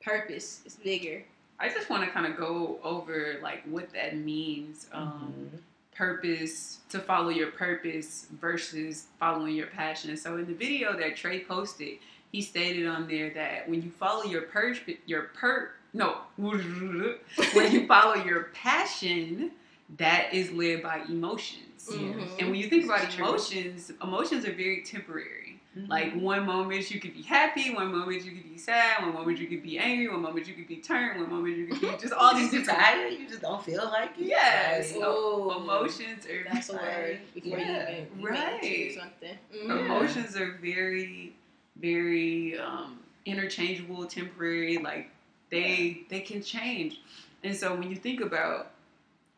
purpose 0.02 0.62
is 0.66 0.76
bigger 0.76 1.24
I 1.62 1.70
just 1.70 1.90
want 1.90 2.04
to 2.04 2.10
kind 2.10 2.26
of 2.26 2.36
go 2.38 2.80
over 2.84 3.38
like 3.44 3.64
what 3.66 3.92
that 3.94 4.18
means. 4.18 4.88
Um, 4.92 5.50
Mhm. 5.54 5.60
purpose 5.94 6.80
to 6.90 6.98
follow 7.00 7.30
your 7.30 7.52
purpose 7.52 8.26
versus 8.32 9.06
following 9.20 9.54
your 9.56 9.68
passion. 9.68 10.18
So 10.18 10.38
in 10.38 10.48
the 10.48 10.54
video 10.54 10.98
that 10.98 11.16
Trey 11.16 11.44
posted, 11.44 12.00
he 12.32 12.42
stated 12.42 12.88
on 12.88 13.08
there 13.08 13.30
that 13.32 13.70
when 13.70 13.84
you 13.84 13.92
follow 13.92 14.24
your 14.24 14.44
pur 14.44 14.76
your 15.06 15.24
per 15.40 15.74
no 15.94 16.22
when 16.38 17.72
you 17.72 17.86
follow 17.94 18.16
your 18.16 18.46
passion, 18.54 19.52
that 19.98 20.34
is 20.34 20.52
led 20.52 20.82
by 20.82 21.02
emotions. 21.08 21.90
Mhm. 21.92 22.40
And 22.40 22.50
when 22.50 22.56
you 22.60 22.68
think 22.70 22.86
about 22.86 23.04
It's 23.04 23.16
emotions, 23.18 23.92
emotions 24.02 24.46
are 24.46 24.54
very 24.54 24.82
temporary. 24.82 25.51
Mhm. 25.78 25.88
Like 25.90 26.14
one 26.16 26.46
moment 26.46 26.92
you 26.92 27.00
could 27.00 27.14
be 27.14 27.22
happy, 27.22 27.74
one 27.74 27.92
moment 27.92 28.26
you 28.26 28.32
could 28.34 28.44
be 28.52 28.58
sad, 28.58 29.04
one 29.04 29.14
moment 29.14 29.40
you 29.40 29.48
could 29.48 29.64
be 29.64 29.80
angry, 29.80 30.10
one 30.10 30.22
moment 30.22 30.46
you 30.48 30.54
could 30.54 30.68
be 30.68 30.78
turned, 30.78 31.22
one 31.22 31.30
moment 31.30 31.56
you 31.58 31.68
could 31.68 31.80
be 31.80 31.88
just 32.00 32.12
all 32.14 32.36
these 32.36 32.52
different 32.52 32.80
tired, 32.82 33.14
you 33.14 33.28
just 33.28 33.42
don't 33.42 33.64
feel 33.64 33.86
like 33.86 34.12
it. 34.20 34.26
Yes. 34.26 34.94
Like, 34.96 35.08
Ooh. 35.08 35.52
emotions 35.56 36.26
are 36.26 36.44
That's 36.44 36.70
a 36.70 36.74
word 36.74 37.20
before 37.34 37.58
Yeah. 37.58 37.90
you 37.90 38.06
even 38.18 38.24
Right. 38.24 38.92
something. 38.94 39.38
Mhm. 39.56 39.86
Emotions 39.86 40.36
are 40.36 40.52
very 40.62 41.34
very 41.78 42.58
um, 42.60 43.00
interchangeable 43.26 44.06
temporary 44.06 44.78
like 44.78 45.10
they 45.50 46.04
they 46.10 46.20
can 46.20 46.44
change 46.44 47.00
and 47.44 47.56
so 47.56 47.74
when 47.76 47.90
you 47.90 47.96
think 47.96 48.20
about 48.20 48.68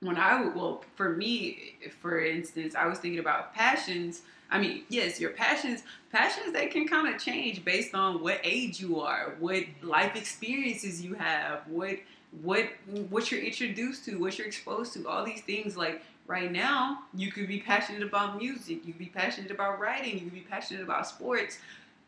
when 0.03 0.17
i 0.17 0.45
well 0.55 0.83
for 0.95 1.09
me 1.09 1.75
for 2.01 2.23
instance 2.23 2.75
i 2.75 2.85
was 2.85 2.99
thinking 2.99 3.19
about 3.19 3.53
passions. 3.53 4.21
I 4.51 4.59
mean 4.59 4.83
yes 4.89 5.19
your 5.19 5.31
passions 5.31 5.81
passions 6.11 6.53
they 6.53 6.67
can 6.67 6.87
kind 6.87 7.13
of 7.13 7.19
change 7.19 7.65
based 7.65 7.95
on 7.95 8.21
what 8.21 8.39
age 8.43 8.79
you 8.79 8.99
are 8.99 9.35
what 9.39 9.63
life 9.81 10.15
experiences 10.15 11.01
you 11.01 11.15
have 11.15 11.61
what 11.67 11.97
what 12.41 12.69
what 13.09 13.31
you're 13.31 13.41
introduced 13.41 14.05
to 14.05 14.19
what 14.19 14.37
you're 14.37 14.47
exposed 14.47 14.93
to 14.93 15.07
all 15.07 15.23
these 15.23 15.41
things. 15.41 15.77
Like 15.77 16.01
right 16.27 16.51
now 16.51 17.03
you 17.13 17.31
could 17.31 17.47
be 17.47 17.59
passionate 17.59 18.01
about 18.01 18.37
music 18.37 18.79
you 18.85 18.93
could 18.93 18.97
be 18.97 19.11
passionate 19.13 19.51
about 19.51 19.79
writing 19.79 20.13
you 20.13 20.21
could 20.21 20.33
be 20.33 20.45
passionate 20.49 20.81
about 20.81 21.05
sports 21.05 21.59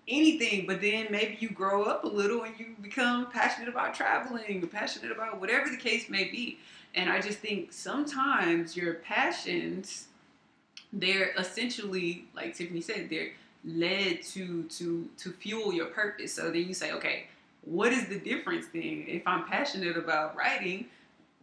anything 0.08 0.66
but 0.66 0.80
then 0.80 1.08
maybe 1.10 1.36
you 1.42 1.50
grow 1.50 1.84
up 1.84 2.04
a 2.06 2.08
little 2.08 2.44
and 2.44 2.58
you 2.58 2.68
become 2.82 3.30
passionate 3.32 3.68
about 3.68 3.94
traveling 3.94 4.66
passionate 4.68 5.12
about 5.12 5.40
whatever 5.40 5.70
the 5.70 5.78
case 5.78 6.10
may 6.10 6.26
be 6.26 6.58
and 6.96 7.10
i 7.10 7.20
just 7.20 7.40
think 7.40 7.72
sometimes 7.72 8.76
your 8.76 8.96
passions 8.96 10.08
they're 10.92 11.32
essentially 11.38 12.26
like 12.36 12.56
tiffany 12.56 12.82
said 12.82 13.10
they're 13.10 13.32
led 13.66 14.22
to 14.22 14.64
to 14.64 15.10
to 15.18 15.32
fuel 15.32 15.74
your 15.74 15.88
purpose. 15.88 16.34
So 16.34 16.52
then 16.52 16.68
you 16.68 16.74
say 16.74 16.92
okay 16.94 17.28
what 17.64 17.92
is 17.92 18.08
the 18.08 18.20
difference 18.20 18.68
then? 18.72 19.06
If 19.08 19.24
i'm 19.26 19.46
passionate 19.46 19.98
about 19.98 20.36
writing 20.36 20.86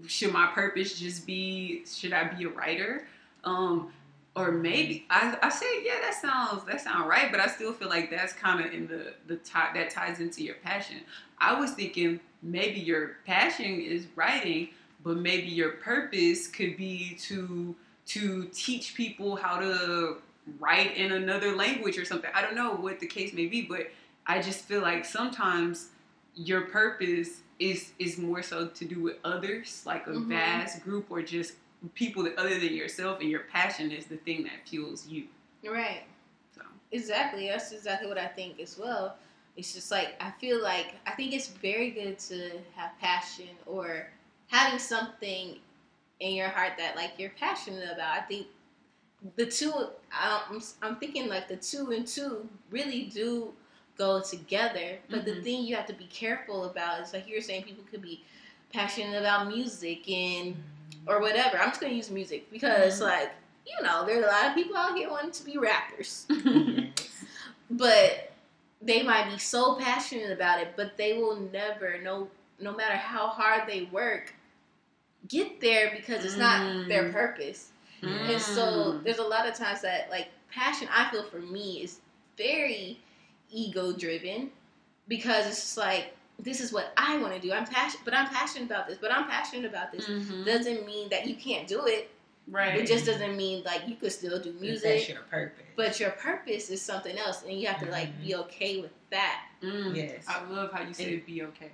should 0.07 0.33
my 0.33 0.47
purpose 0.47 0.99
just 0.99 1.27
be 1.27 1.85
should 1.87 2.13
i 2.13 2.25
be 2.25 2.45
a 2.45 2.49
writer? 2.49 3.07
Um 3.45 3.93
or 4.35 4.51
maybe 4.51 5.05
I, 5.11 5.37
I 5.43 5.49
say 5.51 5.85
yeah 5.85 6.01
that 6.01 6.15
sounds 6.15 6.65
that 6.65 6.81
sounds 6.81 7.07
right 7.07 7.31
but 7.31 7.39
i 7.39 7.47
still 7.49 7.75
feel 7.75 7.91
like 7.91 8.11
that's 8.11 8.33
kind 8.33 8.65
of 8.65 8.73
in 8.73 8.87
the 8.87 9.13
the 9.27 9.37
tie 9.37 9.71
that 9.75 9.91
ties 9.91 10.21
into 10.21 10.43
your 10.43 10.55
passion. 10.57 10.99
I 11.39 11.59
was 11.59 11.73
thinking 11.73 12.21
maybe 12.41 12.79
your 12.79 13.17
passion 13.27 13.81
is 13.81 14.07
writing 14.15 14.69
but 15.05 15.17
maybe 15.17 15.49
your 15.49 15.71
purpose 15.73 16.47
could 16.47 16.77
be 16.77 17.17
to 17.21 17.75
to 18.07 18.49
teach 18.53 18.95
people 18.95 19.37
how 19.37 19.59
to 19.59 20.17
write 20.59 20.97
in 20.97 21.13
another 21.13 21.55
language 21.55 21.97
or 21.99 22.05
something 22.05 22.31
i 22.35 22.43
don't 22.43 22.55
know 22.57 22.73
what 22.75 22.99
the 23.01 23.07
case 23.07 23.33
may 23.33 23.47
be 23.47 23.63
but 23.63 23.91
i 24.27 24.41
just 24.41 24.65
feel 24.65 24.81
like 24.81 25.05
sometimes 25.05 25.89
your 26.35 26.63
purpose 26.63 27.41
is 27.59 27.93
is 27.99 28.19
more 28.19 28.43
so 28.43 28.67
to 28.67 28.85
do 28.85 29.01
with 29.01 29.17
others 29.25 29.83
like 29.87 30.07
a 30.07 30.11
Mhm. 30.11 30.27
vast 30.29 30.83
group 30.83 31.07
or 31.11 31.23
just 31.23 31.55
people 31.95 32.23
that 32.25 32.37
other 32.37 32.59
than 32.59 32.75
yourself 32.75 33.21
and 33.21 33.29
your 33.31 33.41
passion 33.41 33.91
is 33.93 34.07
the 34.07 34.17
thing 34.19 34.43
that 34.45 34.67
fuels 34.69 35.07
you 35.07 35.29
Right. 35.65 36.03
so 36.55 36.63
Exactly. 36.91 37.47
That's 37.49 37.71
exactly 37.73 38.09
what 38.09 38.19
I 38.19 38.27
think 38.27 38.59
as 38.61 38.77
well. 38.77 39.17
It's 39.57 39.73
just 39.73 39.91
like 39.91 40.15
I 40.21 40.31
feel 40.33 40.61
like 40.63 40.95
I 41.07 41.13
think 41.13 41.33
it's 41.33 41.49
very 41.49 41.91
good 41.91 42.19
to 42.31 42.51
have 42.75 42.91
passion 43.01 43.49
or 43.67 44.09
having 44.53 44.79
something 44.79 45.57
in 46.21 46.35
your 46.35 46.49
heart 46.49 46.75
that 46.79 46.95
like 46.95 47.13
you're 47.19 47.31
passionate 47.31 47.89
about. 47.91 48.17
I 48.17 48.21
think 48.21 48.47
the 49.37 49.47
two 49.47 49.73
I'm 50.13 50.63
I'm 50.83 50.97
thinking 50.97 51.29
like 51.29 51.49
the 51.49 51.57
two 51.57 51.91
and 51.91 52.07
two 52.07 52.49
really 52.71 53.05
do 53.05 53.55
go 53.97 54.21
together. 54.21 54.99
But 55.11 55.25
the 55.25 55.33
Mhm. 55.33 55.43
thing 55.45 55.65
you 55.65 55.75
have 55.77 55.87
to 55.87 55.95
be 55.95 56.07
careful 56.07 56.67
about 56.67 57.01
is 57.01 57.13
like 57.13 57.27
you 57.27 57.35
were 57.37 57.41
saying 57.43 57.65
people 57.65 57.85
could 57.91 58.03
be 58.03 58.25
passionate 58.73 59.19
about 59.19 59.49
music 59.49 60.09
and 60.11 60.55
or 61.07 61.21
whatever. 61.21 61.59
I'm 61.59 61.71
just 61.71 61.81
gonna 61.81 61.95
use 61.95 62.11
music 62.11 62.51
because 62.53 63.01
Mhm. 63.01 63.07
like 63.07 63.31
you 63.67 63.83
know 63.83 64.05
there's 64.05 64.25
a 64.25 64.29
lot 64.29 64.47
of 64.49 64.55
people 64.55 64.77
out 64.77 64.97
here 64.99 65.09
wanting 65.11 65.31
to 65.33 65.45
be 65.45 65.57
rappers, 65.57 66.27
but 67.71 68.33
they 68.83 69.03
might 69.03 69.31
be 69.31 69.39
so 69.39 69.77
passionate 69.77 70.31
about 70.33 70.61
it, 70.61 70.75
but 70.77 70.97
they 70.97 71.15
will 71.15 71.37
never 71.37 71.99
no 72.03 72.29
no 72.61 72.73
matter 72.73 72.97
how 72.97 73.29
hard 73.29 73.67
they 73.69 73.85
work 73.85 74.35
get 75.29 75.61
there 75.61 75.93
because 75.97 76.25
it's 76.25 76.37
not 76.37 76.89
their 76.89 77.05
Mm. 77.05 77.13
purpose. 77.13 77.71
And 78.03 78.41
so 78.41 78.63
Mm. 78.95 79.05
there's 79.05 79.19
a 79.19 79.23
lot 79.23 79.47
of 79.49 79.55
times 79.55 79.81
that 79.83 80.11
like 80.11 80.29
passion 80.51 80.89
I 80.91 81.09
feel 81.11 81.25
for 81.25 81.39
me 81.39 81.83
is 81.83 82.01
very 82.37 83.01
ego 83.51 83.93
driven 83.93 84.51
because 85.09 85.47
it's 85.47 85.61
just 85.61 85.77
like 85.77 86.17
this 86.39 86.61
is 86.61 86.73
what 86.73 86.93
I 86.97 87.19
want 87.19 87.33
to 87.35 87.39
do. 87.41 87.53
I'm 87.53 87.67
passionate, 87.67 88.05
but 88.05 88.15
I'm 88.15 88.27
passionate 88.29 88.65
about 88.67 88.89
this. 88.89 88.99
But 88.99 89.13
I'm 89.13 89.29
passionate 89.29 89.65
about 89.67 89.93
this. 89.93 90.07
Mhm. 90.09 90.45
Doesn't 90.45 90.85
mean 90.85 91.09
that 91.11 91.27
you 91.29 91.37
can't 91.37 91.69
do 91.69 91.87
it. 91.87 92.11
right 92.49 92.75
It 92.81 92.89
just 92.89 93.07
doesn't 93.07 93.37
mean 93.37 93.63
like 93.63 93.87
you 93.87 93.95
could 93.95 94.11
still 94.11 94.41
do 94.41 94.49
If 94.49 94.55
That's 94.55 94.61
music, 94.61 95.09
your 95.11 95.23
purpose. 95.23 95.63
but 95.77 96.01
your 96.01 96.11
purpose 96.11 96.71
is 96.71 96.83
something 96.83 97.17
else, 97.17 97.45
and 97.45 97.53
you 97.61 97.69
have 97.69 97.79
to 97.79 97.87
like 97.89 98.09
Mm-hmm. 98.09 98.27
be 98.27 98.35
okay 98.35 98.81
with 98.81 98.91
that. 99.11 99.47
Mm. 99.63 99.95
yes. 99.95 100.25
i 100.27 100.43
love 100.51 100.73
how 100.73 100.83
you 100.83 100.93
say 100.93 101.15
And- 101.15 101.25
be 101.27 101.45
okay 101.45 101.71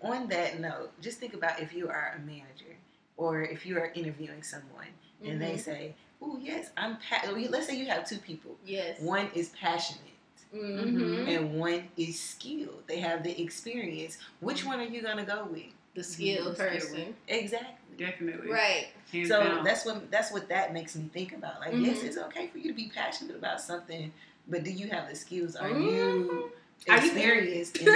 on 0.00 0.26
that 0.28 0.58
note, 0.58 0.98
just 1.02 1.18
think 1.20 1.34
about 1.34 1.60
if 1.60 1.74
you 1.74 1.90
are 1.90 2.14
a 2.16 2.18
manager 2.20 2.78
or 3.16 3.42
if 3.42 3.64
you 3.66 3.78
are 3.78 3.90
interviewing 3.94 4.42
someone 4.42 4.88
and 5.24 5.40
they 5.40 5.54
Mhm. 5.54 5.60
say, 5.60 5.94
"Oh 6.20 6.38
yes, 6.40 6.70
I'm." 6.76 6.96
Pa-. 6.98 7.30
Let's 7.30 7.66
say 7.66 7.76
you 7.76 7.86
have 7.86 8.08
two 8.08 8.18
people. 8.18 8.56
yes, 8.64 9.00
One 9.00 9.30
is 9.34 9.48
passionate 9.50 10.02
hmm 10.52 11.28
and 11.28 11.58
one 11.58 11.88
is 11.96 12.18
skilled. 12.20 12.84
They 12.86 13.00
have 13.00 13.22
the 13.22 13.40
experience. 13.42 14.18
Which 14.40 14.64
one 14.64 14.80
are 14.80 14.84
you 14.84 15.02
gonna 15.02 15.24
go 15.24 15.44
with? 15.50 15.72
the 15.94 16.04
skilled 16.04 16.48
The 16.52 16.56
skilled 16.56 16.70
person, 16.72 17.14
Exactly. 17.26 17.96
definitely 17.96 18.50
right? 18.50 18.88
hands 19.10 19.28
So 19.28 19.40
down 19.40 19.64
that's 19.64 19.86
what 19.86 20.10
that's 20.10 20.30
what 20.30 20.48
that 20.50 20.74
makes 20.74 20.94
me 20.94 21.08
think 21.12 21.32
about. 21.32 21.60
Like, 21.60 21.72
yes, 21.80 22.02
it's 22.02 22.18
okay 22.18 22.48
for 22.48 22.58
you 22.58 22.68
to 22.68 22.74
be 22.74 22.90
passionate 22.94 23.34
about 23.34 23.60
something, 23.62 24.12
but 24.46 24.62
do 24.62 24.70
you 24.70 24.88
have 24.88 25.08
the 25.08 25.16
skills? 25.16 25.56
Are 25.56 25.70
Mhm. 25.70 26.50
You 26.86 26.92
Are 26.92 26.98
you- 27.00 27.06
experienced 27.06 27.76
in 27.78 27.88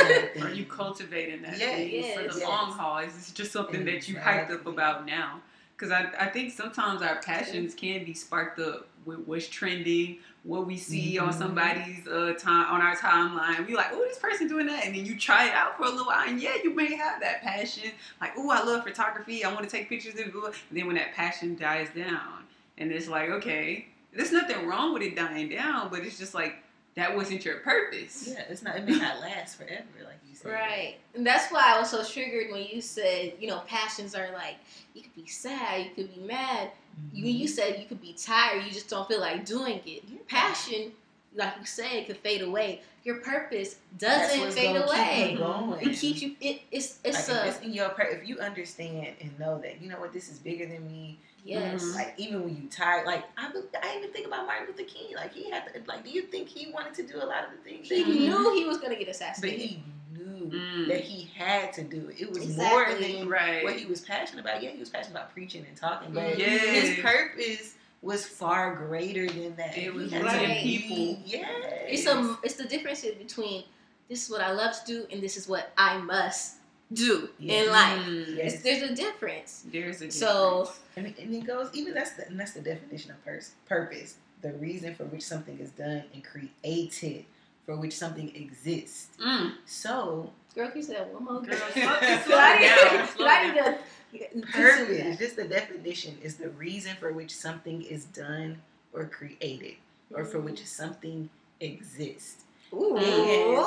are 0.43 0.51
you 0.51 0.65
cultivating 0.65 1.43
that 1.43 1.59
Yes, 1.59 1.77
thing 1.77 2.15
for 2.29 2.33
the 2.33 2.39
yes. 2.41 2.49
long 2.49 2.73
haul? 2.73 2.99
Is 2.99 3.15
this 3.15 3.31
just 3.31 3.53
something 3.53 3.85
that 3.85 4.09
you 4.09 4.17
hyped 4.17 4.51
up 4.51 4.67
about 4.67 5.07
now? 5.07 5.41
Because 5.77 5.93
I, 5.93 6.11
I 6.19 6.27
think 6.27 6.53
sometimes 6.53 7.01
our 7.01 7.17
passions 7.23 7.75
can 7.75 8.05
be 8.05 8.13
sparked 8.13 8.61
up 8.61 8.87
with 9.07 9.21
what's 9.21 9.49
trending, 9.49 10.19
what 10.43 10.67
we 10.67 10.77
see 10.77 11.19
on 11.19 11.31
Mhm. 11.31 11.39
somebody's 11.39 12.07
uh, 12.07 12.35
time 12.39 12.67
on 12.67 12.83
our 12.83 12.95
timeline. 12.97 13.67
We 13.67 13.75
like, 13.75 13.87
oh, 13.93 14.05
this 14.07 14.19
person 14.19 14.47
doing 14.47 14.67
that, 14.67 14.85
and 14.85 14.95
then 14.95 15.07
you 15.07 15.17
try 15.19 15.47
it 15.47 15.55
out 15.55 15.79
for 15.79 15.85
a 15.85 15.89
little 15.89 16.05
while, 16.07 16.29
and 16.29 16.39
yeah, 16.41 16.57
you 16.63 16.75
may 16.75 16.95
have 16.97 17.21
that 17.23 17.41
passion. 17.43 17.93
Like, 18.21 18.33
oh, 18.37 18.51
I 18.51 18.63
love 18.63 18.85
photography. 18.85 19.43
I 19.43 19.53
want 19.55 19.65
to 19.65 19.71
take 19.75 19.89
pictures 19.89 20.15
of 20.15 20.21
it. 20.21 20.35
And 20.35 20.55
then 20.79 20.87
when 20.87 20.97
that 20.97 21.15
passion 21.15 21.57
dies 21.57 21.89
down, 21.97 22.45
and 22.77 22.93
it's 22.93 23.09
like, 23.09 23.31
okay, 23.31 23.87
there's 24.15 24.33
nothing 24.33 24.67
wrong 24.67 24.93
with 24.93 25.03
it 25.03 25.17
dying 25.17 25.49
down, 25.49 25.89
but 25.91 26.01
it's 26.01 26.19
just 26.19 26.35
like 26.35 26.57
that 26.97 27.15
wasn't 27.15 27.45
your 27.45 27.57
purpose. 27.59 28.29
Yeah, 28.33 28.45
it's 28.49 28.63
not. 28.63 28.77
It 28.77 28.85
may 28.85 28.99
not 28.99 29.21
last 29.21 29.57
forever, 29.57 29.85
like 30.05 30.19
you 30.29 30.35
said. 30.35 30.53
Right. 30.53 30.97
And 31.15 31.27
that's 31.27 31.53
why 31.53 31.75
I 31.75 31.79
was 31.79 31.91
so 31.91 32.05
triggered 32.05 32.51
when 32.51 32.67
you 32.71 32.81
said, 32.81 33.35
you 33.41 33.49
know, 33.49 33.61
passions 33.67 34.15
are 34.15 34.33
like, 34.33 34.57
you 34.95 35.03
could 35.03 35.15
be 35.15 35.27
sad, 35.27 35.85
you 35.85 35.91
could 35.95 36.15
be 36.15 36.21
mad. 36.21 36.71
You, 37.13 37.27
you 37.27 37.47
mm-hmm. 37.47 37.55
said 37.55 37.79
you 37.79 37.87
could 37.87 38.03
be 38.03 38.15
tired, 38.15 38.65
you 38.65 38.73
just 38.73 38.91
don't 38.91 39.07
feel 39.07 39.21
like 39.21 39.45
doing 39.45 39.81
it. 39.87 40.03
Yeah. 40.09 40.19
Passion, 40.27 40.93
like 41.35 41.55
you 41.61 41.67
said, 41.67 42.07
could 42.07 42.19
fade 42.19 42.43
away. 42.43 42.83
Your 43.05 43.17
purpose 43.17 43.77
doesn't 43.97 44.41
what's 44.41 44.55
fade 44.57 44.75
gonna 44.75 44.81
keep 44.81 44.89
away. 44.89 45.33
you 45.33 45.39
going. 45.39 45.81
It 45.81 45.97
keeps 45.97 46.21
you, 46.21 46.37
it, 46.41 46.63
it's, 46.71 46.99
it's 47.05 47.29
like, 47.29 47.39
a, 47.39 47.49
if 47.49 47.57
it's 47.57 47.65
in 47.65 47.73
your 47.73 47.89
pur- 47.91 48.03
if 48.03 48.29
you 48.29 48.39
understand 48.41 49.15
and 49.21 49.39
know 49.39 49.59
that 49.61 49.81
you 49.81 49.89
know 49.89 49.99
what 50.01 50.13
this 50.13 50.29
is 50.29 50.39
bigger 50.39 50.67
than 50.67 50.87
me. 50.87 51.19
Yes. 51.45 51.83
Mhm. 51.83 51.95
Like 51.95 52.15
even 52.19 52.43
when 52.45 52.57
you 52.57 52.69
tired, 52.69 53.07
like 53.07 53.25
I, 53.37 53.47
I 53.83 53.97
even 53.99 54.11
think 54.13 54.27
about 54.27 54.47
Martin 54.47 54.67
Luther 54.69 54.85
King. 54.85 55.15
Like 55.15 55.33
he 55.35 55.51
had 55.51 55.73
to, 55.73 55.81
like, 55.87 56.05
do 56.05 56.11
you 56.11 56.23
think 56.23 56.49
he 56.49 56.71
wanted 56.73 56.95
to 56.95 57.03
do 57.03 57.17
a 57.17 57.25
lot 57.27 57.45
of 57.45 57.51
the 57.53 57.59
things? 57.69 57.89
He 57.89 58.03
that 58.03 58.11
Mhm. 58.11 58.19
knew 58.21 58.55
he 58.55 58.65
was 58.65 58.79
going 58.79 58.91
to 58.91 58.97
get 58.97 59.07
but 59.07 59.15
assassinated. 59.15 59.61
he 59.61 59.83
knew 60.13 60.51
Mm. 60.51 60.89
that 60.89 61.01
he 61.03 61.31
had 61.37 61.73
to 61.75 61.83
do 61.83 62.09
it. 62.09 62.21
It 62.21 62.29
was 62.31 62.39
Exactly. 62.45 63.13
more 63.13 63.19
than 63.19 63.29
Right. 63.29 63.63
what 63.65 63.77
he 63.77 63.87
was 63.87 64.01
passionate 64.01 64.41
about. 64.41 64.63
Yeah, 64.63 64.71
he 64.71 64.79
was 64.79 64.89
passionate 64.89 65.13
about 65.17 65.33
preaching 65.33 65.65
and 65.67 65.77
talking, 65.77 66.13
but. 66.13 66.39
Yes. 66.39 66.89
his 66.89 66.99
purpose 67.01 67.75
was 68.03 68.25
far 68.25 68.75
greater 68.77 69.27
than 69.29 69.55
that. 69.57 69.77
It 69.77 69.93
was 69.93 70.11
He 70.11 70.19
right. 70.19 70.59
people. 70.63 71.23
Yes. 71.27 71.47
it's, 71.89 72.07
a, 72.07 72.39
it's 72.43 72.55
the 72.55 72.65
difference 72.65 73.03
between 73.03 73.65
this 74.09 74.25
is 74.25 74.31
what 74.31 74.41
I 74.41 74.53
love 74.53 74.73
to 74.73 74.87
do 74.87 75.07
and 75.13 75.23
this 75.23 75.37
is 75.37 75.47
what 75.47 75.71
I 75.77 75.99
must 75.99 76.57
do 76.93 77.29
Yes. 77.39 77.67
in 77.67 77.73
life. 77.73 78.29
Yes. 78.37 78.63
There's 78.63 78.83
a 78.83 78.95
difference. 78.95 79.65
There's 79.73 79.97
a 80.03 80.09
difference. 80.09 80.17
So- 80.19 80.73
And, 80.97 81.07
it- 81.07 81.19
and 81.19 81.35
it 81.35 81.47
goes 81.47 81.71
even 81.73 81.95
that's 81.95 82.13
the 82.13 82.27
and 82.27 82.39
that's 82.39 82.53
the 82.53 82.61
definition 82.61 83.11
of 83.13 83.25
pers- 83.25 83.53
purpose. 83.67 84.17
The 84.43 84.53
reason 84.55 84.95
for 84.95 85.05
which 85.05 85.23
something 85.23 85.59
is 85.61 85.71
done 85.71 86.05
and 86.15 86.25
created, 86.25 87.25
for 87.67 87.77
which 87.77 87.93
something 87.97 88.35
exists. 88.35 89.09
Mm. 89.23 89.53
So 89.67 90.33
Girl, 90.55 90.69
can 90.69 90.79
you 90.79 90.83
say 90.83 90.95
that 90.95 91.13
one 91.13 91.25
more 91.25 91.41
Girl, 91.43 91.57
time? 91.57 91.73
slow- 91.73 92.01
So 92.01 92.23
slow 92.27 92.37
I 92.39 92.55
it 92.57 92.61
need, 92.61 92.91
down, 92.91 93.07
so 93.09 93.15
slow 93.17 93.27
I 93.27 93.79
it 94.13 94.33
to 94.35 94.47
purpose, 94.53 95.19
just 95.19 95.37
the 95.37 95.45
definition, 95.45 96.19
is 96.23 96.35
the 96.37 96.49
reason 96.51 96.97
for 96.99 97.13
which 97.13 97.33
something 97.33 97.83
is 97.83 98.07
done 98.07 98.61
or 98.93 99.05
created, 99.05 99.77
or 100.13 100.25
for 100.25 100.41
which 100.41 100.67
something 100.67 101.31
exists. 101.61 102.43
Ooh. 102.73 102.97
And 102.97 103.67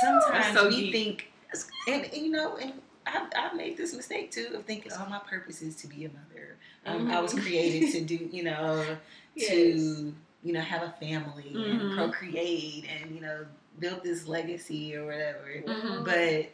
sometimes 0.00 0.58
so 0.58 0.68
we 0.68 0.76
deep. 0.76 0.92
think, 0.92 1.30
and, 1.88 2.08
you 2.12 2.30
know, 2.30 2.56
and 2.56 2.72
I've, 3.06 3.28
I've 3.36 3.54
made 3.56 3.76
this 3.76 3.94
mistake 3.94 4.30
too 4.32 4.48
of 4.54 4.64
thinking, 4.64 4.92
oh, 4.94 5.06
my 5.08 5.20
purpose 5.20 5.62
is 5.62 5.76
to 5.76 5.86
be 5.86 6.04
a 6.04 6.08
mother. 6.08 6.56
Um, 6.86 7.08
I 7.10 7.20
was 7.20 7.32
Mhm. 7.34 7.42
created 7.42 7.92
to 7.92 8.00
do, 8.04 8.28
you 8.32 8.42
know, 8.44 8.96
Yes. 9.34 9.48
to 9.50 10.14
you 10.42 10.52
know 10.52 10.60
have 10.60 10.82
a 10.82 10.90
family 11.00 11.52
Mhm. 11.54 11.80
and 11.80 11.92
procreate 11.92 12.86
and 12.88 13.14
you 13.14 13.20
know 13.20 13.44
build 13.80 14.02
this 14.02 14.26
legacy 14.26 14.94
or 14.96 15.04
whatever. 15.06 15.46
Mhm. 15.66 16.04
But 16.04 16.46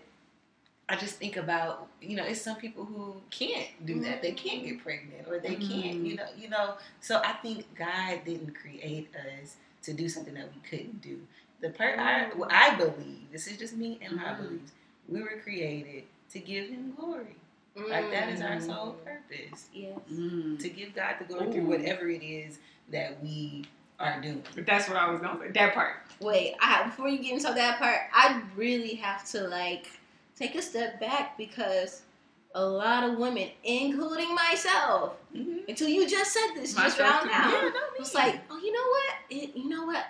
I 0.89 0.97
just 0.97 1.17
think 1.17 1.37
about 1.37 1.89
you 2.01 2.17
know 2.17 2.25
it's 2.25 2.41
some 2.41 2.57
people 2.57 2.85
who 2.85 3.17
can't 3.31 3.69
do 3.87 4.01
that. 4.01 4.21
They 4.23 4.33
can't 4.33 4.65
get 4.65 4.83
pregnant 4.83 5.29
or 5.29 5.39
they 5.39 5.57
can't 5.57 6.05
you 6.07 6.17
know 6.17 6.27
you 6.37 6.49
know. 6.49 6.75
So 7.01 7.21
I 7.25 7.33
think 7.35 7.73
God 7.77 8.21
didn't 8.25 8.55
create 8.55 9.11
us 9.15 9.57
to 9.83 9.93
do 9.93 10.09
something 10.09 10.35
that 10.35 10.49
we 10.53 10.61
couldn't 10.69 11.01
do. 11.01 11.21
The 11.61 11.71
part 11.71 11.99
I, 11.99 12.31
well, 12.35 12.49
I 12.53 12.75
believe 12.75 13.31
this 13.31 13.47
is 13.47 13.57
just 13.59 13.77
me 13.77 13.99
and 14.03 14.17
my 14.17 14.33
beliefs. 14.35 14.73
We 15.09 15.21
were 15.23 15.41
created 15.43 16.05
to 16.31 16.39
give 16.39 16.69
Him 16.69 16.93
glory. 16.99 17.37
Like 17.75 18.11
that 18.11 18.29
is 18.29 18.41
our 18.43 18.61
sole 18.61 18.97
purpose 19.05 19.67
Yes. 19.73 19.99
Mm. 20.13 20.59
to 20.59 20.69
give 20.69 20.95
God 20.95 21.15
the 21.19 21.25
glory 21.25 21.51
through 21.53 21.65
whatever 21.67 22.09
it 22.09 22.23
is 22.23 22.59
that 22.91 23.23
we 23.23 23.65
are 23.99 24.21
doing. 24.21 24.43
But 24.55 24.67
that's 24.67 24.89
what 24.89 24.99
I 24.99 25.11
was 25.11 25.21
gonna 25.23 25.41
say. 25.41 25.51
That 25.53 25.73
part. 25.75 25.97
Wait, 26.21 26.55
I, 26.61 26.85
before 26.85 27.09
you 27.09 27.19
get 27.19 27.33
into 27.33 27.53
that 27.55 27.79
part, 27.79 27.97
I 28.13 28.43
really 28.57 28.95
have 28.97 29.25
to 29.31 29.49
like 29.49 29.89
take 30.37 30.55
a 30.55 30.61
step 30.63 31.01
back 31.01 31.39
because 31.39 32.03
a 32.55 32.63
lot 32.65 33.09
of 33.09 33.17
women, 33.19 33.49
including 33.65 34.35
myself, 34.35 35.15
Mm-hmm. 35.35 35.61
until 35.67 35.89
you 35.89 36.07
just 36.07 36.31
said 36.35 36.49
this 36.55 36.75
just 36.75 36.99
Myself 36.99 37.11
right 37.11 37.23
too. 37.23 37.29
now, 37.31 37.51
Yeah, 37.53 37.69
no, 37.71 37.81
was 37.99 38.15
like, 38.15 38.39
oh, 38.51 38.59
you 38.59 38.71
know 38.71 38.87
what? 38.87 39.15
It, 39.31 39.57
you 39.57 39.69
know 39.71 39.87
what? 39.87 40.05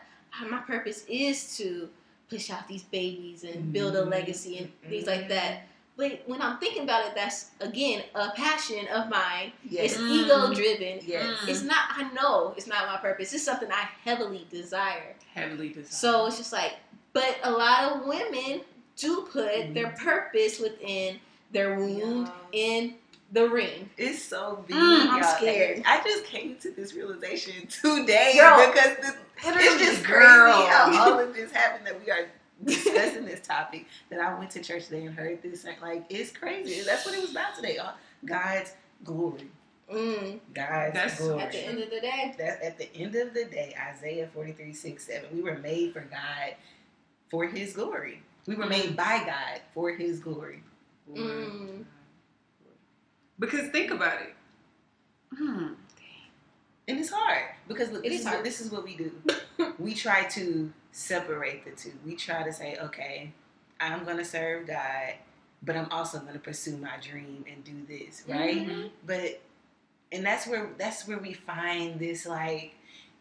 My 0.51 0.59
purpose 0.59 1.05
is 1.09 1.57
to 1.59 1.89
push 2.33 2.51
out 2.51 2.67
these 2.67 2.83
babies 2.85 3.45
and 3.45 3.73
build 3.73 3.95
a 3.95 4.03
Mhm. 4.03 4.11
legacy 4.11 4.59
and 4.59 4.73
things 4.89 5.07
like 5.07 5.29
that. 5.29 5.67
But 5.95 6.23
when 6.27 6.41
I'm 6.41 6.57
thinking 6.59 6.85
about 6.85 7.07
it, 7.07 7.15
that's 7.15 7.51
again 7.61 8.03
a 8.15 8.31
passion 8.31 8.89
of 8.89 9.11
mine. 9.11 9.53
yes, 9.69 9.93
It's 9.93 10.01
Mm. 10.01 10.11
ego 10.11 10.55
driven. 10.55 11.01
yes. 11.07 11.39
Mm. 11.41 11.49
It's 11.49 11.63
not. 11.63 11.85
I 11.91 12.11
know 12.15 12.55
it's 12.57 12.67
not 12.67 12.87
my 12.87 12.97
purpose. 12.97 13.33
It's 13.35 13.45
something 13.45 13.71
I 13.71 13.87
heavily 14.05 14.47
desire. 14.51 15.15
Heavily 15.35 15.69
desire. 15.69 15.85
So 15.93 16.27
it's 16.27 16.39
just 16.39 16.53
like, 16.53 16.77
but 17.13 17.37
a 17.43 17.51
lot 17.51 17.93
of 17.93 18.07
women 18.07 18.63
do 18.97 19.29
put 19.31 19.75
their 19.75 19.91
purpose 19.91 20.59
within 20.59 21.21
their 21.51 21.77
wound 21.79 22.31
in 22.53 22.95
the 23.33 23.49
ring. 23.49 23.89
It's 23.97 24.23
so 24.23 24.65
big. 24.67 24.77
Mm, 24.77 25.09
I'm 25.09 25.37
scared. 25.37 25.83
I 25.87 26.03
just 26.05 26.25
came 26.25 26.57
to 26.59 26.71
this 26.71 26.95
realization 26.95 27.67
today 27.67 28.35
Girl. 28.37 28.67
because 28.71 28.97
this, 28.99 29.15
it's 29.45 29.85
just 29.85 30.05
Girl. 30.05 30.53
crazy 30.53 30.69
how 30.69 30.93
all 31.13 31.19
of 31.19 31.35
this 31.35 31.51
happened 31.51 31.87
that 31.87 31.99
we 32.05 32.11
are 32.11 32.29
discussing 32.65 33.25
this 33.25 33.41
topic. 33.41 33.87
That 34.11 34.21
I 34.21 34.39
went 34.39 34.51
to 34.53 34.61
church 34.63 34.85
today 34.87 35.07
and 35.07 35.15
heard 35.17 35.43
this. 35.43 35.65
and, 35.65 35.77
Like 35.81 36.05
it's 36.11 36.31
crazy. 36.31 36.83
That's 36.83 37.07
what 37.07 37.15
it 37.15 37.21
was 37.23 37.31
about 37.31 37.55
today. 37.57 37.79
God's 38.25 38.75
glory. 39.05 39.49
Mm. 39.93 40.39
God's 40.55 40.95
That's- 40.95 41.19
glory. 41.21 41.43
At 41.43 41.53
the 41.53 41.59
end 41.67 41.79
of 41.81 41.91
the 41.91 42.01
day, 42.01 42.35
that 42.39 42.63
at 42.63 42.79
the 42.79 42.95
end 42.97 43.15
of 43.17 43.35
the 43.35 43.45
day, 43.47 43.75
Isaiah 43.93 44.29
43, 44.33 44.73
6, 44.73 45.07
7, 45.07 45.29
we 45.35 45.43
were 45.43 45.59
made 45.59 45.93
for 45.93 46.01
God 46.01 46.55
for 47.31 47.47
his 47.47 47.73
glory. 47.75 48.23
We 48.47 48.57
were 48.57 48.67
made 48.67 48.97
by 48.97 49.23
God 49.25 49.61
for 49.75 49.91
his 49.91 50.21
glory. 50.21 50.63
Mm. 51.13 51.85
Because 53.43 53.69
think 53.71 53.91
about 53.91 54.23
it. 54.23 54.35
Hmm. 55.37 55.67
And 56.87 56.99
it's 57.01 57.11
hard 57.11 57.43
because 57.67 57.91
look, 57.91 58.03
this 58.05 58.13
is 58.15 58.21
is, 58.21 58.27
what, 58.27 58.45
this 58.45 58.61
is 58.61 58.71
what 58.71 58.85
we 58.85 58.97
do. 58.97 59.13
we 59.79 59.95
try 59.95 60.25
to 60.29 60.73
separate 60.93 61.65
the 61.65 61.73
two. 61.73 61.93
We 62.07 62.15
try 62.15 62.45
to 62.45 62.53
say, 62.53 62.77
okay, 62.81 63.33
I'm 63.81 64.05
going 64.05 64.19
to 64.19 64.25
serve 64.25 64.67
God, 64.69 65.15
but 65.63 65.77
I'm 65.77 65.91
also 65.91 66.21
going 66.21 66.35
to 66.35 66.39
pursue 66.39 66.77
my 66.77 66.93
dream 67.01 67.45
and 67.53 67.65
do 67.65 67.85
this, 67.89 68.23
right? 68.29 68.67
Mhm. 68.67 68.91
But 69.07 69.41
and 70.13 70.25
that's 70.25 70.47
where 70.47 70.71
that's 70.79 71.09
where 71.09 71.19
we 71.19 71.33
find 71.33 71.99
this 71.99 72.25
like 72.27 72.75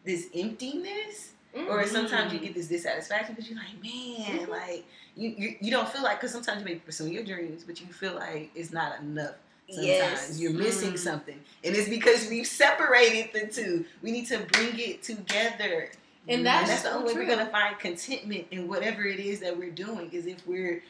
this 0.04 0.28
emptiness 0.34 1.32
or 1.54 1.82
Mhm. 1.82 1.88
sometimes 1.88 2.32
you 2.32 2.38
get 2.38 2.54
this 2.54 2.68
dissatisfaction 2.68 3.34
because 3.34 3.50
you're 3.50 3.58
like, 3.58 3.82
man, 3.82 4.46
Mhm. 4.46 4.48
like 4.48 4.84
you, 5.16 5.30
you 5.30 5.56
you 5.60 5.70
don't 5.70 5.88
feel 5.88 6.02
like 6.02 6.18
because 6.20 6.32
sometimes 6.32 6.60
you 6.60 6.64
may 6.64 6.74
be 6.74 6.80
pursuing 6.80 7.12
your 7.12 7.24
dreams, 7.24 7.64
but 7.64 7.80
you 7.80 7.86
feel 7.88 8.14
like 8.14 8.50
it's 8.54 8.72
not 8.72 9.00
enough. 9.00 9.34
Sometimes 9.72 9.86
yes, 9.86 10.38
you're 10.40 10.52
missing 10.52 10.92
Mm. 10.92 10.98
something, 10.98 11.40
and 11.64 11.74
it's 11.74 11.88
because 11.88 12.28
we've 12.28 12.46
separated 12.46 13.30
the 13.32 13.46
two. 13.46 13.84
We 14.02 14.10
need 14.12 14.26
to 14.28 14.38
bring 14.52 14.78
it 14.78 15.02
together, 15.02 15.90
And 16.28 16.38
and 16.38 16.46
that's 16.46 16.68
that's 16.68 16.82
the 16.82 16.92
only 16.92 17.14
way 17.14 17.20
we're 17.20 17.26
gonna 17.26 17.50
find 17.50 17.78
contentment 17.78 18.46
in 18.50 18.68
whatever 18.68 19.02
it 19.04 19.18
is 19.18 19.40
that 19.40 19.56
we're 19.56 19.70
doing. 19.70 20.10
Is 20.12 20.26
if 20.26 20.46
we're 20.46 20.82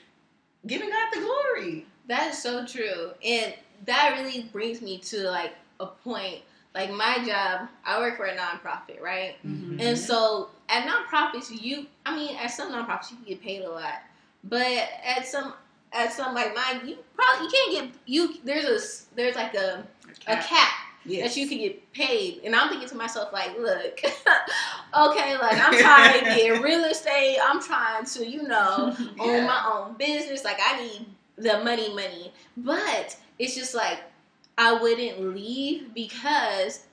giving 0.66 0.90
God 0.90 1.08
the 1.12 1.20
glory. 1.20 1.86
That 2.08 2.32
is 2.32 2.42
so 2.42 2.66
true. 2.66 3.12
And 3.24 3.54
that 3.86 4.16
really 4.20 4.42
brings 4.52 4.82
me 4.82 4.98
to 4.98 5.30
like 5.30 5.54
a 5.80 5.86
point. 5.86 6.40
Like 6.74 6.90
my 6.90 7.24
job, 7.24 7.68
I 7.84 7.98
work 8.00 8.16
for 8.16 8.24
a 8.26 8.36
nonprofit, 8.36 9.00
right? 9.00 9.36
Mhm. 9.46 9.80
And 9.80 9.98
so 9.98 10.50
at 10.68 10.86
nonprofits, 10.86 11.50
you, 11.62 11.86
I 12.06 12.16
mean, 12.16 12.36
at 12.36 12.48
some 12.50 12.72
nonprofits, 12.72 13.10
you 13.12 13.18
get 13.26 13.42
paid 13.42 13.62
a 13.62 13.70
lot. 13.70 14.02
But 14.44 14.66
at 15.04 15.26
some, 15.26 15.52
at 15.92 16.12
some 16.12 16.34
like 16.34 16.54
mine, 16.54 16.86
you 16.88 16.96
probably, 17.14 17.46
you 17.46 17.50
can't 17.52 17.72
get, 17.92 18.00
you, 18.06 18.34
there's 18.44 18.64
a 18.64 19.14
there's 19.16 19.36
like 19.36 19.54
a, 19.54 19.84
a 20.26 20.36
Cap. 20.36 20.44
cap 20.44 20.72
Yes. 21.04 21.34
that 21.34 21.40
you 21.40 21.48
can 21.48 21.58
get 21.58 21.92
paid. 21.92 22.42
And 22.44 22.54
I'm 22.54 22.68
thinking 22.68 22.88
to 22.88 22.94
myself, 22.94 23.32
like, 23.32 23.58
look, 23.58 24.00
okay, 24.96 25.36
like 25.38 25.58
I'm 25.60 25.76
trying 25.76 26.20
to 26.20 26.24
get 26.26 26.62
real 26.62 26.84
estate. 26.84 27.38
I'm 27.42 27.60
trying 27.60 28.04
to, 28.04 28.24
you 28.26 28.42
know, 28.44 28.96
own 29.18 29.44
my 29.46 29.72
own 29.72 29.94
business. 29.94 30.44
Like 30.44 30.58
I 30.64 30.80
need 30.80 31.06
the 31.36 31.58
money, 31.64 31.92
money. 31.94 32.32
But 32.56 33.16
it's 33.38 33.54
just 33.56 33.74
like 33.74 33.98
I 34.58 34.74
wouldn't 34.74 35.34
leave 35.34 35.92
because 35.94 36.84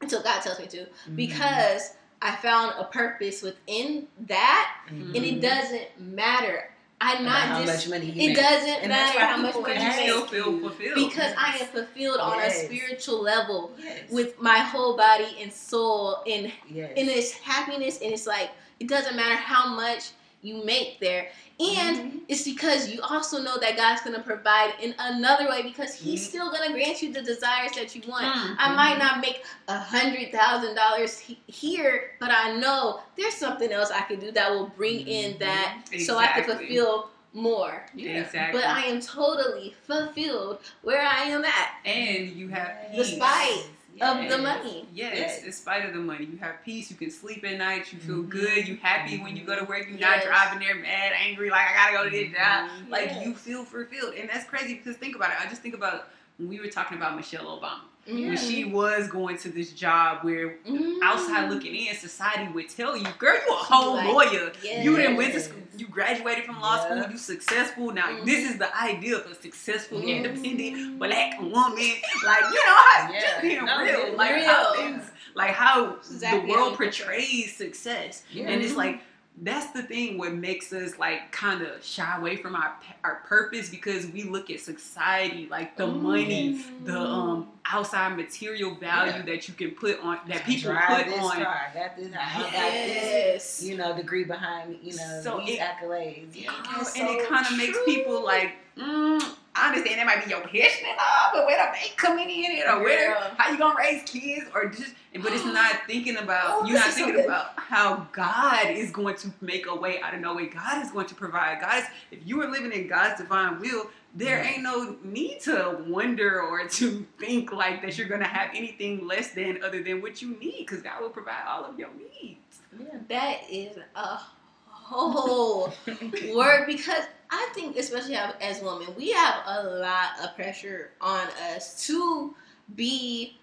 until 0.00 0.22
God 0.22 0.40
tells 0.40 0.58
me 0.58 0.66
to. 0.68 0.78
Mm-hmm. 0.78 1.16
Because 1.16 1.94
I 2.22 2.36
found 2.36 2.74
a 2.78 2.84
purpose 2.84 3.42
within 3.42 4.06
that, 4.26 4.76
Mhm. 4.90 5.14
and 5.16 5.24
it 5.24 5.40
doesn't 5.42 6.00
matter. 6.00 6.70
I'm 7.02 7.22
About 7.24 7.32
how 7.32 7.58
not 7.58 7.66
just. 7.66 7.88
much 7.88 7.98
money 7.98 8.10
you 8.12 8.30
It 8.30 8.36
doesn't 8.36 8.68
And 8.82 8.88
matter 8.88 9.20
how 9.20 9.36
much 9.38 9.54
money 9.54 9.82
you 9.84 9.92
still 9.92 10.26
feel 10.26 10.60
fulfilled. 10.60 10.94
because 10.96 11.32
I 11.38 11.56
am 11.60 11.66
fulfilled 11.68 12.20
on 12.20 12.40
a 12.40 12.50
spiritual 12.50 13.22
level 13.22 13.72
Yes. 13.82 14.10
with 14.10 14.38
my 14.40 14.58
whole 14.58 14.96
body 14.96 15.36
and 15.40 15.50
soul 15.52 16.22
and 16.28 16.52
yes. 16.68 16.92
and 16.96 17.08
it's 17.08 17.32
happiness 17.32 18.00
and 18.02 18.12
it's 18.12 18.26
like 18.26 18.50
it 18.80 18.88
doesn't 18.88 19.16
matter 19.16 19.36
how 19.36 19.74
much 19.74 20.10
you 20.42 20.64
make 20.64 20.98
there 21.00 21.28
and 21.58 21.96
Mhm. 21.98 22.20
it's 22.28 22.44
because 22.44 22.88
you 22.88 23.00
also 23.02 23.42
know 23.42 23.58
that 23.58 23.76
god's 23.76 24.00
going 24.00 24.16
to 24.16 24.22
provide 24.22 24.72
in 24.80 24.94
another 24.98 25.48
way 25.48 25.62
because 25.62 25.94
he's 25.94 26.22
Mhm. 26.24 26.28
still 26.30 26.50
going 26.50 26.66
to 26.68 26.72
grant 26.72 27.02
you 27.02 27.12
the 27.12 27.22
desires 27.22 27.72
that 27.72 27.94
you 27.94 28.02
want 28.08 28.24
Mm. 28.24 28.56
i 28.58 28.74
might 28.74 28.98
not 28.98 29.20
make 29.20 29.44
a 29.68 29.78
hundred 29.78 30.32
thousand 30.32 30.74
dollars 30.74 31.22
here 31.46 32.12
but 32.20 32.30
i 32.30 32.56
know 32.56 33.00
there's 33.16 33.34
something 33.34 33.70
else 33.72 33.90
i 33.90 34.00
can 34.00 34.18
do 34.18 34.30
that 34.32 34.50
will 34.50 34.68
bring 34.76 35.06
in 35.06 35.38
that 35.38 35.78
so 36.06 36.16
i 36.16 36.26
can 36.28 36.44
fulfill 36.44 37.10
more 37.32 37.86
Yeah. 37.94 38.22
Exactly. 38.22 38.60
but 38.60 38.68
i 38.68 38.80
am 38.86 39.00
totally 39.00 39.74
fulfilled 39.86 40.58
where 40.82 41.02
i 41.02 41.24
am 41.24 41.44
at 41.44 41.68
and 41.84 42.30
you 42.30 42.48
have 42.48 42.72
peace. 42.90 43.10
Despite 43.10 43.66
of 44.00 44.28
the 44.28 44.38
money 44.38 44.86
Yes, 44.92 45.16
Yes. 45.16 45.44
in 45.44 45.52
spite 45.52 45.84
of 45.84 45.92
the 45.94 46.00
money, 46.00 46.24
you 46.26 46.38
have 46.38 46.62
peace. 46.64 46.90
You 46.90 46.96
can 46.96 47.10
sleep 47.10 47.44
at 47.44 47.58
night. 47.58 47.92
You 47.92 47.98
feel 47.98 48.22
Mhm. 48.22 48.28
good. 48.28 48.68
You 48.68 48.76
happy 48.76 49.18
when 49.18 49.36
you 49.36 49.44
go 49.44 49.58
to 49.58 49.64
work. 49.64 49.86
You're 49.88 49.98
Yes. 49.98 50.24
not 50.24 50.28
driving 50.30 50.60
there 50.66 50.74
mad, 50.76 51.12
angry, 51.14 51.50
like 51.50 51.66
I 51.68 51.74
gotta 51.74 51.92
go 51.96 52.04
to 52.04 52.10
this 52.10 52.32
job. 52.32 52.68
Mhm. 52.70 52.90
Like 52.90 53.24
you 53.24 53.34
feel 53.34 53.64
fulfilled, 53.64 54.14
and 54.14 54.28
that's 54.28 54.44
crazy 54.44 54.74
because 54.74 54.96
think 54.96 55.16
about 55.16 55.30
it. 55.30 55.40
I 55.40 55.48
just 55.48 55.62
think 55.62 55.74
about 55.74 56.08
when 56.38 56.48
we 56.48 56.60
were 56.60 56.68
talking 56.68 56.96
about 56.96 57.16
Michelle 57.16 57.44
Obama 57.60 57.80
when 58.06 58.36
she 58.36 58.64
was 58.64 59.08
going 59.08 59.36
to 59.38 59.48
this 59.50 59.72
job 59.72 60.24
where 60.24 60.56
Mhm. 60.66 60.98
outside 61.02 61.50
looking 61.50 61.74
in, 61.76 61.94
society 61.96 62.50
would 62.52 62.68
tell 62.68 62.96
you, 62.96 63.06
"Girl, 63.18 63.34
you 63.34 63.52
a 63.52 63.56
whole 63.56 63.94
Like, 63.96 64.06
lawyer. 64.32 64.52
Yes. 64.62 64.84
You 64.84 64.96
didn't 64.96 65.16
went 65.16 65.32
to 65.34 65.40
school. 65.40 65.60
You 65.76 65.86
graduated 65.86 66.44
from 66.44 66.60
law 66.60 66.76
Yeah. 66.76 67.02
school. 67.02 67.12
You 67.12 67.18
successful. 67.18 67.92
Now 67.92 68.08
Mhm. 68.08 68.24
this 68.24 68.50
is 68.50 68.58
the 68.58 68.74
idea 68.76 69.16
of 69.16 69.26
a 69.30 69.34
successful, 69.34 70.00
Mhm. 70.00 70.08
independent 70.24 70.98
black 70.98 71.40
woman. 71.40 71.94
Like 72.24 72.44
you 72.52 72.64
know 72.66 72.76
how 72.76 73.10
Yeah. 73.12 73.20
just 73.20 73.42
being 73.42 73.64
No, 73.64 73.78
real. 73.80 74.12
Like 74.16 74.34
real. 74.34 74.46
how 74.48 74.74
things, 74.74 75.04
like 75.34 75.52
how 75.54 75.94
Exactly 75.96 76.40
the 76.40 76.46
world 76.48 76.76
portrays 76.76 77.54
success, 77.56 78.22
Yeah. 78.32 78.48
and 78.48 78.62
it's 78.62 78.74
like. 78.76 79.00
That's 79.42 79.70
the 79.72 79.82
thing. 79.82 80.18
What 80.18 80.34
makes 80.34 80.70
us 80.72 80.98
like 80.98 81.32
kind 81.32 81.62
of 81.62 81.82
shy 81.82 82.16
away 82.18 82.36
from 82.36 82.54
our 82.54 82.74
our 83.02 83.16
purpose 83.26 83.70
because 83.70 84.06
we 84.06 84.24
look 84.24 84.50
at 84.50 84.60
society 84.60 85.48
like 85.50 85.76
the 85.78 85.86
money, 85.86 86.62
the 86.84 86.98
um 86.98 87.48
outside 87.64 88.16
material 88.16 88.74
value 88.74 89.12
Yeah. 89.12 89.22
that 89.22 89.48
you 89.48 89.54
can 89.54 89.70
put 89.70 89.98
on 90.00 90.18
that 90.28 90.44
people 90.44 90.72
Drive 90.72 91.04
put 91.04 91.06
this 91.06 91.18
on 91.24 91.36
car, 91.42 91.60
I 91.70 91.74
got 91.78 91.96
this, 91.96 92.12
I 92.18 92.40
got 92.42 92.52
this, 92.52 93.62
you 93.62 93.76
know, 93.78 93.96
degree 93.96 94.24
behind 94.24 94.70
me, 94.70 94.78
you 94.82 94.96
know, 94.96 95.20
So 95.22 95.40
these 95.46 95.56
it- 95.56 95.60
accolades. 95.60 96.26
Yeah. 96.34 96.50
Girl, 96.50 96.56
That's 96.76 96.98
and 96.98 97.08
it 97.08 97.28
kind 97.28 97.46
of 97.46 97.56
makes 97.56 97.78
people 97.86 98.22
like, 98.24 98.52
mm, 98.76 99.22
I 99.60 99.68
understand 99.68 99.98
that 99.98 100.06
might 100.06 100.24
be 100.24 100.30
your 100.30 100.40
passion 100.40 100.86
and 100.88 100.98
all, 100.98 101.30
but 101.32 101.46
where 101.46 101.56
the 101.56 101.72
bank 101.72 101.92
coming 101.96 102.30
in 102.30 102.52
it, 102.52 102.66
or 102.68 102.82
where 102.82 103.14
Girl. 103.14 103.30
how 103.36 103.50
you 103.50 103.58
gonna 103.58 103.76
raise 103.78 104.02
kids, 104.04 104.46
or 104.54 104.68
just 104.68 104.94
but 105.14 105.32
it's 105.32 105.44
not 105.44 105.86
thinking 105.86 106.16
about 106.16 106.62
Oh, 106.62 106.66
you're 106.66 106.78
not 106.78 106.88
is 106.88 106.94
so 106.94 107.04
thinking 107.04 107.24
about 107.24 107.52
how 107.56 108.06
God 108.12 108.70
is 108.70 108.90
going 108.90 109.16
to 109.16 109.32
make 109.40 109.66
a 109.66 109.74
way 109.74 110.00
out 110.00 110.14
of 110.14 110.20
no 110.20 110.34
way. 110.34 110.46
God 110.46 110.84
is 110.84 110.90
going 110.90 111.06
to 111.06 111.14
provide. 111.14 111.60
God, 111.60 111.82
is, 111.82 111.88
if 112.10 112.26
you 112.26 112.40
are 112.42 112.50
living 112.50 112.72
in 112.72 112.88
God's 112.88 113.20
divine 113.20 113.60
will, 113.60 113.90
there 114.14 114.42
mm. 114.42 114.52
ain't 114.52 114.62
no 114.62 114.96
need 115.04 115.40
to 115.40 115.78
wonder 115.86 116.40
or 116.40 116.66
to 116.66 117.06
think 117.18 117.52
like 117.52 117.82
that 117.82 117.98
you're 117.98 118.08
gonna 118.08 118.26
have 118.26 118.50
anything 118.54 119.06
less 119.06 119.32
than 119.32 119.62
other 119.62 119.82
than 119.82 120.00
what 120.00 120.22
you 120.22 120.36
need, 120.38 120.66
because 120.66 120.82
God 120.82 121.00
will 121.02 121.10
provide 121.10 121.44
all 121.46 121.64
of 121.64 121.78
your 121.78 121.90
needs. 122.22 122.60
Yeah, 122.78 122.98
that 123.08 123.40
is 123.50 123.76
a 123.94 124.18
whole 124.66 125.72
word 126.34 126.66
because 126.66 127.04
I 127.30 127.48
think, 127.54 127.76
especially 127.76 128.16
as- 128.16 128.60
women, 128.62 128.94
we 128.96 129.12
have 129.12 129.42
a 129.46 129.62
lot 129.64 130.10
of 130.22 130.34
pressure 130.34 130.90
on 131.00 131.26
us 131.54 131.86
to 131.86 132.34
be 132.74 133.36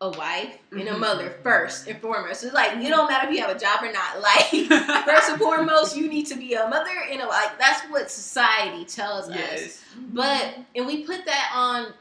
a 0.00 0.10
wife 0.10 0.56
and 0.70 0.82
a 0.88 0.92
Mhm. 0.92 0.98
mother 1.00 1.36
first 1.42 1.88
and 1.88 2.00
foremost. 2.00 2.44
It's 2.44 2.54
like 2.54 2.76
you 2.76 2.88
don't 2.88 3.10
matter 3.10 3.28
if 3.28 3.34
you 3.34 3.40
have 3.44 3.54
a 3.54 3.58
job 3.58 3.82
or 3.82 3.90
not. 3.92 4.20
Like 4.20 4.44
first 5.06 5.30
and 5.30 5.38
foremost, 5.40 5.96
you 5.96 6.08
need 6.08 6.26
to 6.26 6.36
be 6.36 6.54
a 6.54 6.68
mother 6.68 6.94
and 7.10 7.20
a 7.20 7.26
like. 7.26 7.58
That's 7.58 7.80
what 7.90 8.08
society 8.10 8.84
tells 8.84 9.28
us. 9.28 9.82
But 9.96 10.58
and 10.76 10.86
we 10.86 11.02
put 11.04 11.24
that 11.26 11.50
on 11.52 11.92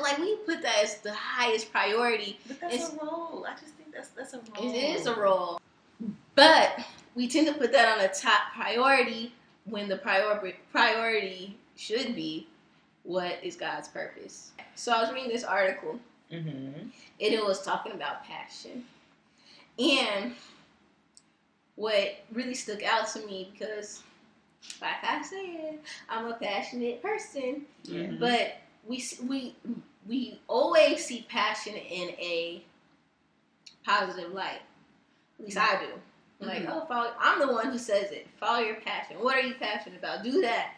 like 0.00 0.16
we 0.18 0.36
put 0.36 0.62
that 0.62 0.84
as 0.84 0.98
the 0.98 1.12
highest 1.12 1.70
priority. 1.70 2.40
But 2.46 2.60
that's 2.60 2.74
It's- 2.74 2.92
a 2.94 3.04
role. 3.04 3.44
I 3.46 3.52
just 3.60 3.74
think 3.74 3.92
that's 3.94 4.08
that's 4.08 4.32
a 4.32 4.38
role. 4.56 4.74
It 4.74 4.76
is 5.00 5.06
a 5.06 5.14
role, 5.14 5.60
but 6.34 6.78
we 7.14 7.28
tend 7.28 7.46
to 7.48 7.52
put 7.54 7.72
that 7.72 7.88
on 7.98 8.02
a 8.02 8.08
top 8.08 8.52
priority 8.54 9.34
when 9.64 9.88
the 9.88 9.96
priority 9.96 10.56
priority 10.72 11.56
should 11.76 12.14
be 12.14 12.46
what 13.02 13.38
is 13.42 13.56
God's 13.56 13.88
purpose. 13.88 14.50
So 14.74 14.92
I 14.92 15.00
was 15.02 15.12
reading 15.12 15.30
this 15.30 15.44
article 15.44 15.98
Mm-hmm. 16.32 16.48
and 16.80 16.90
it 17.20 17.44
was 17.44 17.62
talking 17.62 17.92
about 17.92 18.24
passion, 18.24 18.84
and 19.78 20.32
what 21.76 22.24
really 22.32 22.54
stuck 22.54 22.82
out 22.82 23.06
to 23.08 23.24
me 23.26 23.50
because, 23.52 24.02
like 24.80 25.02
I 25.02 25.22
said, 25.22 25.78
I'm 26.08 26.26
a 26.26 26.34
passionate 26.34 27.02
person. 27.02 27.66
Mhm. 27.86 28.18
But 28.18 28.56
we 28.86 29.04
we 29.28 29.54
we 30.08 30.40
always 30.48 31.04
see 31.04 31.26
passion 31.28 31.74
in 31.74 32.10
a 32.18 32.62
positive 33.84 34.32
light. 34.32 34.62
At 35.38 35.44
least 35.44 35.58
I 35.58 35.78
do. 35.80 35.88
Like, 36.46 36.62
Mhm. 36.64 36.72
oh, 36.82 36.86
follow, 36.86 37.12
I'm 37.18 37.38
the 37.40 37.52
one 37.52 37.70
who 37.70 37.78
says 37.78 38.10
it. 38.12 38.26
Follow 38.38 38.60
your 38.60 38.76
passion. 38.76 39.16
What 39.20 39.36
are 39.36 39.40
you 39.40 39.54
passionate 39.54 39.98
about? 39.98 40.22
Do 40.22 40.40
that. 40.42 40.74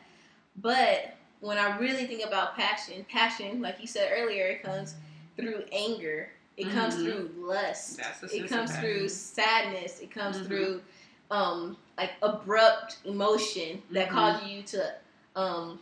But 0.56 1.14
when 1.40 1.58
I 1.58 1.76
really 1.78 2.06
think 2.06 2.24
about 2.24 2.56
passion, 2.56 3.04
passion, 3.10 3.60
like 3.60 3.80
you 3.80 3.86
said 3.86 4.10
earlier, 4.16 4.46
it 4.46 4.62
comes 4.62 4.94
through 5.36 5.64
anger. 5.72 6.30
It 6.56 6.70
comes 6.72 6.96
Mhm. 6.96 7.02
through 7.04 7.30
lust. 7.36 8.00
It 8.32 8.48
comes 8.48 8.70
through 8.78 9.08
sadness. 9.08 10.00
It 10.00 10.10
comes 10.10 10.38
Mhm. 10.38 10.46
through 10.46 10.82
um 11.30 11.76
like 11.98 12.12
abrupt 12.22 12.98
emotion 13.04 13.82
that 13.90 14.08
Mhm. 14.08 14.12
causes 14.12 14.48
you 14.48 14.62
to 14.62 14.94
um 15.34 15.80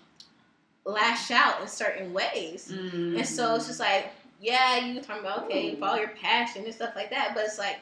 lash 0.85 1.31
out 1.31 1.61
in 1.61 1.69
certain 1.69 2.13
ways. 2.13 2.71
Mhm. 2.73 3.19
And 3.19 3.27
so 3.27 3.55
it's 3.55 3.67
just 3.67 3.81
like, 3.81 4.11
yeah, 4.41 4.77
you 4.79 5.01
talking 5.01 5.23
about 5.23 5.45
okay, 5.45 5.77
follow 5.77 5.97
your 5.99 6.09
passion 6.09 6.65
and 6.65 6.75
stuff 6.75 6.95
like 6.97 7.11
that, 7.11 7.35
but 7.35 7.45
it's 7.45 7.59
like 7.59 7.79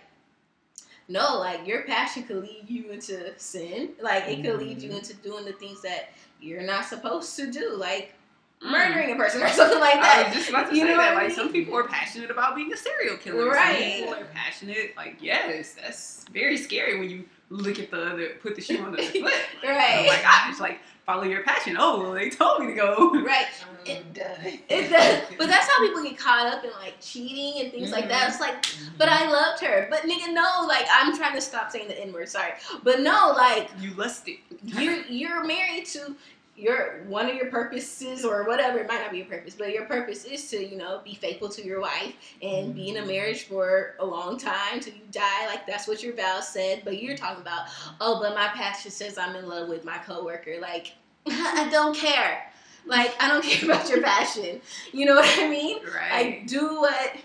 no, 1.09 1.39
like 1.39 1.67
your 1.67 1.83
passion 1.83 2.23
could 2.25 2.43
lead 2.43 2.65
you 2.69 2.91
into 2.91 3.33
sin. 3.39 3.91
Like 4.01 4.29
it 4.29 4.43
could 4.43 4.59
lead 4.61 4.81
you 4.83 4.91
Mhm. 4.91 4.99
into 4.99 5.15
doing 5.15 5.45
the 5.45 5.53
things 5.53 5.83
that 5.83 6.11
you're 6.41 6.63
not 6.63 6.85
supposed 6.85 7.35
to 7.37 7.51
do, 7.51 7.71
like 7.77 8.15
Mm. 8.63 8.71
murdering 8.71 9.11
a 9.11 9.17
person 9.17 9.43
or 9.43 9.49
something 9.61 9.81
like 9.81 9.97
I 9.97 10.01
that. 10.03 10.27
was 10.29 10.37
just 10.37 10.51
about 10.51 10.71
to 10.71 10.77
You 10.77 10.83
say 10.83 10.89
know 10.89 10.97
that. 10.99 11.15
what 11.15 11.23
I 11.25 11.27
Like 11.27 11.35
some 11.35 11.51
people 11.53 11.77
are 11.77 11.83
passionate 11.89 12.31
about 12.31 12.55
being 12.55 12.73
a 12.73 12.77
serial 12.77 13.17
killer. 13.17 13.47
Right. 13.51 13.99
Some 13.99 14.07
people 14.09 14.15
are 14.15 14.25
passionate. 14.33 14.93
Like 14.97 15.17
yes, 15.21 15.75
that's 15.75 16.25
very 16.33 16.57
scary 16.57 16.99
when 17.01 17.11
you 17.11 17.25
look 17.51 17.79
at 17.81 17.91
the 17.91 18.01
other, 18.13 18.29
put 18.41 18.55
the 18.55 18.61
shoe 18.63 18.79
on 18.79 18.93
the 18.93 18.99
other 18.99 19.11
foot. 19.21 19.33
Right. 19.65 19.97
Oh 19.99 20.07
my 20.07 20.23
gosh! 20.23 20.61
Like 20.61 20.79
follow 21.05 21.25
your 21.25 21.43
passion. 21.43 21.77
Oh, 21.79 22.01
well, 22.01 22.13
they 22.13 22.31
told 22.31 22.61
me 22.61 22.69
to 22.69 22.75
go. 22.75 23.11
Right. 23.23 23.47
It 23.85 24.15
does. 24.15 24.39
It 24.69 24.91
does. 24.91 25.23
But 25.39 25.49
that's 25.49 25.69
how 25.69 25.81
people 25.85 26.05
get 26.05 26.17
caught 26.17 26.47
up 26.47 26.63
in 26.63 26.71
like 26.71 26.95
cheating 27.01 27.61
and 27.61 27.73
things 27.73 27.91
like 27.91 28.09
that. 28.09 28.29
It's 28.29 28.39
like 28.39 28.63
mm-hmm. 28.63 28.95
But 28.97 29.09
I 29.09 29.29
loved 29.29 29.61
her. 29.65 29.89
But 29.91 30.03
nigga, 30.03 30.33
no, 30.33 30.65
like 30.69 30.87
I'm 30.89 31.17
trying 31.17 31.35
to 31.35 31.41
stop 31.41 31.73
saying 31.73 31.89
the 31.89 32.01
N 32.01 32.13
word. 32.13 32.29
Sorry, 32.29 32.53
but 32.85 33.01
no, 33.01 33.35
like 33.37 33.71
You 33.81 33.93
lusted. 33.95 34.37
you're 34.63 35.05
you're 35.07 35.45
married 35.45 35.87
to 35.87 36.15
your 36.63 37.03
one 37.09 37.29
of 37.29 37.35
your 37.35 37.47
purposes 37.47 38.25
or 38.25 38.45
whatever. 38.45 38.79
It 38.79 38.89
might 38.89 39.01
not 39.01 39.11
be 39.11 39.19
your 39.19 39.27
purpose, 39.27 39.55
but 39.55 39.73
your 39.73 39.85
purpose 39.87 40.25
is 40.25 40.49
to 40.51 40.65
you 40.65 40.77
know 40.77 41.01
be 41.05 41.15
faithful 41.15 41.49
to 41.51 41.65
your 41.65 41.81
wife 41.81 42.15
and 42.41 42.75
be 42.75 42.89
in 42.89 42.99
a 42.99 43.07
marriage 43.07 43.45
for 43.45 43.95
a 43.99 44.07
long 44.07 44.39
time 44.39 44.81
till 44.81 44.95
you 44.95 45.03
die. 45.11 45.47
Like 45.47 45.67
that's 45.67 45.89
what 45.89 46.03
your 46.03 46.15
vows 46.15 46.49
said. 46.49 46.83
But 46.85 47.03
you're 47.03 47.17
talking 47.17 47.43
about 47.43 47.67
oh, 48.01 48.21
but 48.21 48.35
my 48.35 48.49
pastor 48.49 48.91
says 48.91 49.19
I'm 49.19 49.35
in 49.37 49.49
love 49.49 49.69
with 49.69 49.85
my 49.85 49.99
coworker. 49.99 50.59
Like 50.61 50.93
I 51.27 51.69
don't 51.71 51.97
care. 51.97 52.51
Like 52.87 53.15
I 53.21 53.29
don't 53.29 53.45
care 53.45 53.71
about 53.71 53.89
your 53.91 54.03
passion. 54.03 54.61
You 54.93 55.07
know 55.07 55.17
what 55.17 55.39
I 55.39 55.49
mean? 55.49 55.79
Right. 55.85 56.13
Like 56.13 56.47
do 56.47 56.81
what 56.81 57.17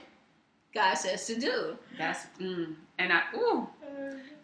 God 0.74 0.96
says 0.96 1.28
to 1.28 1.40
do. 1.40 1.78
That's 1.98 2.26
mm. 2.40 2.74
and 2.98 3.14
I 3.14 3.22
ooh. 3.36 3.68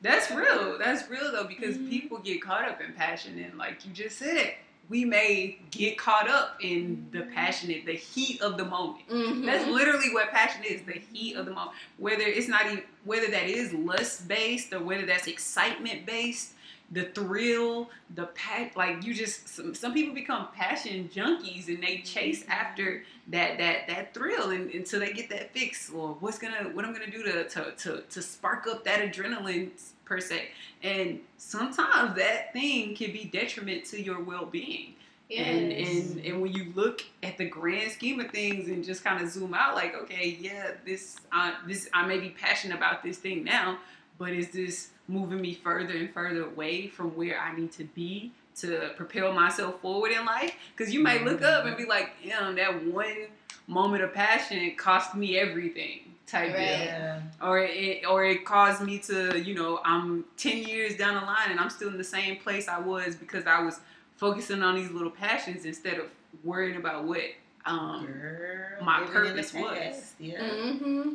That's 0.03 0.29
real. 0.31 0.77
That's 0.77 1.09
real 1.09 1.31
though, 1.31 1.45
because 1.45 1.77
Mhm. 1.77 1.89
people 1.89 2.17
get 2.17 2.41
caught 2.41 2.67
up 2.67 2.81
in 2.81 2.91
passion, 2.91 3.39
and 3.39 3.57
like 3.57 3.85
you 3.85 3.93
just 3.93 4.17
said, 4.17 4.55
we 4.89 5.05
may 5.05 5.57
get 5.71 5.97
caught 5.97 6.29
up 6.29 6.57
in 6.61 7.07
the 7.11 7.21
passionate, 7.33 7.85
the 7.85 7.93
heat 7.93 8.41
of 8.41 8.57
the 8.57 8.65
moment. 8.65 9.07
Mhm. 9.09 9.45
That's 9.45 9.67
literally 9.67 10.13
what 10.13 10.29
passion 10.31 10.63
is, 10.63 10.81
the 10.83 11.01
heat 11.13 11.35
of 11.35 11.45
the 11.45 11.51
moment. 11.51 11.75
Whether 11.97 12.23
it's 12.23 12.47
not 12.47 12.65
even 12.65 12.83
whether 13.05 13.27
that 13.27 13.49
is 13.49 13.73
lust 13.73 14.27
based 14.27 14.73
or 14.73 14.79
whether 14.79 15.05
that's 15.05 15.27
excitement 15.27 16.05
based, 16.05 16.53
the 16.91 17.05
thrill, 17.05 17.89
the 18.13 18.27
pack 18.27 18.75
like 18.75 19.03
you 19.03 19.13
just 19.13 19.47
some, 19.47 19.73
some 19.73 19.93
people 19.93 20.13
become 20.13 20.49
passion 20.53 21.09
junkies 21.13 21.67
and 21.69 21.81
they 21.81 21.99
chase 21.99 22.43
after 22.47 23.03
that 23.29 23.57
that 23.57 23.87
that 23.87 24.13
thrill 24.13 24.51
and, 24.51 24.69
until 24.71 24.99
they 24.99 25.11
get 25.11 25.29
that 25.29 25.51
fix 25.53 25.89
or 25.89 26.09
what's 26.19 26.37
gonna 26.37 26.69
what 26.73 26.85
I'm 26.85 26.93
gonna 26.93 27.09
do 27.09 27.23
to 27.23 27.47
to 27.49 27.71
to, 27.71 28.01
to 28.01 28.21
spark 28.21 28.67
up 28.67 28.83
that 28.83 28.99
adrenaline 28.99 29.71
per 30.05 30.19
se. 30.19 30.49
And 30.81 31.19
sometimes 31.37 32.15
that 32.17 32.53
thing 32.53 32.95
can 32.95 33.11
be 33.11 33.25
detriment 33.25 33.85
to 33.85 34.01
your 34.01 34.21
well 34.21 34.45
being. 34.45 34.95
And, 35.35 35.71
and 35.71 36.25
and 36.25 36.41
when 36.41 36.51
you 36.53 36.71
look 36.75 37.01
at 37.23 37.37
the 37.37 37.45
grand 37.45 37.91
scheme 37.91 38.19
of 38.19 38.29
things 38.29 38.67
and 38.67 38.83
just 38.83 39.03
kind 39.03 39.23
of 39.23 39.29
zoom 39.29 39.53
out, 39.53 39.73
like, 39.73 39.95
okay, 39.95 40.37
yeah, 40.39 40.71
this 40.85 41.17
uh, 41.31 41.53
this 41.65 41.89
I 41.93 42.05
may 42.05 42.19
be 42.19 42.29
passionate 42.29 42.77
about 42.77 43.01
this 43.01 43.17
thing 43.17 43.43
now, 43.43 43.79
but 44.19 44.31
is 44.31 44.51
this 44.51 44.89
moving 45.07 45.41
me 45.41 45.53
further 45.53 45.93
and 45.93 46.13
further 46.13 46.45
away 46.45 46.87
from 46.87 47.15
where 47.15 47.39
I 47.39 47.55
need 47.55 47.71
to 47.73 47.83
be 47.83 48.31
to 48.57 48.91
propel 48.95 49.33
myself 49.33 49.81
forward 49.81 50.11
in 50.11 50.25
life? 50.25 50.53
Because 50.75 50.93
you 50.93 51.01
might 51.01 51.23
look 51.23 51.41
up 51.41 51.65
and 51.65 51.75
be 51.75 51.85
like, 51.85 52.11
damn, 52.23 52.55
that 52.55 52.85
one 52.85 53.27
moment 53.67 54.03
of 54.03 54.13
passion 54.13 54.75
cost 54.75 55.15
me 55.15 55.37
everything, 55.39 56.12
type 56.25 56.53
Right. 56.53 56.57
deal 56.57 56.85
Yeah. 56.85 57.21
or 57.41 57.59
it 57.59 58.05
or 58.05 58.23
it 58.25 58.45
caused 58.45 58.81
me 58.81 58.97
to 58.99 59.39
you 59.41 59.53
know 59.55 59.79
i'm 59.83 60.25
10 60.37 60.63
years 60.63 60.95
down 60.95 61.15
the 61.15 61.21
line 61.21 61.51
and 61.51 61.59
i'm 61.59 61.69
still 61.69 61.89
in 61.89 61.97
the 61.97 62.03
same 62.03 62.37
place 62.37 62.67
i 62.67 62.79
was 62.79 63.15
because 63.15 63.45
i 63.45 63.61
was 63.61 63.79
focusing 64.15 64.63
on 64.63 64.75
these 64.75 64.89
little 64.91 65.11
passions 65.11 65.65
instead 65.65 65.97
of 65.99 66.05
worrying 66.43 66.77
about 66.77 67.03
what 67.05 67.21
um 67.65 68.05
Girl, 68.07 68.83
my 68.83 68.99
living 69.01 69.15
in 69.15 69.23
the 69.35 69.43
purpose 69.43 69.53
was. 69.53 69.77
past. 69.77 70.13
Yeah. 70.19 70.47
hmm 70.49 71.13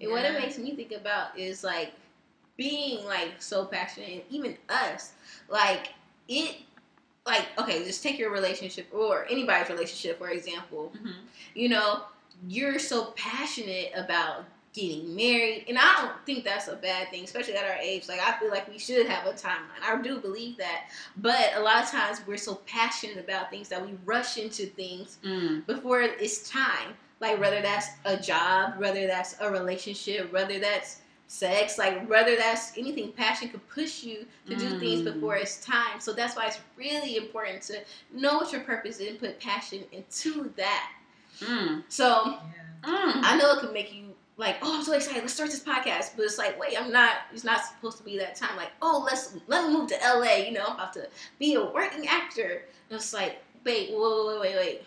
And 0.00 0.10
what 0.10 0.24
it 0.24 0.38
makes 0.38 0.58
me 0.58 0.74
think 0.76 0.92
about 0.92 1.38
is 1.38 1.62
like 1.64 1.92
being 2.56 3.04
like 3.06 3.32
so 3.40 3.64
passionate, 3.64 4.10
and 4.10 4.22
even 4.30 4.56
us, 4.68 5.12
like 5.48 5.88
it, 6.28 6.56
like 7.26 7.46
okay, 7.58 7.84
just 7.84 8.02
take 8.02 8.18
your 8.18 8.30
relationship 8.30 8.86
or 8.92 9.26
anybody's 9.30 9.68
relationship 9.70 10.18
for 10.18 10.28
example. 10.30 10.92
mhm. 10.96 11.12
You 11.54 11.68
know, 11.70 12.02
you're 12.48 12.78
so 12.78 13.12
passionate 13.16 13.92
about 13.94 14.44
getting 14.74 15.14
married, 15.14 15.66
and 15.68 15.76
I 15.78 15.96
don't 16.00 16.24
think 16.24 16.44
that's 16.44 16.68
a 16.68 16.76
bad 16.76 17.10
thing, 17.10 17.24
especially 17.24 17.54
at 17.56 17.64
our 17.64 17.76
age. 17.76 18.08
Like 18.08 18.20
I 18.20 18.38
feel 18.38 18.48
like 18.50 18.68
we 18.68 18.78
should 18.78 19.06
have 19.06 19.26
a 19.26 19.32
timeline. 19.32 19.82
I 19.84 20.00
do 20.00 20.18
believe 20.18 20.56
that, 20.56 20.88
but 21.18 21.50
a 21.56 21.60
lot 21.60 21.82
of 21.82 21.90
times 21.90 22.22
we're 22.26 22.38
so 22.38 22.54
passionate 22.66 23.18
about 23.18 23.50
things 23.50 23.68
that 23.68 23.84
we 23.84 23.98
rush 24.04 24.38
into 24.38 24.66
things 24.66 25.18
Mm, 25.24 25.66
before 25.66 26.00
it's 26.00 26.48
time. 26.50 26.94
Like 27.20 27.38
whether 27.38 27.60
that's 27.60 27.86
a 28.06 28.16
job, 28.16 28.78
whether 28.78 29.06
that's 29.06 29.36
a 29.40 29.50
relationship, 29.50 30.32
whether 30.32 30.58
that's 30.58 31.02
sex, 31.28 31.78
like 31.78 32.08
whether 32.08 32.34
that's 32.36 32.76
anything, 32.76 33.12
passion 33.12 33.48
could 33.50 33.66
push 33.68 34.02
you 34.02 34.26
to 34.48 34.56
do 34.56 34.78
things 34.80 35.02
Mm. 35.02 35.14
before 35.14 35.36
it's 35.36 35.64
time. 35.64 36.00
So 36.00 36.12
that's 36.12 36.34
why 36.34 36.46
it's 36.46 36.58
really 36.76 37.16
important 37.16 37.62
to 37.64 37.78
know 38.12 38.38
what 38.38 38.52
your 38.52 38.62
purpose 38.62 39.00
is 39.00 39.08
and 39.10 39.18
put 39.20 39.38
passion 39.38 39.84
into 39.92 40.52
that. 40.56 40.90
Mm, 41.40 41.82
So 41.88 42.38
Yeah. 42.84 42.90
mm. 42.90 43.20
I 43.22 43.36
know 43.36 43.52
it 43.52 43.60
can 43.60 43.72
make 43.72 43.92
you 43.94 44.14
like, 44.36 44.56
oh, 44.62 44.76
I'm 44.76 44.82
so 44.82 44.92
excited. 44.92 45.20
Let's 45.20 45.34
start 45.34 45.50
this 45.50 45.62
podcast. 45.62 46.16
But 46.16 46.24
it's 46.24 46.38
like, 46.38 46.58
wait, 46.58 46.80
I'm 46.80 46.90
not. 46.90 47.16
It's 47.32 47.44
not 47.44 47.64
supposed 47.64 47.98
to 47.98 48.04
be 48.04 48.18
that 48.18 48.34
time. 48.34 48.56
Like, 48.56 48.70
oh, 48.80 49.02
let's 49.06 49.36
let 49.46 49.66
me 49.68 49.74
move 49.74 49.88
to 49.88 49.98
LA. 50.02 50.36
You 50.46 50.52
know, 50.52 50.64
I'm 50.66 50.74
about 50.74 50.92
to 50.94 51.08
be 51.38 51.54
a 51.54 51.64
working 51.64 52.06
actor. 52.08 52.64
And 52.90 52.96
it's 52.98 53.12
like, 53.12 53.38
wait, 53.64 53.90
wait, 53.92 54.26
wait, 54.26 54.40
wait, 54.40 54.56
wait. 54.56 54.82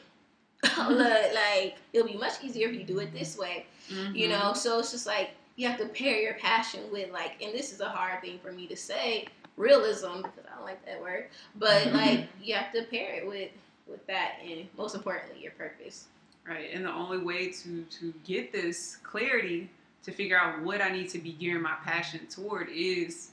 Look, 0.89 1.33
like 1.35 1.75
it'll 1.93 2.07
be 2.07 2.17
much 2.17 2.43
easier 2.43 2.69
if 2.69 2.75
you 2.75 2.83
do 2.83 2.99
it 2.99 3.13
this 3.13 3.37
way. 3.37 3.65
Mm-hmm. 3.91 4.15
You 4.15 4.29
know, 4.29 4.53
so 4.53 4.79
it's 4.79 4.91
just 4.91 5.05
like 5.05 5.31
you 5.55 5.67
have 5.67 5.79
to 5.79 5.85
pair 5.85 6.19
your 6.19 6.33
passion 6.35 6.81
with 6.91 7.11
like, 7.11 7.41
and 7.41 7.53
this 7.53 7.71
is 7.71 7.79
a 7.81 7.87
hard 7.89 8.21
thing 8.21 8.39
for 8.43 8.51
me 8.51 8.67
to 8.67 8.75
say, 8.75 9.27
realism 9.57 10.17
because 10.17 10.43
I 10.51 10.55
don't 10.55 10.65
like 10.65 10.83
that 10.85 10.99
word. 11.01 11.27
But 11.55 11.87
like 11.93 12.27
you 12.41 12.55
have 12.55 12.73
to 12.73 12.83
pair 12.83 13.13
it 13.13 13.27
with 13.27 13.51
with 13.87 14.05
that, 14.07 14.37
and 14.43 14.67
most 14.75 14.95
importantly, 14.95 15.41
your 15.43 15.51
purpose. 15.51 16.07
Right, 16.47 16.69
and 16.73 16.85
the 16.85 16.91
only 16.93 17.17
way 17.17 17.49
to 17.51 17.83
to 17.83 18.13
get 18.23 18.51
this 18.51 18.97
clarity 19.03 19.69
to 20.03 20.11
figure 20.11 20.37
out 20.37 20.61
what 20.61 20.79
I 20.81 20.89
need 20.89 21.09
to 21.09 21.17
be 21.17 21.31
gearing 21.31 21.63
my 21.63 21.75
passion 21.83 22.27
toward 22.27 22.69
is 22.69 23.31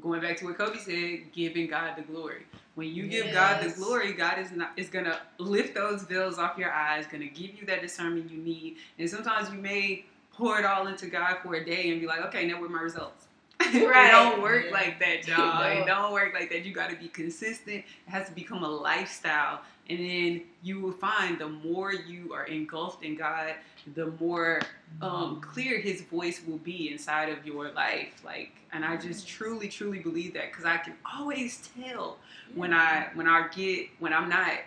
going 0.00 0.20
back 0.22 0.38
to 0.38 0.46
what 0.46 0.56
Kobe 0.58 0.78
said, 0.78 1.32
giving 1.32 1.66
God 1.66 1.96
the 1.96 2.02
glory. 2.02 2.46
When 2.74 2.88
you 2.88 3.06
give 3.06 3.32
God 3.32 3.62
the 3.62 3.70
glory, 3.74 4.12
God 4.14 4.38
is 4.38 4.50
not 4.52 4.72
is 4.76 4.88
gonna 4.88 5.20
lift 5.38 5.74
those 5.74 6.04
veils 6.04 6.38
off 6.38 6.56
your 6.58 6.72
eyes, 6.72 7.06
gonna 7.06 7.26
give 7.26 7.58
you 7.60 7.66
that 7.66 7.82
discernment 7.82 8.30
you 8.30 8.38
need. 8.38 8.76
And 8.98 9.08
sometimes 9.08 9.50
you 9.50 9.58
may 9.58 10.06
pour 10.32 10.58
it 10.58 10.64
all 10.64 10.86
into 10.86 11.06
God 11.06 11.38
for 11.42 11.54
a 11.54 11.64
day 11.64 11.90
and 11.90 12.00
be 12.00 12.06
like, 12.06 12.20
okay, 12.26 12.46
now 12.46 12.60
what 12.60 12.66
are 12.70 12.74
my 12.74 12.80
results? 12.82 13.26
right. 13.60 13.74
it 13.74 14.10
don't 14.10 14.42
work 14.42 14.66
Yeah. 14.66 14.72
like 14.72 15.00
that, 15.00 15.26
y'all. 15.28 15.62
No. 15.64 15.82
It 15.82 15.86
don't 15.86 16.12
work 16.12 16.34
like 16.34 16.50
that. 16.50 16.64
You 16.64 16.72
got 16.74 16.90
to 16.90 16.96
be 16.96 17.08
consistent. 17.08 17.78
It 18.06 18.10
has 18.10 18.28
to 18.28 18.34
become 18.34 18.62
a 18.62 18.68
lifestyle, 18.68 19.60
and 19.88 19.98
then 19.98 20.42
you 20.62 20.80
will 20.80 20.92
find 20.92 21.38
the 21.38 21.48
more 21.48 21.92
you 21.92 22.32
are 22.32 22.44
engulfed 22.44 23.04
in 23.04 23.14
God, 23.14 23.54
the 23.94 24.06
more 24.20 24.62
um, 25.00 25.40
clear 25.40 25.78
His 25.78 26.02
voice 26.02 26.40
will 26.46 26.58
be 26.58 26.90
inside 26.90 27.28
of 27.28 27.46
your 27.46 27.70
life. 27.70 28.22
Like, 28.24 28.52
and 28.72 28.84
I 28.84 28.96
just 28.96 29.28
truly, 29.28 29.68
truly 29.68 30.00
believe 30.00 30.34
that 30.34 30.50
because 30.50 30.64
I 30.64 30.78
can 30.78 30.94
always 31.16 31.68
tell 31.80 32.18
when 32.54 32.72
I 32.72 33.08
when 33.14 33.28
I 33.28 33.48
get 33.54 33.88
when 33.98 34.12
I'm 34.12 34.28
not 34.28 34.58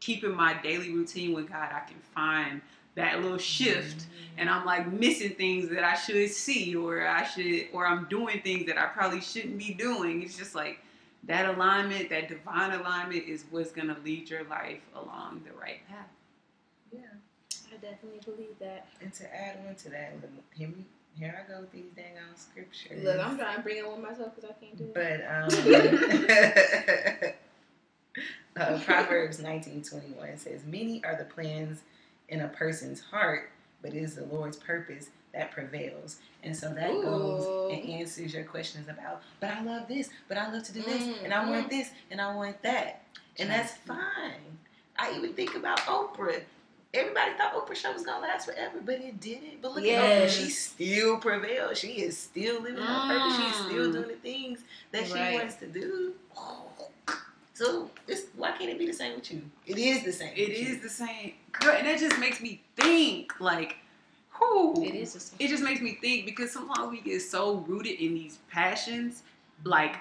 keeping 0.00 0.34
my 0.34 0.54
daily 0.62 0.92
routine 0.92 1.34
with 1.34 1.48
God, 1.48 1.70
I 1.72 1.80
can 1.80 1.98
find 2.14 2.60
that 2.94 3.20
little 3.22 3.38
shift 3.38 4.06
and 4.38 4.48
I'm 4.48 4.64
like 4.64 4.90
missing 4.90 5.32
things 5.32 5.68
that 5.68 5.84
I 5.84 5.94
should 5.94 6.30
see 6.30 6.74
or 6.74 7.06
I 7.06 7.24
should 7.24 7.66
or 7.72 7.86
I'm 7.86 8.06
doing 8.08 8.40
things 8.42 8.66
that 8.66 8.78
I 8.78 8.86
probably 8.86 9.20
shouldn't 9.20 9.58
be 9.58 9.74
doing. 9.74 10.22
It's 10.22 10.36
just 10.36 10.54
like 10.54 10.78
that 11.26 11.54
alignment, 11.54 12.08
that 12.10 12.28
divine 12.28 12.72
alignment 12.72 13.24
is 13.28 13.44
what's 13.50 13.72
gonna 13.72 13.96
lead 14.04 14.30
your 14.30 14.44
life 14.44 14.80
along 14.94 15.42
the 15.44 15.52
right 15.58 15.86
path. 15.88 16.08
Yeah. 16.92 17.00
I 17.72 17.76
definitely 17.78 18.20
believe 18.24 18.58
that. 18.60 18.86
And 19.00 19.12
to 19.14 19.34
add 19.34 19.58
on 19.68 19.74
to 19.76 19.90
that, 19.90 20.14
look, 20.22 20.30
here, 20.54 20.68
we, 20.68 20.84
here 21.18 21.44
I 21.44 21.52
go 21.52 21.60
with 21.60 21.72
these 21.72 21.90
dang 21.94 22.16
on 22.16 22.36
scriptures. 22.36 23.04
Look, 23.04 23.18
I'm 23.18 23.36
trying 23.36 23.56
to 23.56 23.62
bring 23.62 23.78
it 23.78 23.90
with 23.90 24.00
myself 24.00 24.34
because 24.34 24.50
I 24.50 24.54
can't 24.64 24.76
do 24.76 24.84
it. 24.84 24.94
But 24.94 25.20
um, 28.56 28.76
uh, 28.78 28.80
Proverbs 28.84 29.40
nineteen 29.40 29.82
twenty 29.82 30.12
one 30.12 30.38
says, 30.38 30.64
"Many 30.64 31.02
are 31.04 31.16
the 31.16 31.24
plans 31.24 31.82
in 32.28 32.40
a 32.40 32.48
person's 32.48 33.00
heart, 33.00 33.50
but 33.82 33.94
it 33.94 33.98
is 33.98 34.14
the 34.14 34.24
Lord's 34.26 34.56
purpose 34.56 35.10
that 35.36 35.50
prevails." 35.52 36.16
And 36.42 36.56
so 36.56 36.72
that 36.74 36.90
Ooh. 36.90 37.02
goes 37.02 37.72
and 37.72 37.88
answers 37.90 38.32
your 38.34 38.44
questions 38.44 38.88
about, 38.88 39.22
"But 39.40 39.50
I 39.50 39.62
love 39.62 39.88
this, 39.88 40.08
but 40.28 40.36
I 40.38 40.50
love 40.52 40.62
to 40.64 40.72
do 40.72 40.82
this, 40.82 41.02
Mm, 41.02 41.24
and 41.24 41.34
I 41.34 41.48
want 41.48 41.66
mm. 41.66 41.70
this, 41.70 41.90
and 42.10 42.20
I 42.20 42.34
want 42.34 42.60
that," 42.62 43.02
and 43.38 43.50
that's 43.50 43.72
fine. 43.78 44.58
I 44.98 45.12
even 45.16 45.32
think 45.34 45.54
about 45.54 45.78
Oprah. 45.80 46.42
Everybody 46.94 47.32
thought 47.36 47.52
Oprah 47.52 47.76
show 47.76 47.92
was 47.92 48.04
gonna 48.04 48.22
last 48.22 48.46
forever, 48.46 48.78
but 48.82 48.94
it 49.00 49.20
didn't. 49.20 49.60
But 49.60 49.74
look 49.74 49.84
at 49.84 50.22
Oprah; 50.22 50.28
she 50.28 50.48
still 50.48 51.18
prevails. 51.18 51.78
She 51.78 52.00
is 52.00 52.16
still 52.16 52.62
living 52.62 52.82
her 52.82 53.06
purpose. 53.06 53.36
She's 53.36 53.54
still 53.66 53.88
Mm. 53.88 53.92
doing 53.92 54.08
the 54.08 54.14
things 54.14 54.60
that 54.92 55.06
she 55.06 55.12
wants 55.34 55.56
to 55.56 55.66
do. 55.66 56.14
So 57.54 57.90
this, 58.06 58.26
why 58.36 58.52
can't 58.52 58.68
it 58.70 58.78
be 58.78 58.86
the 58.86 58.92
same 58.92 59.14
with 59.14 59.30
you? 59.32 59.42
It 59.66 59.78
is 59.78 60.04
the 60.04 60.12
same. 60.12 60.32
It 60.36 60.48
with 60.50 60.58
you. 60.58 60.76
the 60.76 60.90
same, 60.90 61.34
girl, 61.52 61.74
and 61.74 61.86
that 61.86 61.98
just 61.98 62.18
makes 62.18 62.40
me 62.40 62.60
think 62.76 63.40
like, 63.40 63.76
It 64.82 64.94
is. 64.94 65.32
It 65.38 65.48
just 65.48 65.62
makes 65.62 65.80
me 65.80 65.98
think 66.00 66.24
because 66.24 66.52
sometimes 66.52 66.90
we 66.90 67.00
get 67.00 67.20
so 67.20 67.56
rooted 67.68 68.00
in 68.00 68.14
these 68.14 68.38
passions. 68.50 69.22
Like, 69.64 69.96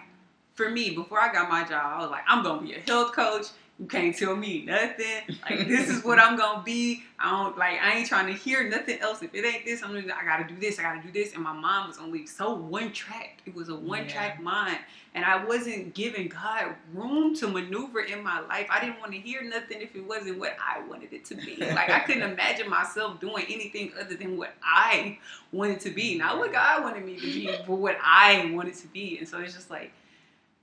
for 0.53 0.69
me, 0.69 0.91
before 0.91 1.19
I 1.19 1.31
got 1.31 1.49
my 1.49 1.63
job, 1.63 1.93
I 1.97 2.01
was 2.01 2.11
like, 2.11 2.23
I'm 2.27 2.43
gonna 2.43 2.61
be 2.61 2.73
a 2.73 2.79
health 2.79 3.13
coach. 3.13 3.47
You 3.77 3.87
can't 3.87 4.17
tell 4.17 4.37
me 4.37 4.63
nothing. 4.63 5.37
Like, 5.49 5.67
this 5.67 5.89
is 5.89 6.03
what 6.03 6.17
I'm 6.17 6.37
gonna 6.37 6.63
be. 6.63 7.03
I 7.19 7.29
don't 7.31 7.57
like. 7.57 7.81
I 7.81 7.97
ain't 7.97 8.07
trying 8.07 8.27
to 8.27 8.33
hear 8.33 8.69
nothing 8.69 8.99
else. 8.99 9.21
If 9.21 9.33
it 9.35 9.43
ain't 9.45 9.65
this, 9.65 9.83
I'm 9.83 9.89
gonna. 9.93 10.13
I 10.13 10.23
gotta 10.23 10.47
do 10.47 10.57
this. 10.57 10.79
I 10.79 10.83
gotta 10.83 11.01
do 11.01 11.11
this. 11.11 11.33
And 11.33 11.43
my 11.43 11.51
mind 11.51 11.89
was 11.89 11.97
only 11.97 12.25
so 12.25 12.53
one 12.53 12.93
track. 12.93 13.41
It 13.45 13.53
was 13.53 13.67
a 13.67 13.75
one 13.75 14.07
track 14.07 14.41
mind, 14.41 14.77
and 15.13 15.25
I 15.25 15.43
wasn't 15.43 15.93
giving 15.93 16.29
God 16.29 16.73
room 16.93 17.35
to 17.35 17.49
maneuver 17.49 17.99
in 17.99 18.23
my 18.23 18.39
life. 18.39 18.67
I 18.69 18.79
didn't 18.79 19.01
want 19.01 19.11
to 19.11 19.19
hear 19.19 19.43
nothing 19.43 19.81
if 19.81 19.93
it 19.93 20.07
wasn't 20.07 20.39
what 20.39 20.55
I 20.57 20.81
wanted 20.87 21.11
it 21.11 21.25
to 21.25 21.35
be. 21.35 21.57
Like 21.57 21.89
I 21.89 21.99
couldn't 21.99 22.23
imagine 22.31 22.69
myself 22.69 23.19
doing 23.19 23.43
anything 23.49 23.91
other 23.99 24.15
than 24.15 24.37
what 24.37 24.53
I 24.63 25.17
wanted 25.51 25.81
to 25.81 25.89
be, 25.89 26.17
not 26.17 26.37
what 26.37 26.53
God 26.53 26.81
wanted 26.81 27.05
me 27.05 27.15
to 27.17 27.21
be, 27.21 27.47
but 27.67 27.75
what 27.75 27.97
I 28.01 28.51
wanted 28.53 28.75
to 28.75 28.87
be. 28.87 29.17
And 29.17 29.27
so 29.27 29.39
it's 29.41 29.53
just 29.53 29.69
like 29.69 29.91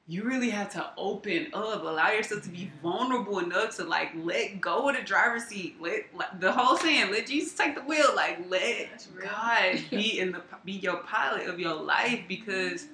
you 0.09 0.25
really 0.25 0.51
have 0.51 0.69
to 0.71 0.91
open 0.97 1.49
up, 1.55 1.83
allow 1.83 2.11
yourself 2.11 2.43
to 2.43 2.49
be 2.49 2.71
vulnerable 2.83 3.39
enough 3.39 3.77
to 3.77 3.85
like 3.85 4.11
let 4.17 4.61
go 4.61 4.89
of 4.89 4.97
the 4.97 5.03
driver's 5.03 5.45
seat. 5.45 5.77
Let, 5.81 6.41
the 6.41 6.51
whole 6.51 6.77
saying, 6.77 7.13
let 7.13 7.29
Jesus 7.29 7.55
take 7.55 7.77
the 7.77 7.83
wheel. 7.83 8.09
Like 8.15 8.39
let. 8.51 9.07
God 9.21 9.81
be 9.91 10.19
in 10.21 10.33
the 10.33 10.43
be 10.65 10.73
your 10.73 10.99
pilot 10.99 11.47
of 11.47 11.61
your 11.61 11.75
life 11.75 12.21
because 12.27 12.89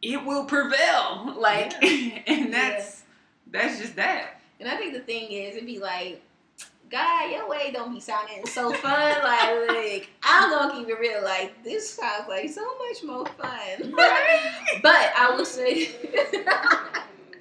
it 0.00 0.24
will 0.24 0.44
prevail. 0.44 1.34
Like 1.36 1.74
and 2.28 2.52
that's 2.52 3.02
that's 3.50 3.78
just 3.78 3.96
that. 3.96 4.40
And 4.58 4.68
I 4.68 4.76
think 4.76 4.94
the 4.94 5.00
thing 5.00 5.30
is, 5.32 5.56
it'd 5.56 5.66
be 5.66 5.80
like, 5.80 6.22
God, 6.92 7.30
your 7.30 7.48
way 7.48 7.70
don't 7.72 7.94
be 7.94 8.00
sounding 8.00 8.44
so 8.46 8.70
fun. 8.74 9.22
like, 9.24 9.68
like, 9.68 10.10
I'm 10.22 10.50
gonna 10.50 10.74
keep 10.74 10.90
it 10.90 11.00
real. 11.00 11.24
Like, 11.24 11.64
this 11.64 11.88
sounds 11.88 12.28
like 12.28 12.50
so 12.50 12.60
much 12.60 13.02
more 13.02 13.24
fun. 13.24 13.94
but 14.82 15.12
I 15.16 15.32
will 15.34 15.46
say, 15.46 15.88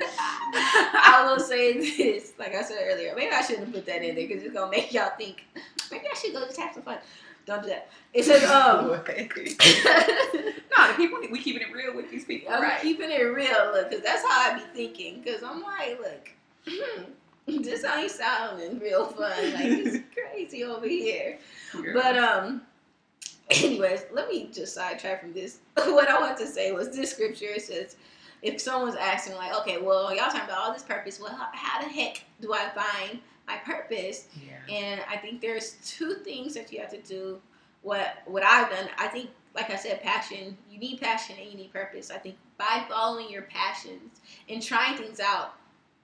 I 0.02 1.26
will 1.28 1.44
say 1.44 1.74
this. 1.80 2.32
Like 2.40 2.56
I 2.56 2.64
said 2.64 2.78
earlier, 2.84 3.14
maybe 3.14 3.34
I 3.34 3.42
shouldn't 3.42 3.74
put 3.74 3.86
that 3.88 4.02
in 4.02 4.16
there 4.16 4.26
because 4.26 4.42
it's 4.42 4.54
gonna 4.54 4.72
make 4.72 4.94
y'all 4.94 5.12
think. 5.18 5.44
Maybe 5.92 6.06
I 6.10 6.16
should 6.16 6.32
go 6.32 6.46
just 6.46 6.58
have 6.58 6.74
some 6.74 6.84
fun. 6.84 7.00
Don't 7.46 7.64
do 7.64 7.70
that. 7.70 7.90
It 8.14 8.24
says, 8.24 8.44
um. 8.50 8.88
No, 8.88 10.88
the 10.88 10.94
people 10.96 11.20
we 11.30 11.40
keeping 11.40 11.62
it 11.62 11.74
real 11.74 11.94
with 11.94 12.10
these 12.10 12.24
people, 12.24 12.54
I'm 12.54 12.62
right? 12.62 12.82
keeping 12.82 13.12
it 13.12 13.24
real, 13.24 13.72
look, 13.74 13.90
because 13.90 14.06
that's 14.06 14.24
how 14.24 14.52
I 14.52 14.54
be 14.54 14.62
thinking. 14.74 15.22
Because 15.22 15.44
I'm 15.44 15.62
like, 15.62 16.00
look, 16.00 16.30
hmm, 16.66 17.04
this 17.62 17.86
how 17.86 18.00
you 18.00 18.10
sounding 18.10 18.80
real 18.80 19.06
fun. 19.06 19.54
Like, 19.54 19.66
it's 19.66 19.98
crazy 20.14 20.64
over 20.64 20.88
here. 20.88 21.40
Girl. 21.74 21.94
But, 21.94 22.18
um, 22.18 22.62
anyways, 23.50 24.06
let 24.12 24.30
me 24.30 24.50
just 24.54 24.74
sidetrack 24.74 25.22
from 25.22 25.34
this. 25.34 25.60
what 25.76 26.10
I 26.10 26.20
want 26.20 26.38
to 26.38 26.48
say 26.48 26.72
was 26.72 26.90
this 26.90 27.12
scripture 27.12 27.60
says, 27.60 27.96
if 28.42 28.60
someone's 28.60 28.96
asking, 28.96 29.36
like, 29.36 29.54
okay, 29.60 29.80
well, 29.80 30.10
y'all 30.16 30.26
talking 30.26 30.42
about 30.42 30.58
all 30.58 30.74
this 30.74 30.84
purpose, 30.84 31.20
well, 31.20 31.32
how, 31.32 31.48
how 31.54 31.82
the 31.82 31.90
heck 31.90 32.24
do 32.40 32.54
I 32.54 32.70
find 32.70 33.20
my 33.48 33.58
purpose? 33.58 34.28
Yeah. 34.36 34.74
And 34.74 35.02
I 35.10 35.18
think 35.18 35.42
there's 35.42 35.78
two 35.86 36.16
things 36.16 36.54
that 36.56 36.72
you 36.72 36.80
have 36.80 36.90
to 36.92 37.02
do. 37.02 37.40
What 37.84 38.18
what 38.26 38.44
I've 38.44 38.70
done, 38.70 38.90
I 39.00 39.08
think, 39.08 39.32
like 39.56 39.72
I 39.72 39.76
said, 39.76 40.04
passion. 40.04 40.56
You 40.70 40.80
need 40.80 41.02
passion 41.02 41.36
and 41.42 41.52
you 41.52 41.58
need 41.58 41.74
purpose. 41.74 42.12
I 42.12 42.18
think 42.18 42.36
by 42.60 42.86
following 42.88 43.30
your 43.30 43.42
passions 43.44 44.22
and 44.48 44.62
trying 44.62 44.98
things 44.98 45.20
out, 45.20 45.56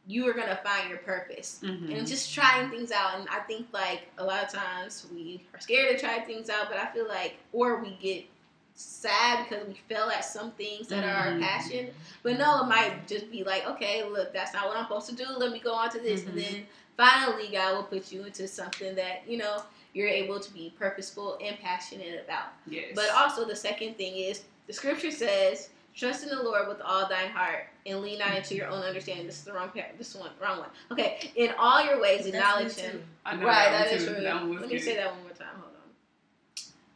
you 0.08 0.28
are 0.28 0.34
gonna 0.34 0.60
find 0.64 0.90
your 0.90 1.00
purpose. 1.00 1.60
Mhm. 1.62 1.98
And 1.98 2.08
just 2.08 2.34
trying 2.34 2.70
things 2.70 2.92
out. 2.92 3.20
And 3.20 3.28
I 3.30 3.40
think 3.42 3.68
like 3.74 4.04
a 4.18 4.24
lot 4.24 4.44
of 4.44 4.50
times 4.50 5.06
we 5.14 5.44
are 5.54 5.60
scared 5.60 5.90
to 5.94 6.00
try 6.00 6.20
things 6.22 6.50
out, 6.50 6.70
but 6.70 6.78
I 6.78 6.86
feel 6.88 7.08
like, 7.08 7.36
or 7.52 7.78
we 7.84 7.92
get 8.02 8.26
sad 8.74 9.48
because 9.50 9.68
we 9.68 9.74
fail 9.90 10.10
at 10.10 10.24
some 10.24 10.52
things 10.52 10.88
that 10.88 11.04
are 11.04 11.10
our 11.28 11.32
Mhm. 11.34 11.42
passion. 11.42 11.94
But 12.24 12.38
no, 12.38 12.62
it 12.64 12.68
might 12.68 13.08
just 13.08 13.30
be 13.32 13.44
like, 13.44 13.66
okay, 13.68 14.04
look, 14.04 14.32
that's 14.34 14.54
not 14.54 14.68
what 14.68 14.78
I'm 14.78 14.84
supposed 14.86 15.10
to 15.10 15.16
do. 15.16 15.26
Let 15.30 15.52
me 15.52 15.60
go 15.60 15.74
on 15.74 15.90
to 15.90 16.00
this, 16.00 16.22
Mhm. 16.22 16.28
and 16.30 16.38
then 16.40 16.68
finally, 16.96 17.48
God 17.50 17.76
will 17.76 17.84
put 17.84 18.12
you 18.12 18.24
into 18.24 18.48
something 18.48 18.96
that 18.96 19.24
you 19.28 19.38
know 19.38 19.64
you're 19.94 20.08
able 20.08 20.40
to 20.40 20.52
be 20.54 20.74
purposeful 20.78 21.38
and 21.42 21.60
passionate 21.60 22.24
about. 22.24 22.50
Yes. 22.68 22.92
But 22.94 23.10
also, 23.10 23.46
the 23.46 23.56
second 23.56 23.98
thing 23.98 24.16
is 24.16 24.44
the 24.68 24.74
scripture 24.74 25.12
says, 25.12 25.70
"Trust 25.98 26.24
in 26.24 26.30
the 26.30 26.42
Lord 26.44 26.68
with 26.68 26.80
all 26.82 27.10
thine 27.10 27.30
heart, 27.32 27.66
and 27.86 28.02
lean 28.02 28.20
not 28.20 28.36
into 28.36 28.56
your 28.56 28.68
own 28.68 28.84
understanding." 28.84 29.26
This 29.26 29.40
is 29.40 29.44
the 29.44 29.54
wrong 29.54 29.70
part. 29.70 29.98
This 29.98 30.14
one, 30.16 30.32
wrong 30.42 30.60
one. 30.60 30.70
Okay, 30.92 31.32
in 31.36 31.54
all 31.58 31.84
your 31.84 32.00
ways, 32.00 32.20
That's 32.26 32.28
acknowledge 32.36 32.76
Him. 32.76 32.92
too. 33.00 33.04
I 33.26 33.36
know 33.36 33.46
Right, 33.48 33.72
that, 33.72 33.92
is 33.92 34.06
true. 34.06 34.14
That 34.22 34.46
Let 34.46 34.62
me 34.62 34.68
good. 34.68 34.82
say 34.82 34.96
that 34.96 35.12
one 35.12 35.24
more 35.24 35.32
time. 35.32 35.48
Hold 35.60 35.74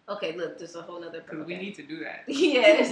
on. 0.07 0.15
Okay, 0.17 0.35
look, 0.37 0.57
there's 0.57 0.75
a 0.75 0.81
whole 0.81 0.99
nother. 1.01 1.21
Because 1.21 1.39
Okay. 1.39 1.57
we 1.57 1.61
need 1.61 1.75
to 1.75 1.83
do 1.83 1.99
that. 2.03 2.23
yes. 2.27 2.89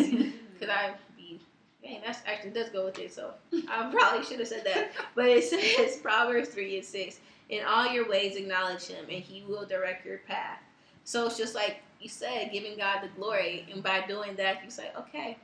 Could 0.59 0.69
I 0.69 0.93
be? 1.17 1.39
Dang, 1.83 2.01
that's 2.05 2.19
actually 2.25 2.51
does 2.51 2.69
go 2.69 2.85
with 2.85 2.99
it. 2.99 3.13
So 3.13 3.31
I 3.69 3.89
probably 3.97 4.25
should 4.25 4.39
have 4.39 4.47
said 4.47 4.63
that. 4.65 4.91
But 5.15 5.27
it 5.27 5.43
says 5.43 5.97
Proverbs 5.97 6.49
three 6.49 6.75
and 6.77 6.85
six. 6.85 7.19
In 7.49 7.63
all 7.65 7.91
your 7.91 8.07
ways 8.07 8.35
acknowledge 8.35 8.85
him 8.85 9.05
and 9.09 9.23
he 9.23 9.43
will 9.47 9.65
direct 9.65 10.05
your 10.05 10.19
path. 10.19 10.59
So 11.03 11.25
it's 11.25 11.37
just 11.37 11.55
like 11.55 11.81
you 11.99 12.07
said, 12.07 12.51
giving 12.51 12.77
God 12.77 12.99
the 13.01 13.07
glory, 13.19 13.65
and 13.73 13.81
by 13.81 14.05
doing 14.07 14.35
that, 14.35 14.63
you 14.63 14.69
say, 14.69 14.91
okay, 14.97 15.37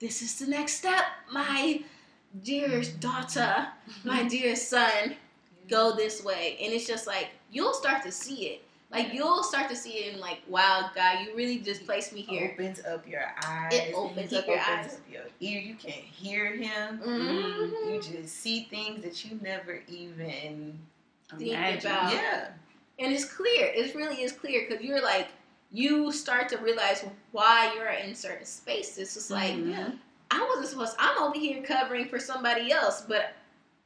this 0.00 0.22
is 0.22 0.38
the 0.38 0.46
next 0.46 0.74
step, 0.74 1.04
my 1.32 1.82
dear 2.44 2.82
daughter, 3.00 3.68
my 4.04 4.22
dear 4.24 4.54
son. 4.56 5.16
go 5.68 5.94
this 5.94 6.24
way, 6.24 6.56
and 6.62 6.72
it's 6.72 6.86
just 6.86 7.06
like 7.06 7.28
you'll 7.50 7.74
start 7.74 8.02
to 8.04 8.10
see 8.12 8.46
it. 8.46 8.62
Like 8.90 9.12
you'll 9.12 9.42
start 9.42 9.68
to 9.68 9.76
see 9.76 9.90
it 9.98 10.12
and 10.12 10.20
like, 10.20 10.38
wow, 10.48 10.88
God, 10.94 11.18
you 11.26 11.36
really 11.36 11.58
just 11.58 11.84
placed 11.84 12.14
me 12.14 12.22
here. 12.22 12.46
It 12.46 12.52
opens 12.54 12.80
up 12.86 13.06
your 13.06 13.34
eyes. 13.46 13.70
It 13.74 13.92
opens 13.94 14.32
up 14.32 14.46
your 14.46 14.56
opens 14.58 14.86
eyes. 14.86 14.94
up 14.94 15.00
your 15.12 15.22
ear. 15.40 15.60
You 15.60 15.74
can 15.74 15.90
hear 15.90 16.52
him. 16.56 17.00
Mhm. 17.04 17.92
You 17.92 18.00
just 18.00 18.34
see 18.36 18.64
things 18.70 19.02
that 19.04 19.26
you 19.26 19.38
never 19.42 19.82
even. 19.88 20.78
Think 21.36 21.50
Imagine. 21.52 21.90
about- 21.90 22.12
Yeah. 22.14 22.48
And 22.98 23.12
it's 23.12 23.26
clear. 23.26 23.66
It 23.66 23.94
really 23.94 24.22
is 24.22 24.32
clear 24.32 24.66
because 24.66 24.82
you're 24.82 25.02
like, 25.02 25.28
you 25.70 26.10
start 26.10 26.48
to 26.48 26.56
realize 26.56 27.04
why 27.32 27.72
you're 27.74 27.88
in 27.90 28.14
certain 28.14 28.46
spaces. 28.46 29.16
It's 29.16 29.30
like, 29.30 29.54
Mhm. 29.54 29.70
Yeah. 29.70 29.90
I 30.30 30.46
wasn't 30.46 30.68
supposed. 30.68 30.96
I'm 30.98 31.22
over 31.22 31.38
here 31.38 31.62
covering 31.62 32.06
for 32.08 32.18
somebody 32.18 32.70
else, 32.70 33.02
but 33.02 33.32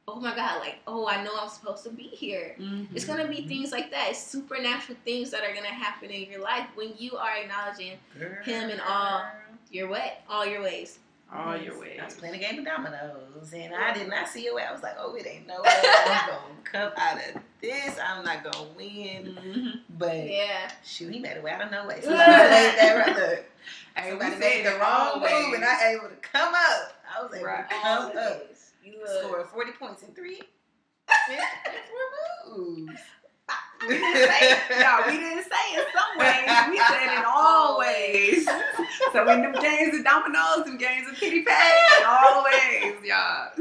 oh 0.07 0.19
my 0.19 0.35
God, 0.35 0.59
like, 0.59 0.79
oh, 0.87 1.07
I 1.07 1.23
know 1.23 1.31
I'm 1.39 1.47
supposed 1.49 1.83
to 1.85 1.89
be 1.89 2.03
here. 2.03 2.55
Mhm. 2.59 2.87
It's 2.93 3.05
gonna 3.05 3.27
be 3.27 3.47
things 3.47 3.71
like 3.71 3.89
that. 3.91 4.09
It's 4.11 4.19
supernatural 4.21 4.97
things 5.05 5.31
that 5.31 5.43
are 5.43 5.53
gonna 5.53 5.67
happen 5.67 6.09
in 6.09 6.29
your 6.29 6.41
life 6.41 6.67
when 6.75 6.93
you 6.97 7.15
are 7.17 7.35
acknowledging 7.37 7.97
Him 8.43 8.69
in 8.69 8.79
all 8.81 9.23
your 9.71 9.87
way, 9.87 10.17
all 10.29 10.45
your 10.45 10.61
ways. 10.61 10.99
All 11.33 11.57
your 11.57 11.79
ways. 11.79 11.99
I 12.01 12.05
was 12.05 12.13
playing 12.15 12.35
a 12.35 12.37
game 12.37 12.59
of 12.59 12.65
dominoes 12.65 13.51
and 13.55 13.73
I 13.73 13.93
did 13.93 14.07
not 14.09 14.27
see 14.27 14.47
a 14.47 14.53
way. 14.53 14.63
I 14.63 14.71
was 14.71 14.83
like, 14.83 14.95
oh, 14.99 15.15
it 15.15 15.25
ain't 15.27 15.47
no 15.47 15.61
way 15.61 15.69
I'm 16.05 16.27
gonna 16.29 16.41
come 16.63 16.91
out 16.97 17.17
of 17.17 17.41
this. 17.61 17.97
I'm 18.03 18.23
not 18.23 18.43
gonna 18.43 18.67
win. 18.75 19.37
Mhm. 19.37 19.79
But 19.97 20.27
Yeah. 20.29 20.69
shoot, 20.83 21.11
he 21.13 21.19
made 21.19 21.37
a 21.37 21.41
way 21.41 21.51
out 21.51 21.61
of 21.61 21.71
no 21.71 21.87
way. 21.87 21.99
Somebody 22.03 22.25
played 22.25 22.77
that 22.77 22.95
right. 23.07 23.15
Look, 23.15 23.45
Hey, 23.95 24.13
we 24.13 24.19
somebody 24.19 24.39
made 24.39 24.65
the 24.65 24.71
wrong 24.79 25.11
always. 25.15 25.31
move 25.31 25.53
and 25.53 25.65
I 25.65 25.91
able 25.93 26.09
to 26.09 26.15
come 26.15 26.53
up. 26.53 26.93
I 27.17 27.21
was 27.23 27.33
able 27.33 27.45
Right. 27.45 27.69
to 27.69 27.75
come 27.75 28.17
up. 28.17 28.43
You 28.83 28.99
look. 28.99 29.23
Scored 29.23 29.47
40 29.49 29.71
points 29.73 30.03
in 30.03 30.09
three. 30.13 30.41
four 31.27 32.57
moves. 32.57 32.99
We 33.87 33.95
didn't 33.95 34.29
say, 34.29 34.51
it. 34.51 34.59
no, 34.79 34.99
we 35.07 35.17
didn't 35.17 35.43
say 35.43 35.65
in 35.75 35.83
some 35.93 36.19
ways. 36.19 36.69
We 36.69 36.77
said 36.77 37.17
in 37.17 37.23
all 37.27 37.79
ways. 37.79 38.47
So 39.11 39.29
in 39.29 39.41
them 39.41 39.53
games 39.61 39.97
of 39.97 40.03
dominoes, 40.03 40.65
them 40.65 40.77
games 40.77 41.07
of 41.09 41.15
pitty 41.15 41.43
pat, 41.43 41.73
in 41.99 42.05
all 42.05 42.43
ways, 42.43 42.95
y'all. 43.03 43.51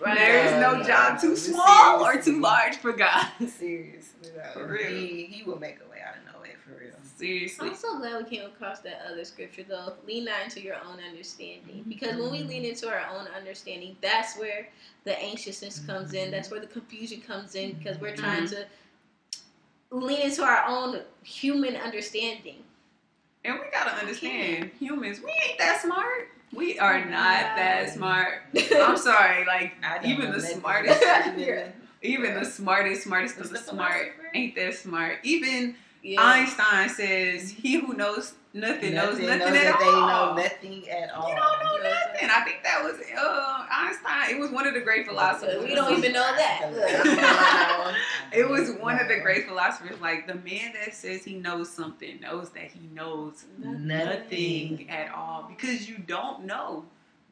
Right. 0.00 0.16
There 0.16 0.46
is 0.46 0.60
no 0.60 0.68
No, 0.78 0.84
job 0.84 1.20
too 1.20 1.36
small 1.36 2.04
or 2.04 2.20
too 2.20 2.40
large 2.40 2.76
for 2.76 2.92
God. 2.92 3.26
Seriously, 3.38 4.30
though. 4.34 4.52
For 4.52 4.66
real. 4.66 4.88
He, 4.88 5.24
he 5.24 5.42
will 5.44 5.58
make 5.58 5.78
a 5.84 5.90
way 5.90 5.98
out 6.06 6.16
of 6.16 6.34
no 6.34 6.40
way, 6.40 6.50
for 6.64 6.78
real. 6.78 6.92
Seriously. 7.16 7.70
I'm 7.70 7.74
so 7.74 7.98
glad 7.98 8.22
we 8.22 8.36
came 8.36 8.46
across 8.46 8.80
that 8.80 9.02
other 9.10 9.24
scripture 9.24 9.64
though. 9.68 9.94
Lean 10.06 10.26
not 10.26 10.42
into 10.44 10.60
your 10.60 10.76
own 10.76 10.98
understanding. 11.08 11.78
Mm-hmm. 11.78 11.88
Because 11.88 12.16
when 12.16 12.30
we 12.30 12.42
lean 12.42 12.64
into 12.64 12.88
our 12.88 13.02
own 13.12 13.26
understanding, 13.36 13.96
that's 14.00 14.38
where 14.38 14.68
the 15.04 15.18
anxiousness 15.20 15.80
comes 15.80 16.12
in. 16.12 16.24
Mm-hmm. 16.24 16.30
That's 16.32 16.50
where 16.50 16.60
the 16.60 16.66
confusion 16.66 17.20
comes 17.20 17.54
in 17.54 17.72
because 17.72 17.98
we're 17.98 18.12
mm-hmm. 18.12 18.22
trying 18.22 18.46
to 18.48 18.66
lean 19.90 20.20
into 20.22 20.42
our 20.42 20.64
own 20.66 21.00
human 21.22 21.76
understanding. 21.76 22.56
And 23.44 23.54
we 23.54 23.66
gotta 23.72 23.94
understand, 23.94 24.70
humans, 24.78 25.20
we 25.24 25.30
ain't 25.48 25.58
that 25.58 25.80
smart. 25.80 26.28
We 26.54 26.78
are 26.78 27.04
not 27.04 27.56
that 27.56 27.90
smart. 27.92 28.42
I'm 28.74 28.96
sorry, 28.96 29.44
like 29.46 29.74
even 30.04 30.32
the 30.32 30.40
smartest, 30.40 31.00
Yeah. 31.36 31.68
even 32.02 32.34
the 32.34 32.44
smartest, 32.44 33.04
smartest 33.04 33.38
of 33.38 33.48
the 33.48 33.54
the 33.54 33.58
smart 33.58 34.08
ain't 34.34 34.54
that 34.56 34.74
smart. 34.74 35.18
Even 35.22 35.76
Yeah. 36.02 36.22
Einstein 36.22 36.88
says, 36.88 37.50
"He 37.50 37.74
who 37.78 37.94
knows 37.94 38.34
nothing, 38.60 38.94
knows 38.94 39.18
nothing 39.18 39.38
knows 39.38 39.56
at 39.56 39.74
all." 39.74 39.78
they 39.78 39.92
know 39.92 40.34
nothing 40.42 40.88
at 40.88 41.10
all. 41.14 41.28
You 41.28 41.36
don't 41.36 41.60
know 41.64 41.90
nothing. 41.90 42.28
I 42.30 42.40
think 42.44 42.62
that 42.64 42.82
was 42.82 42.94
uh, 43.18 43.66
Einstein. 43.70 44.36
It 44.36 44.40
was 44.40 44.50
one 44.50 44.66
of 44.66 44.74
the 44.74 44.80
great 44.80 45.06
philosophers. 45.06 45.62
We 45.64 45.74
don't 45.74 45.96
even 45.98 46.12
know 46.12 46.30
that. 46.36 47.94
It 48.32 48.46
was 48.48 48.72
one 48.78 49.00
of 49.00 49.08
the 49.08 49.20
great 49.20 49.46
philosophers. 49.46 49.98
Like 50.00 50.26
the 50.26 50.34
man 50.34 50.74
that 50.84 50.94
says 50.94 51.24
he 51.24 51.34
knows 51.34 51.70
something 51.70 52.20
knows 52.20 52.50
that 52.50 52.64
he 52.70 52.80
knows 52.92 53.44
nothing 53.58 54.88
at 54.90 55.12
all 55.14 55.46
because 55.48 55.88
you 55.88 55.98
don't 55.98 56.44
know 56.44 56.84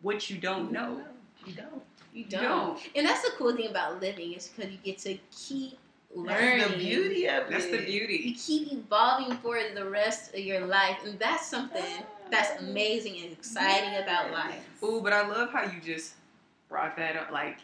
what 0.03 0.31
you 0.31 0.39
don't 0.39 0.73
know. 0.73 1.03
You 1.45 1.53
don't. 1.53 1.83
You 2.15 2.25
You 2.25 2.31
don't. 2.31 2.43
don't. 2.43 2.81
And 2.95 3.07
that's 3.07 3.23
the 3.23 3.33
cool 3.37 3.55
thing 3.55 3.69
about 3.69 4.01
living 4.01 4.33
is 4.33 4.49
because 4.49 4.73
you 4.73 4.79
get 4.83 4.99
to 5.01 5.19
keep 5.31 5.79
learning. 6.17 6.59
That's 6.59 6.73
the 6.73 6.79
beauty 6.79 7.29
of 7.29 7.49
That's 7.49 7.67
it. 7.67 7.71
That's 7.71 7.83
the 7.83 7.87
beauty. 7.87 8.23
You 8.25 8.35
keep 8.35 8.73
evolving 8.73 9.37
for 9.39 9.59
the 9.75 9.89
rest 9.89 10.35
of 10.35 10.41
your 10.41 10.67
life, 10.67 10.99
and 11.05 11.19
that's 11.19 11.47
something 11.47 11.85
that's 12.31 12.61
amazing 12.61 13.21
and 13.23 13.33
exciting 13.33 14.03
about 14.03 14.33
life. 14.33 14.65
Ooh, 14.83 15.01
but 15.01 15.13
I 15.13 15.27
love 15.27 15.51
how 15.51 15.63
you 15.63 15.81
just 15.85 16.15
brought 16.69 16.97
that 16.97 17.17
up. 17.17 17.31
Like 17.31 17.59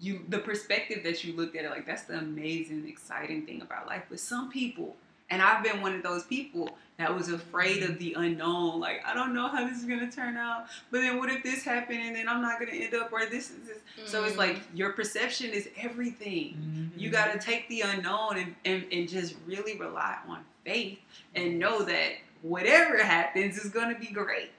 you, 0.00 0.24
the 0.28 0.38
perspective 0.38 1.02
that 1.04 1.22
you 1.24 1.34
looked 1.34 1.56
at 1.56 1.64
it, 1.64 1.70
like 1.70 1.86
that's 1.86 2.04
the 2.04 2.18
amazing, 2.18 2.88
exciting 2.88 3.46
thing 3.46 3.62
about 3.62 3.86
life. 3.86 4.04
But 4.08 4.20
some 4.20 4.50
people, 4.50 4.96
and 5.30 5.40
I've 5.40 5.62
been 5.62 5.80
one 5.80 5.94
of 5.94 6.02
those 6.02 6.24
people 6.24 6.76
that 6.98 7.14
was 7.16 7.30
afraid 7.30 7.82
of 7.82 7.98
the 7.98 8.14
unknown. 8.18 8.78
Like 8.80 9.02
I 9.06 9.14
don't 9.14 9.32
know 9.32 9.48
how 9.48 9.66
this 9.66 9.78
is 9.78 9.84
gonna 9.84 10.10
turn 10.10 10.36
out. 10.36 10.66
But 10.90 11.00
then 11.00 11.18
what 11.18 11.30
if 11.30 11.42
this 11.42 11.64
happened 11.64 12.00
and 12.00 12.14
then 12.16 12.28
I'm 12.28 12.42
not 12.42 12.58
gonna 12.58 12.72
end 12.72 12.94
up 12.94 13.10
where 13.10 13.28
this 13.28 13.50
is? 13.50 13.56
This. 13.66 13.78
So 14.10 14.24
it's 14.24 14.36
like 14.36 14.60
your 14.74 14.92
perception 14.92 15.50
is 15.50 15.68
everything. 15.78 16.90
Mhm. 16.94 17.00
You 17.00 17.10
got 17.10 17.32
to 17.32 17.38
take 17.38 17.68
the 17.68 17.82
unknown 17.82 18.36
and, 18.38 18.54
and, 18.64 18.84
and 18.92 19.08
just 19.08 19.34
really 19.46 19.78
rely 19.78 20.16
on 20.28 20.44
faith 20.64 20.98
and 21.34 21.58
know 21.58 21.82
that 21.84 22.12
whatever 22.42 23.02
happens 23.02 23.56
is 23.58 23.70
going 23.70 23.94
to 23.94 23.98
be 24.00 24.08
great. 24.08 24.50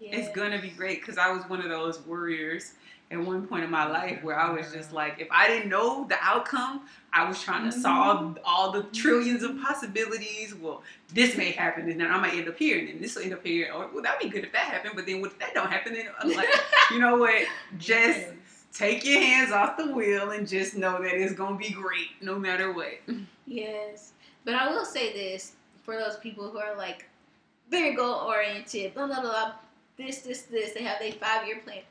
Yeah. 0.00 0.16
It's 0.16 0.34
going 0.34 0.52
to 0.52 0.58
be 0.58 0.68
great 0.70 1.00
because 1.00 1.18
I 1.18 1.30
was 1.32 1.48
one 1.48 1.60
of 1.60 1.68
those 1.70 1.98
warriors 2.00 2.74
at 3.10 3.20
one 3.20 3.46
point 3.46 3.64
in 3.64 3.70
my 3.70 3.86
life 3.86 4.22
where 4.22 4.38
I 4.38 4.50
was 4.50 4.72
just 4.72 4.92
like, 4.92 5.20
if 5.20 5.28
I 5.30 5.46
didn't 5.46 5.68
know 5.68 6.06
the 6.08 6.16
outcome, 6.20 6.82
I 7.12 7.28
was 7.28 7.40
trying 7.42 7.62
to 7.64 7.70
mm-hmm. 7.70 7.80
solve 7.80 8.38
all 8.44 8.72
the 8.72 8.84
trillions 8.84 9.42
of 9.42 9.60
possibilities. 9.60 10.54
Well, 10.54 10.82
this 11.12 11.36
may 11.36 11.52
happen 11.52 11.88
and 11.88 12.00
then 12.00 12.10
I 12.10 12.18
might 12.18 12.34
end 12.34 12.48
up 12.48 12.58
here 12.58 12.78
and 12.78 12.88
then 12.88 13.00
this 13.00 13.14
will 13.14 13.22
end 13.22 13.34
up 13.34 13.44
here. 13.44 13.72
Or, 13.72 13.88
well, 13.92 14.02
that'd 14.02 14.20
be 14.20 14.28
good 14.28 14.44
if 14.44 14.52
that 14.52 14.66
happened, 14.66 14.94
but 14.96 15.06
then 15.06 15.20
what 15.20 15.32
if 15.32 15.38
that 15.38 15.54
don't 15.54 15.70
happen? 15.70 15.94
Then 15.94 16.08
uh, 16.08 16.12
I'm 16.20 16.32
like, 16.32 16.48
you 16.90 16.98
know 16.98 17.16
what? 17.16 17.46
Just 17.78 18.18
Yes. 18.18 18.32
take 18.72 19.04
your 19.04 19.20
hands 19.20 19.52
off 19.52 19.76
the 19.76 19.92
wheel 19.92 20.30
and 20.30 20.48
just 20.48 20.76
know 20.76 21.00
that 21.02 21.14
it's 21.14 21.34
gonna 21.34 21.56
be 21.56 21.70
great 21.70 22.08
no 22.20 22.38
matter 22.38 22.72
what. 22.72 23.00
Yes. 23.46 24.12
But 24.44 24.54
I 24.54 24.70
will 24.70 24.84
say 24.84 25.12
this 25.12 25.52
for 25.82 25.96
those 25.96 26.16
people 26.16 26.50
who 26.50 26.58
are 26.58 26.76
like 26.76 27.06
very 27.70 27.94
goal 27.94 28.14
oriented, 28.26 28.94
blah, 28.94 29.06
blah, 29.06 29.20
blah, 29.20 29.52
this, 29.96 30.20
this, 30.20 30.42
this, 30.42 30.72
they 30.72 30.82
have 30.82 31.00
a 31.00 31.12
five 31.12 31.46
year 31.46 31.58
plan. 31.64 31.82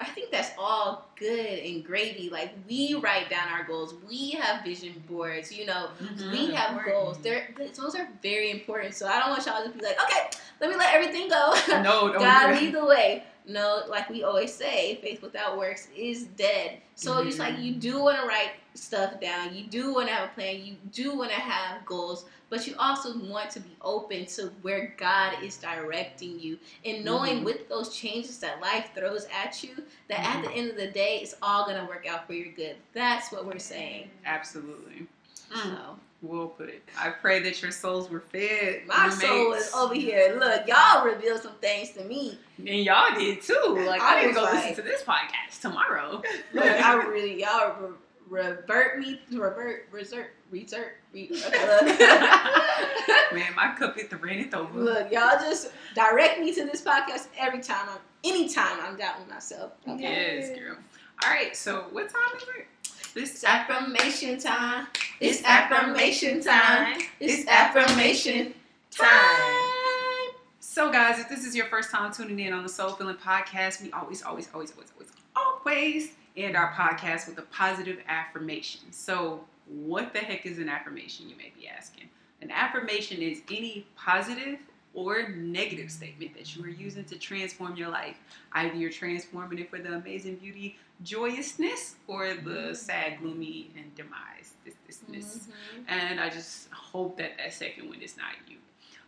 I 0.00 0.06
think 0.06 0.30
that's 0.30 0.50
all 0.58 1.08
good 1.16 1.58
and 1.58 1.84
gravy. 1.84 2.30
Like, 2.30 2.54
we 2.68 2.94
write 2.94 3.28
down 3.28 3.48
our 3.48 3.64
goals, 3.64 3.94
we 4.08 4.30
have 4.30 4.64
vision 4.64 5.02
boards, 5.08 5.52
you 5.52 5.66
know, 5.66 5.90
we 6.00 6.06
mm-hmm. 6.06 6.54
have 6.54 6.70
Important. 6.70 6.94
goals. 6.94 7.18
They're, 7.18 7.54
those 7.74 7.94
are 7.94 8.08
very 8.22 8.50
important. 8.50 8.94
So 8.94 9.06
I 9.06 9.20
don't 9.20 9.30
want 9.30 9.46
y'all 9.46 9.62
to 9.62 9.70
be 9.70 9.84
like, 9.84 10.02
okay, 10.02 10.30
let 10.60 10.70
me 10.70 10.76
let 10.76 10.94
everything 10.94 11.28
go. 11.28 11.54
No, 11.68 11.82
don't 12.12 12.18
God 12.18 12.60
lead 12.60 12.74
the 12.74 12.84
way. 12.84 13.24
No, 13.50 13.82
like 13.88 14.08
we 14.08 14.22
always 14.22 14.54
say, 14.54 15.00
faith 15.02 15.22
without 15.22 15.58
works 15.58 15.88
is 15.96 16.24
dead. 16.36 16.78
So 16.94 17.18
it's 17.18 17.38
like 17.38 17.58
you 17.58 17.74
do 17.74 18.00
want 18.02 18.20
to 18.20 18.26
write 18.26 18.52
stuff 18.74 19.20
down. 19.20 19.54
You 19.54 19.64
do 19.64 19.92
want 19.92 20.08
to 20.08 20.14
have 20.14 20.28
a 20.30 20.32
plan. 20.32 20.64
You 20.64 20.76
do 20.92 21.16
want 21.16 21.30
to 21.30 21.40
have 21.40 21.84
goals, 21.84 22.26
but 22.48 22.66
you 22.66 22.74
also 22.78 23.18
want 23.18 23.50
to 23.50 23.60
be 23.60 23.70
open 23.82 24.26
to 24.26 24.52
where 24.62 24.94
God 24.96 25.42
is 25.42 25.56
directing 25.56 26.38
you 26.38 26.58
and 26.84 27.04
knowing 27.04 27.40
Mhm. 27.40 27.44
with 27.44 27.68
those 27.68 27.96
changes 27.96 28.38
that 28.38 28.60
life 28.60 28.90
throws 28.94 29.26
at 29.26 29.64
you, 29.64 29.82
that 30.08 30.20
at 30.20 30.44
the 30.44 30.50
end 30.52 30.70
of 30.70 30.76
the 30.76 30.88
day, 30.88 31.18
it's 31.20 31.34
all 31.42 31.66
gonna 31.66 31.86
work 31.86 32.06
out 32.06 32.26
for 32.26 32.34
your 32.34 32.52
good. 32.52 32.76
That's 32.92 33.32
what 33.32 33.46
we're 33.46 33.58
saying. 33.58 34.10
Absolutely. 34.24 35.08
So 35.52 35.98
We'll 36.22 36.48
put 36.48 36.68
it. 36.68 36.82
I 36.98 37.08
pray 37.10 37.40
that 37.40 37.62
your 37.62 37.70
souls 37.70 38.10
were 38.10 38.20
fed. 38.20 38.82
my 38.86 39.08
soul 39.08 39.54
is 39.54 39.72
over 39.74 39.94
here. 39.94 40.36
Look, 40.38 40.66
y'all 40.68 41.02
revealed 41.04 41.40
some 41.40 41.54
things 41.62 41.92
to 41.92 42.04
me. 42.04 42.38
And 42.58 42.84
y'all 42.84 43.14
did 43.18 43.40
too. 43.40 43.82
Like 43.86 44.02
I 44.02 44.18
I 44.18 44.20
didn't 44.20 44.34
go 44.34 44.42
like- 44.42 44.54
listen 44.54 44.74
to 44.76 44.82
this 44.82 45.02
podcast 45.02 45.60
tomorrow. 45.62 46.20
Look, 46.52 46.64
I 46.64 46.94
really 47.06 47.40
y'all 47.40 47.74
re- 47.80 47.94
revert 48.28 48.98
me, 48.98 49.18
revert, 49.32 49.90
resert, 49.90 50.26
resert. 50.52 50.90
Re- 51.12 51.30
Man, 53.32 53.54
my 53.56 53.74
cup 53.78 53.96
hit 53.96 54.10
the 54.10 54.16
ran 54.16 54.52
over. 54.54 54.78
Look, 54.78 55.10
y'all 55.10 55.38
just 55.40 55.70
direct 55.94 56.40
me 56.40 56.52
to 56.54 56.64
this 56.66 56.82
podcast 56.82 57.28
every 57.38 57.60
time. 57.60 57.88
I'm 57.88 57.98
anytime 58.24 58.78
I'm 58.82 58.96
doubting 58.96 59.28
myself. 59.28 59.72
Okay. 59.88 60.02
Yes, 60.02 60.58
girl. 60.58 60.76
All 61.24 61.30
right, 61.30 61.56
so 61.56 61.86
what 61.92 62.08
time 62.08 62.36
is 62.36 62.42
it? 62.42 62.66
This 63.12 63.30
It's 63.34 63.44
affirmation 63.44 64.38
time. 64.38 64.86
It's 65.18 65.42
affirmation 65.44 66.40
time. 66.40 67.00
It's 67.18 67.48
affirmation 67.48 68.54
time. 68.92 70.30
So, 70.60 70.92
guys, 70.92 71.18
if 71.18 71.28
this 71.28 71.44
is 71.44 71.56
your 71.56 71.66
first 71.66 71.90
time 71.90 72.12
tuning 72.12 72.38
in 72.38 72.52
on 72.52 72.62
the 72.62 72.68
Soul 72.68 72.90
Filling 72.90 73.16
Podcast, 73.16 73.82
we 73.82 73.90
always, 73.90 74.22
always, 74.22 74.48
always, 74.54 74.72
always, 74.72 74.92
always, 74.94 75.10
always 75.34 76.12
end 76.36 76.56
our 76.56 76.72
podcast 76.72 77.26
with 77.26 77.36
a 77.38 77.42
positive 77.50 77.98
affirmation. 78.06 78.92
So, 78.92 79.40
what 79.66 80.12
the 80.12 80.20
heck 80.20 80.46
is 80.46 80.60
an 80.60 80.68
affirmation, 80.68 81.28
you 81.28 81.36
may 81.36 81.52
be 81.58 81.66
asking? 81.66 82.08
An 82.42 82.52
affirmation 82.52 83.22
is 83.22 83.42
any 83.50 83.88
positive 83.96 84.60
or 84.94 85.28
negative 85.30 85.90
statement 85.90 86.34
that 86.36 86.54
you 86.54 86.64
are 86.64 86.68
using 86.68 87.04
to 87.04 87.18
transform 87.18 87.76
your 87.76 87.88
life. 87.88 88.16
Either 88.52 88.74
you're 88.74 88.90
transforming 88.90 89.58
it 89.58 89.70
for 89.70 89.78
the 89.78 89.94
amazing 89.94 90.36
beauty 90.36 90.76
joyousness 91.02 91.96
or 92.06 92.34
the 92.34 92.74
sad, 92.74 93.20
gloomy, 93.20 93.70
and 93.76 93.94
demise. 93.94 94.52
This. 94.64 95.48
Mhm. 95.48 95.84
And 95.88 96.20
I 96.20 96.28
just 96.28 96.70
hope 96.70 97.16
that 97.18 97.36
that 97.38 97.52
second 97.52 97.88
one 97.88 98.00
is 98.02 98.16
not 98.16 98.34
you. 98.48 98.58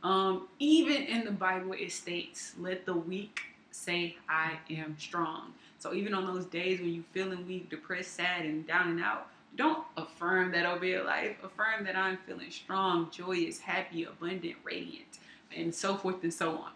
Um, 0.03 0.49
even 0.59 1.03
in 1.03 1.25
the 1.25 1.31
Bible, 1.31 1.73
it 1.73 1.93
states, 1.93 2.55
"Let 2.59 2.87
the 2.87 2.95
weak 2.95 3.43
say, 3.71 4.17
I 4.29 4.59
am 4.71 4.99
strong." 4.99 5.55
So 5.79 5.95
even 5.95 6.15
on 6.15 6.27
those 6.27 6.47
days 6.47 6.81
when 6.81 6.95
you're 6.95 7.05
feeling 7.13 7.47
weak, 7.47 7.69
depressed, 7.69 8.15
sad, 8.15 8.45
and 8.47 8.67
down 8.67 8.89
and 8.89 9.01
out, 9.03 9.29
don't 9.57 9.87
affirm 9.97 10.51
that 10.53 10.65
over 10.65 10.85
your 10.85 11.05
life. 11.05 11.37
Affirm 11.45 11.85
that 11.85 11.97
I'm 11.97 12.17
feeling 12.19 12.51
strong, 12.51 13.11
joyous, 13.11 13.61
happy, 13.61 14.05
abundant, 14.05 14.57
radiant, 14.65 15.19
and 15.55 15.75
so 15.75 15.97
forth 15.97 16.23
and 16.23 16.33
so 16.33 16.57
on. 16.57 16.73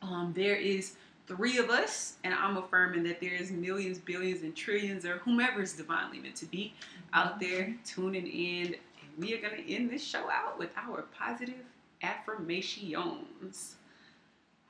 Um, 0.00 0.32
there 0.34 0.56
is 0.56 0.96
three 1.28 1.58
of 1.58 1.68
us, 1.68 2.14
and 2.24 2.34
I'm 2.34 2.56
affirming 2.56 3.04
that 3.04 3.20
there 3.20 3.34
is 3.34 3.50
millions, 3.50 3.98
billions, 3.98 4.42
and 4.42 4.56
trillions, 4.56 5.04
or 5.04 5.18
whomever 5.18 5.60
is 5.60 5.74
divinely 5.74 6.18
meant 6.18 6.34
to 6.36 6.46
be 6.46 6.74
out 7.12 7.38
mm-hmm. 7.38 7.50
there 7.50 7.76
tuning 7.84 8.26
in. 8.26 8.66
And 8.74 9.18
we 9.18 9.34
are 9.34 9.40
going 9.40 9.62
to 9.62 9.72
end 9.72 9.90
this 9.90 10.02
show 10.02 10.28
out 10.30 10.58
with 10.58 10.70
our 10.76 11.02
positive 11.16 11.54
affirmations. 12.02 13.76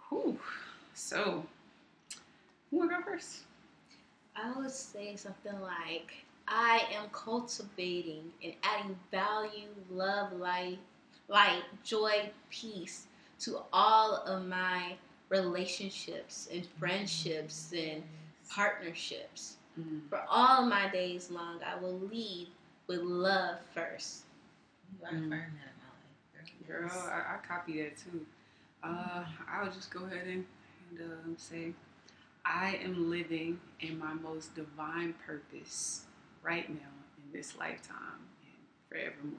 Whew. 0.09 0.39
So, 0.95 1.47
who 2.71 2.79
want 2.79 2.91
to 2.91 2.97
go 2.97 3.03
first? 3.03 3.43
I 4.35 4.53
would 4.59 4.71
say 4.71 5.17
something 5.17 5.61
like, 5.61 6.13
I 6.49 6.83
am 6.95 7.09
cultivating 7.13 8.33
and 8.43 8.55
adding 8.63 8.97
value, 9.11 9.69
love, 9.91 10.33
light, 10.33 10.79
light, 11.29 11.63
joy, 11.85 12.31
peace 12.51 13.07
to 13.41 13.61
all 13.73 14.17
of 14.27 14.47
my 14.47 14.95
relationships 15.29 16.49
and 16.53 16.67
friendships 16.79 17.73
and 17.77 18.03
partnerships. 18.51 19.57
Mm. 19.79 20.09
For 20.09 20.23
all 20.29 20.65
my 20.65 20.89
days 20.91 21.31
long, 21.31 21.61
I 21.65 21.79
will 21.81 21.99
lead 22.11 22.49
with 22.87 23.01
love 23.01 23.59
first. 23.75 24.23
I 25.05 25.09
affirm 25.09 25.31
that 25.31 25.35
in 25.35 25.41
my 25.41 25.45
life. 26.41 26.67
Girl, 26.67 26.91
I, 26.91 27.35
I 27.35 27.47
copy 27.47 27.83
that 27.83 27.97
too. 27.97 28.25
Uh, 28.83 29.25
I'll 29.51 29.71
just 29.71 29.91
go 29.91 30.05
ahead 30.05 30.27
and, 30.27 30.45
and 30.91 31.13
um, 31.13 31.37
say, 31.37 31.73
I 32.45 32.79
am 32.83 33.11
living 33.11 33.61
in 33.81 33.99
my 33.99 34.15
most 34.15 34.55
divine 34.55 35.15
purpose 35.27 36.03
right 36.43 36.69
now 36.69 36.89
in 37.19 37.33
this 37.33 37.57
lifetime 37.59 38.25
and 38.43 38.57
forevermore. 38.89 39.39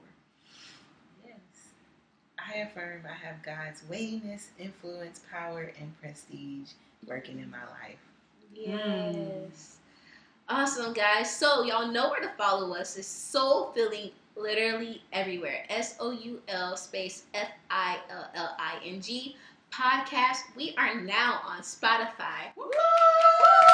Yes. 2.54 2.68
I 2.74 2.80
affirm 2.80 3.02
I 3.06 3.26
have 3.26 3.42
God's 3.42 3.82
weightiness, 3.88 4.50
influence, 4.58 5.20
power, 5.30 5.72
and 5.80 6.00
prestige 6.00 6.70
working 7.06 7.38
in 7.38 7.50
my 7.50 7.58
life. 7.58 7.98
Yes. 8.54 9.76
Awesome, 10.48 10.92
guys. 10.92 11.34
So, 11.34 11.62
y'all 11.62 11.90
know 11.90 12.10
where 12.10 12.20
to 12.20 12.30
follow 12.36 12.74
us. 12.74 12.96
It's 12.96 13.06
Soul 13.06 13.72
Filling 13.72 14.10
literally 14.36 15.02
everywhere. 15.12 15.64
S 15.68 15.96
O 16.00 16.10
U 16.10 16.40
L 16.48 16.76
space 16.76 17.24
F 17.34 17.48
I 17.70 17.98
L 18.10 18.30
L 18.34 18.56
I 18.58 18.78
N 18.84 19.00
G 19.00 19.36
podcast. 19.70 20.40
We 20.56 20.74
are 20.76 21.00
now 21.00 21.40
on 21.46 21.60
Spotify. 21.60 22.52
So, 22.56 22.64
y'all 22.64 23.69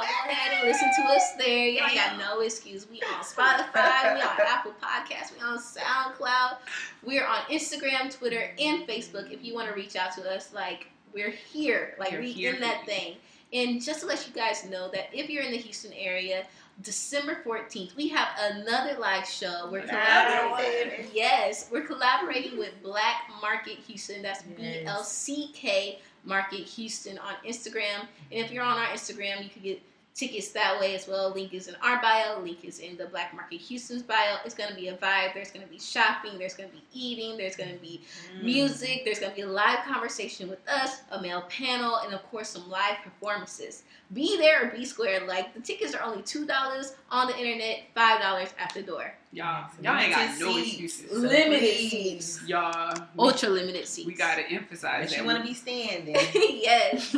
go 0.00 0.06
ahead 0.30 0.58
and 0.58 0.68
listen 0.68 0.90
to 0.96 1.02
us 1.12 1.32
there. 1.38 1.68
Y'all 1.68 1.94
got 1.94 2.18
no 2.18 2.40
excuse. 2.40 2.86
We 2.90 3.00
on 3.02 3.22
Spotify, 3.22 4.14
we 4.14 4.20
on 4.20 4.36
Apple 4.46 4.72
Podcasts, 4.82 5.32
we 5.36 5.42
on 5.44 5.58
SoundCloud. 5.58 6.56
We're 7.04 7.26
on 7.26 7.40
Instagram, 7.50 8.16
Twitter, 8.16 8.50
and 8.58 8.86
Facebook. 8.86 9.30
If 9.30 9.44
you 9.44 9.54
want 9.54 9.68
to 9.68 9.74
reach 9.74 9.96
out 9.96 10.12
to 10.16 10.30
us, 10.34 10.52
like, 10.52 10.86
we're 11.12 11.30
here. 11.30 11.94
Like, 11.98 12.12
We're 12.12 12.20
we 12.20 12.32
here 12.32 12.54
in 12.54 12.60
that 12.60 12.80
you. 12.80 12.86
thing. 12.86 13.16
And 13.52 13.82
just 13.82 14.00
to 14.00 14.06
let 14.06 14.26
you 14.28 14.32
guys 14.32 14.64
know 14.70 14.88
that 14.92 15.08
if 15.12 15.28
you're 15.28 15.42
in 15.42 15.50
the 15.50 15.58
Houston 15.58 15.92
area, 15.92 16.46
December 16.82 17.40
14th, 17.44 17.96
we 17.96 18.08
have 18.08 18.28
another 18.40 18.96
live 18.98 19.26
show. 19.26 19.68
We're 19.72 19.82
collaborating. 19.82 21.06
Yes, 21.12 21.68
we're 21.70 21.84
collaborating 21.84 22.58
with 22.58 22.80
Black 22.82 23.22
Market 23.42 23.78
Houston. 23.88 24.22
That's 24.22 24.42
B 24.44 24.54
Yes. 24.62 24.84
L 24.86 25.02
C 25.02 25.50
K 25.52 25.98
Market 26.24 26.60
Houston 26.60 27.18
on 27.18 27.34
Instagram. 27.46 28.06
And 28.30 28.44
if 28.44 28.52
you're 28.52 28.62
on 28.62 28.78
our 28.78 28.86
Instagram, 28.86 29.42
you 29.42 29.50
can 29.50 29.62
get 29.62 29.82
tickets 30.20 30.50
that 30.50 30.78
way 30.78 30.94
as 30.94 31.08
well. 31.08 31.32
Link 31.32 31.52
is 31.54 31.66
in 31.68 31.74
our 31.82 32.00
bio. 32.00 32.38
Link 32.40 32.64
is 32.64 32.78
in 32.78 32.96
the 32.96 33.06
Black 33.06 33.34
Market 33.34 33.60
Houston's 33.62 34.02
bio. 34.02 34.36
It's 34.44 34.54
going 34.54 34.70
to 34.70 34.76
be 34.76 34.88
a 34.88 34.94
vibe. 34.96 35.34
There's 35.34 35.50
going 35.50 35.64
to 35.66 35.70
be 35.72 35.78
shopping. 35.78 36.38
There's 36.38 36.54
going 36.54 36.68
to 36.68 36.74
be 36.76 36.82
eating. 36.92 37.36
There's 37.36 37.56
going 37.56 37.72
to 37.72 37.80
be 37.80 38.02
Mm. 38.36 38.44
music. 38.44 39.02
There's 39.04 39.18
going 39.18 39.32
to 39.32 39.36
be 39.36 39.42
a 39.42 39.46
live 39.48 39.80
conversation 39.86 40.48
with 40.48 40.60
us, 40.68 41.00
a 41.10 41.20
male 41.20 41.42
panel, 41.48 41.96
and 42.04 42.14
of 42.14 42.22
course 42.30 42.50
some 42.50 42.68
live 42.70 42.96
performances. 43.02 43.82
Be 44.12 44.36
there 44.36 44.66
or 44.68 44.70
be 44.76 44.84
square. 44.84 45.26
Like 45.26 45.54
the 45.54 45.60
tickets 45.60 45.94
are 45.94 46.02
only 46.02 46.22
two 46.22 46.44
dollars 46.46 46.94
on 47.10 47.26
the 47.28 47.36
internet, 47.38 47.84
five 47.94 48.20
dollars 48.20 48.48
at 48.58 48.74
the 48.74 48.82
door. 48.82 49.14
Y'all, 49.32 49.70
y'all 49.80 49.96
ain't 49.96 50.12
got 50.12 50.22
limited 50.22 50.40
no 50.44 50.52
seats. 50.54 50.68
excuses. 50.72 51.10
So 51.10 51.16
Limited 51.18 51.60
please, 51.60 51.90
seats. 51.90 52.48
Y'all, 52.48 52.98
Ultra 53.16 53.48
limited 53.48 53.86
seats. 53.86 54.06
we 54.06 54.14
gotta 54.14 54.42
emphasize 54.50 54.94
Unless 54.96 55.10
that. 55.12 55.18
you 55.20 55.24
want 55.24 55.38
to 55.38 55.44
be 55.44 55.54
standing, 55.54 56.16
yes. 56.34 57.12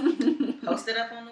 post 0.62 0.88
it 0.88 0.98
up 0.98 1.10
on 1.12 1.24
the 1.24 1.30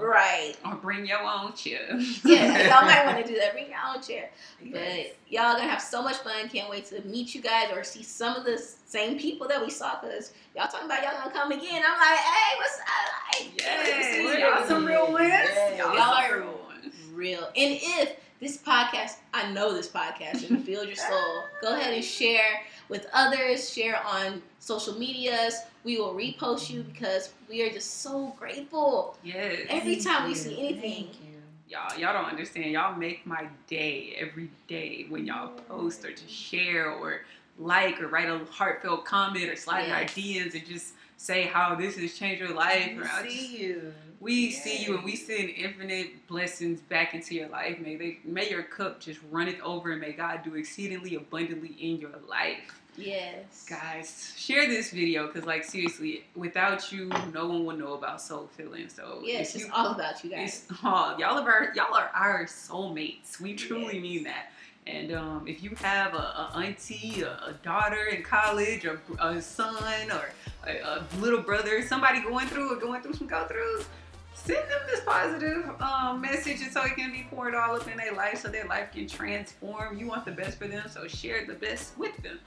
Right. 0.00 0.54
or 0.64 0.74
bring 0.76 1.06
your 1.06 1.20
own 1.22 1.52
chair. 1.54 1.98
Yeah, 2.24 2.68
y'all 2.80 2.84
might 2.86 3.04
want 3.06 3.24
to 3.26 3.32
do 3.32 3.38
that. 3.38 3.52
Bring 3.52 3.68
your 3.68 3.78
own 3.94 4.02
chair. 4.02 4.30
But 4.72 5.16
y'all 5.28 5.54
gonna 5.54 5.62
have 5.68 5.80
so 5.82 6.02
much 6.02 6.16
fun. 6.18 6.48
Can't 6.48 6.70
wait 6.70 6.86
to 6.86 7.00
meet 7.06 7.34
you 7.34 7.40
guys 7.40 7.70
or 7.72 7.84
see 7.84 8.02
some 8.02 8.36
of 8.36 8.44
the 8.44 8.58
same 8.58 9.18
people 9.18 9.46
that 9.48 9.60
we 9.64 9.70
saw. 9.70 9.96
Cause 10.00 10.32
y'all 10.56 10.68
talking 10.68 10.86
about 10.86 11.02
y'all 11.02 11.18
gonna 11.20 11.32
come 11.32 11.52
again. 11.52 11.82
I'm 11.86 11.98
like, 11.98 12.18
hey, 12.18 12.56
what's 12.56 12.78
up? 12.80 13.42
Like, 13.42 13.62
Yes, 13.62 14.40
y'all 14.40 14.66
some 14.68 14.84
real 14.86 15.12
ones. 15.12 15.28
Yes. 15.28 15.78
Y'all, 15.78 15.94
Y'all 15.94 16.02
are- 16.14 16.38
real 16.40 16.60
ones. 16.66 16.94
real. 17.12 17.44
And 17.56 17.78
if 17.82 18.16
this 18.40 18.56
podcast, 18.56 19.16
I 19.34 19.50
know 19.52 19.74
this 19.74 19.88
podcast, 19.88 20.48
and 20.48 20.64
feel 20.64 20.84
your 20.84 20.94
soul, 20.94 21.42
go 21.60 21.74
ahead 21.76 21.92
and 21.92 22.04
share 22.04 22.60
with 22.88 23.06
others. 23.12 23.70
Share 23.72 24.00
on 24.04 24.42
social 24.60 24.94
medias. 24.98 25.54
We 25.84 25.98
will 25.98 26.14
repost 26.14 26.70
you 26.70 26.82
because 26.82 27.30
we 27.48 27.62
are 27.62 27.70
just 27.70 28.02
so 28.02 28.34
grateful. 28.38 29.16
Yes. 29.22 29.60
Every 29.68 29.94
Thank 29.96 30.06
time 30.06 30.28
we 30.28 30.34
see 30.34 30.58
anything. 30.58 30.80
Thank 31.04 31.08
you. 31.22 31.34
y'all 31.68 31.98
y'all 31.98 32.12
don't 32.14 32.30
understand 32.30 32.70
y'all 32.72 32.96
make 32.96 33.26
my 33.26 33.46
day 33.66 34.14
every 34.18 34.50
day 34.68 35.06
when 35.08 35.26
y'all 35.26 35.48
post 35.68 36.04
or 36.04 36.10
just 36.10 36.30
share 36.30 36.90
or 36.90 37.22
like 37.58 38.00
or 38.00 38.08
write 38.08 38.28
a 38.28 38.38
heartfelt 38.50 39.04
comment 39.04 39.50
or 39.50 39.56
slide 39.56 39.84
in 39.86 39.90
our 39.92 40.02
Yes. 40.02 40.14
DMs 40.14 40.54
and 40.54 40.66
just 40.66 40.94
say 41.16 41.42
how 41.44 41.74
this 41.74 41.96
has 41.96 42.14
changed 42.14 42.40
your 42.40 42.54
life 42.54 42.92
We 42.96 43.02
or 43.02 43.06
see 43.22 43.38
just- 43.38 43.50
you. 43.50 43.94
we 44.20 44.50
see 44.52 44.84
you 44.84 44.94
and 44.96 45.04
we 45.04 45.16
send 45.16 45.48
infinite 45.50 46.26
blessings 46.28 46.80
back 46.80 47.12
into 47.14 47.34
your 47.34 47.48
life 47.48 47.78
may 47.80 47.96
they 47.96 48.18
may 48.24 48.48
your 48.48 48.62
cup 48.62 49.00
just 49.00 49.18
runneth 49.30 49.60
over 49.60 49.90
and 49.92 50.00
may 50.00 50.12
God 50.12 50.42
do 50.44 50.54
exceedingly 50.54 51.16
abundantly 51.16 51.76
in 51.80 51.98
your 51.98 52.14
life 52.28 52.77
Yes. 52.98 53.64
guys 53.68 54.32
share 54.36 54.66
this 54.66 54.90
video 54.90 55.26
because 55.26 55.44
like 55.44 55.64
seriously 55.64 56.24
without 56.34 56.90
you 56.92 57.08
no 57.32 57.46
one 57.48 57.64
will 57.64 57.76
know 57.76 57.94
about 57.94 58.20
soul 58.20 58.48
filling 58.56 58.88
so 58.88 59.20
Yes, 59.24 59.50
if 59.50 59.56
it's 59.56 59.64
you 59.66 59.72
all 59.74 59.92
about 59.94 60.22
you 60.24 60.30
guys. 60.30 60.66
It's, 60.70 60.78
oh, 60.84 61.16
y'all 61.18 61.38
are 61.38 61.50
our, 61.50 61.72
y'all 61.74 61.94
are 61.94 62.10
our 62.14 62.44
soulmates. 62.46 63.40
We 63.40 63.54
truly 63.54 63.94
Yes. 63.94 64.02
mean 64.02 64.24
that. 64.24 64.50
And 64.86 65.12
um, 65.12 65.46
if 65.46 65.62
you 65.62 65.70
have 65.82 66.14
a, 66.14 66.16
a 66.16 66.52
auntie, 66.56 67.20
a, 67.20 67.32
a 67.32 67.54
daughter 67.62 68.06
in 68.06 68.22
college, 68.22 68.86
or 68.86 69.00
a 69.20 69.40
son, 69.42 70.10
or 70.10 70.30
a, 70.66 70.78
a 70.78 71.06
little 71.18 71.42
brother, 71.42 71.82
somebody 71.82 72.22
going 72.22 72.46
through 72.46 72.72
or 72.72 72.76
going 72.80 73.02
through 73.02 73.12
some 73.12 73.26
go 73.26 73.46
throughs, 73.46 73.84
send 74.32 74.58
them 74.70 74.80
this 74.86 75.00
positive 75.04 75.70
um, 75.82 76.22
message, 76.22 76.62
and 76.62 76.72
so 76.72 76.82
it 76.84 76.96
can 76.96 77.12
be 77.12 77.26
poured 77.30 77.54
all 77.54 77.76
up 77.76 77.86
in 77.86 77.98
their 77.98 78.14
life, 78.14 78.40
so 78.40 78.48
their 78.48 78.64
life 78.66 78.90
can 78.92 79.06
transform. 79.06 79.98
You 79.98 80.06
want 80.06 80.24
the 80.24 80.32
best 80.32 80.58
for 80.58 80.66
them, 80.68 80.88
so 80.88 81.06
share 81.06 81.44
the 81.44 81.52
best 81.54 81.98
with 81.98 82.16
them. 82.22 82.38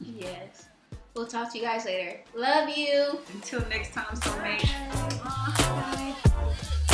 Yes. 0.00 0.66
We'll 1.14 1.26
talk 1.26 1.52
to 1.52 1.58
you 1.58 1.64
guys 1.64 1.84
later. 1.84 2.20
Love 2.34 2.68
you. 2.76 3.18
Until 3.34 3.60
next 3.68 3.92
time, 3.92 4.16
soulmate. 4.16 4.62
Bye. 5.22 6.14
Bye. 6.26 6.86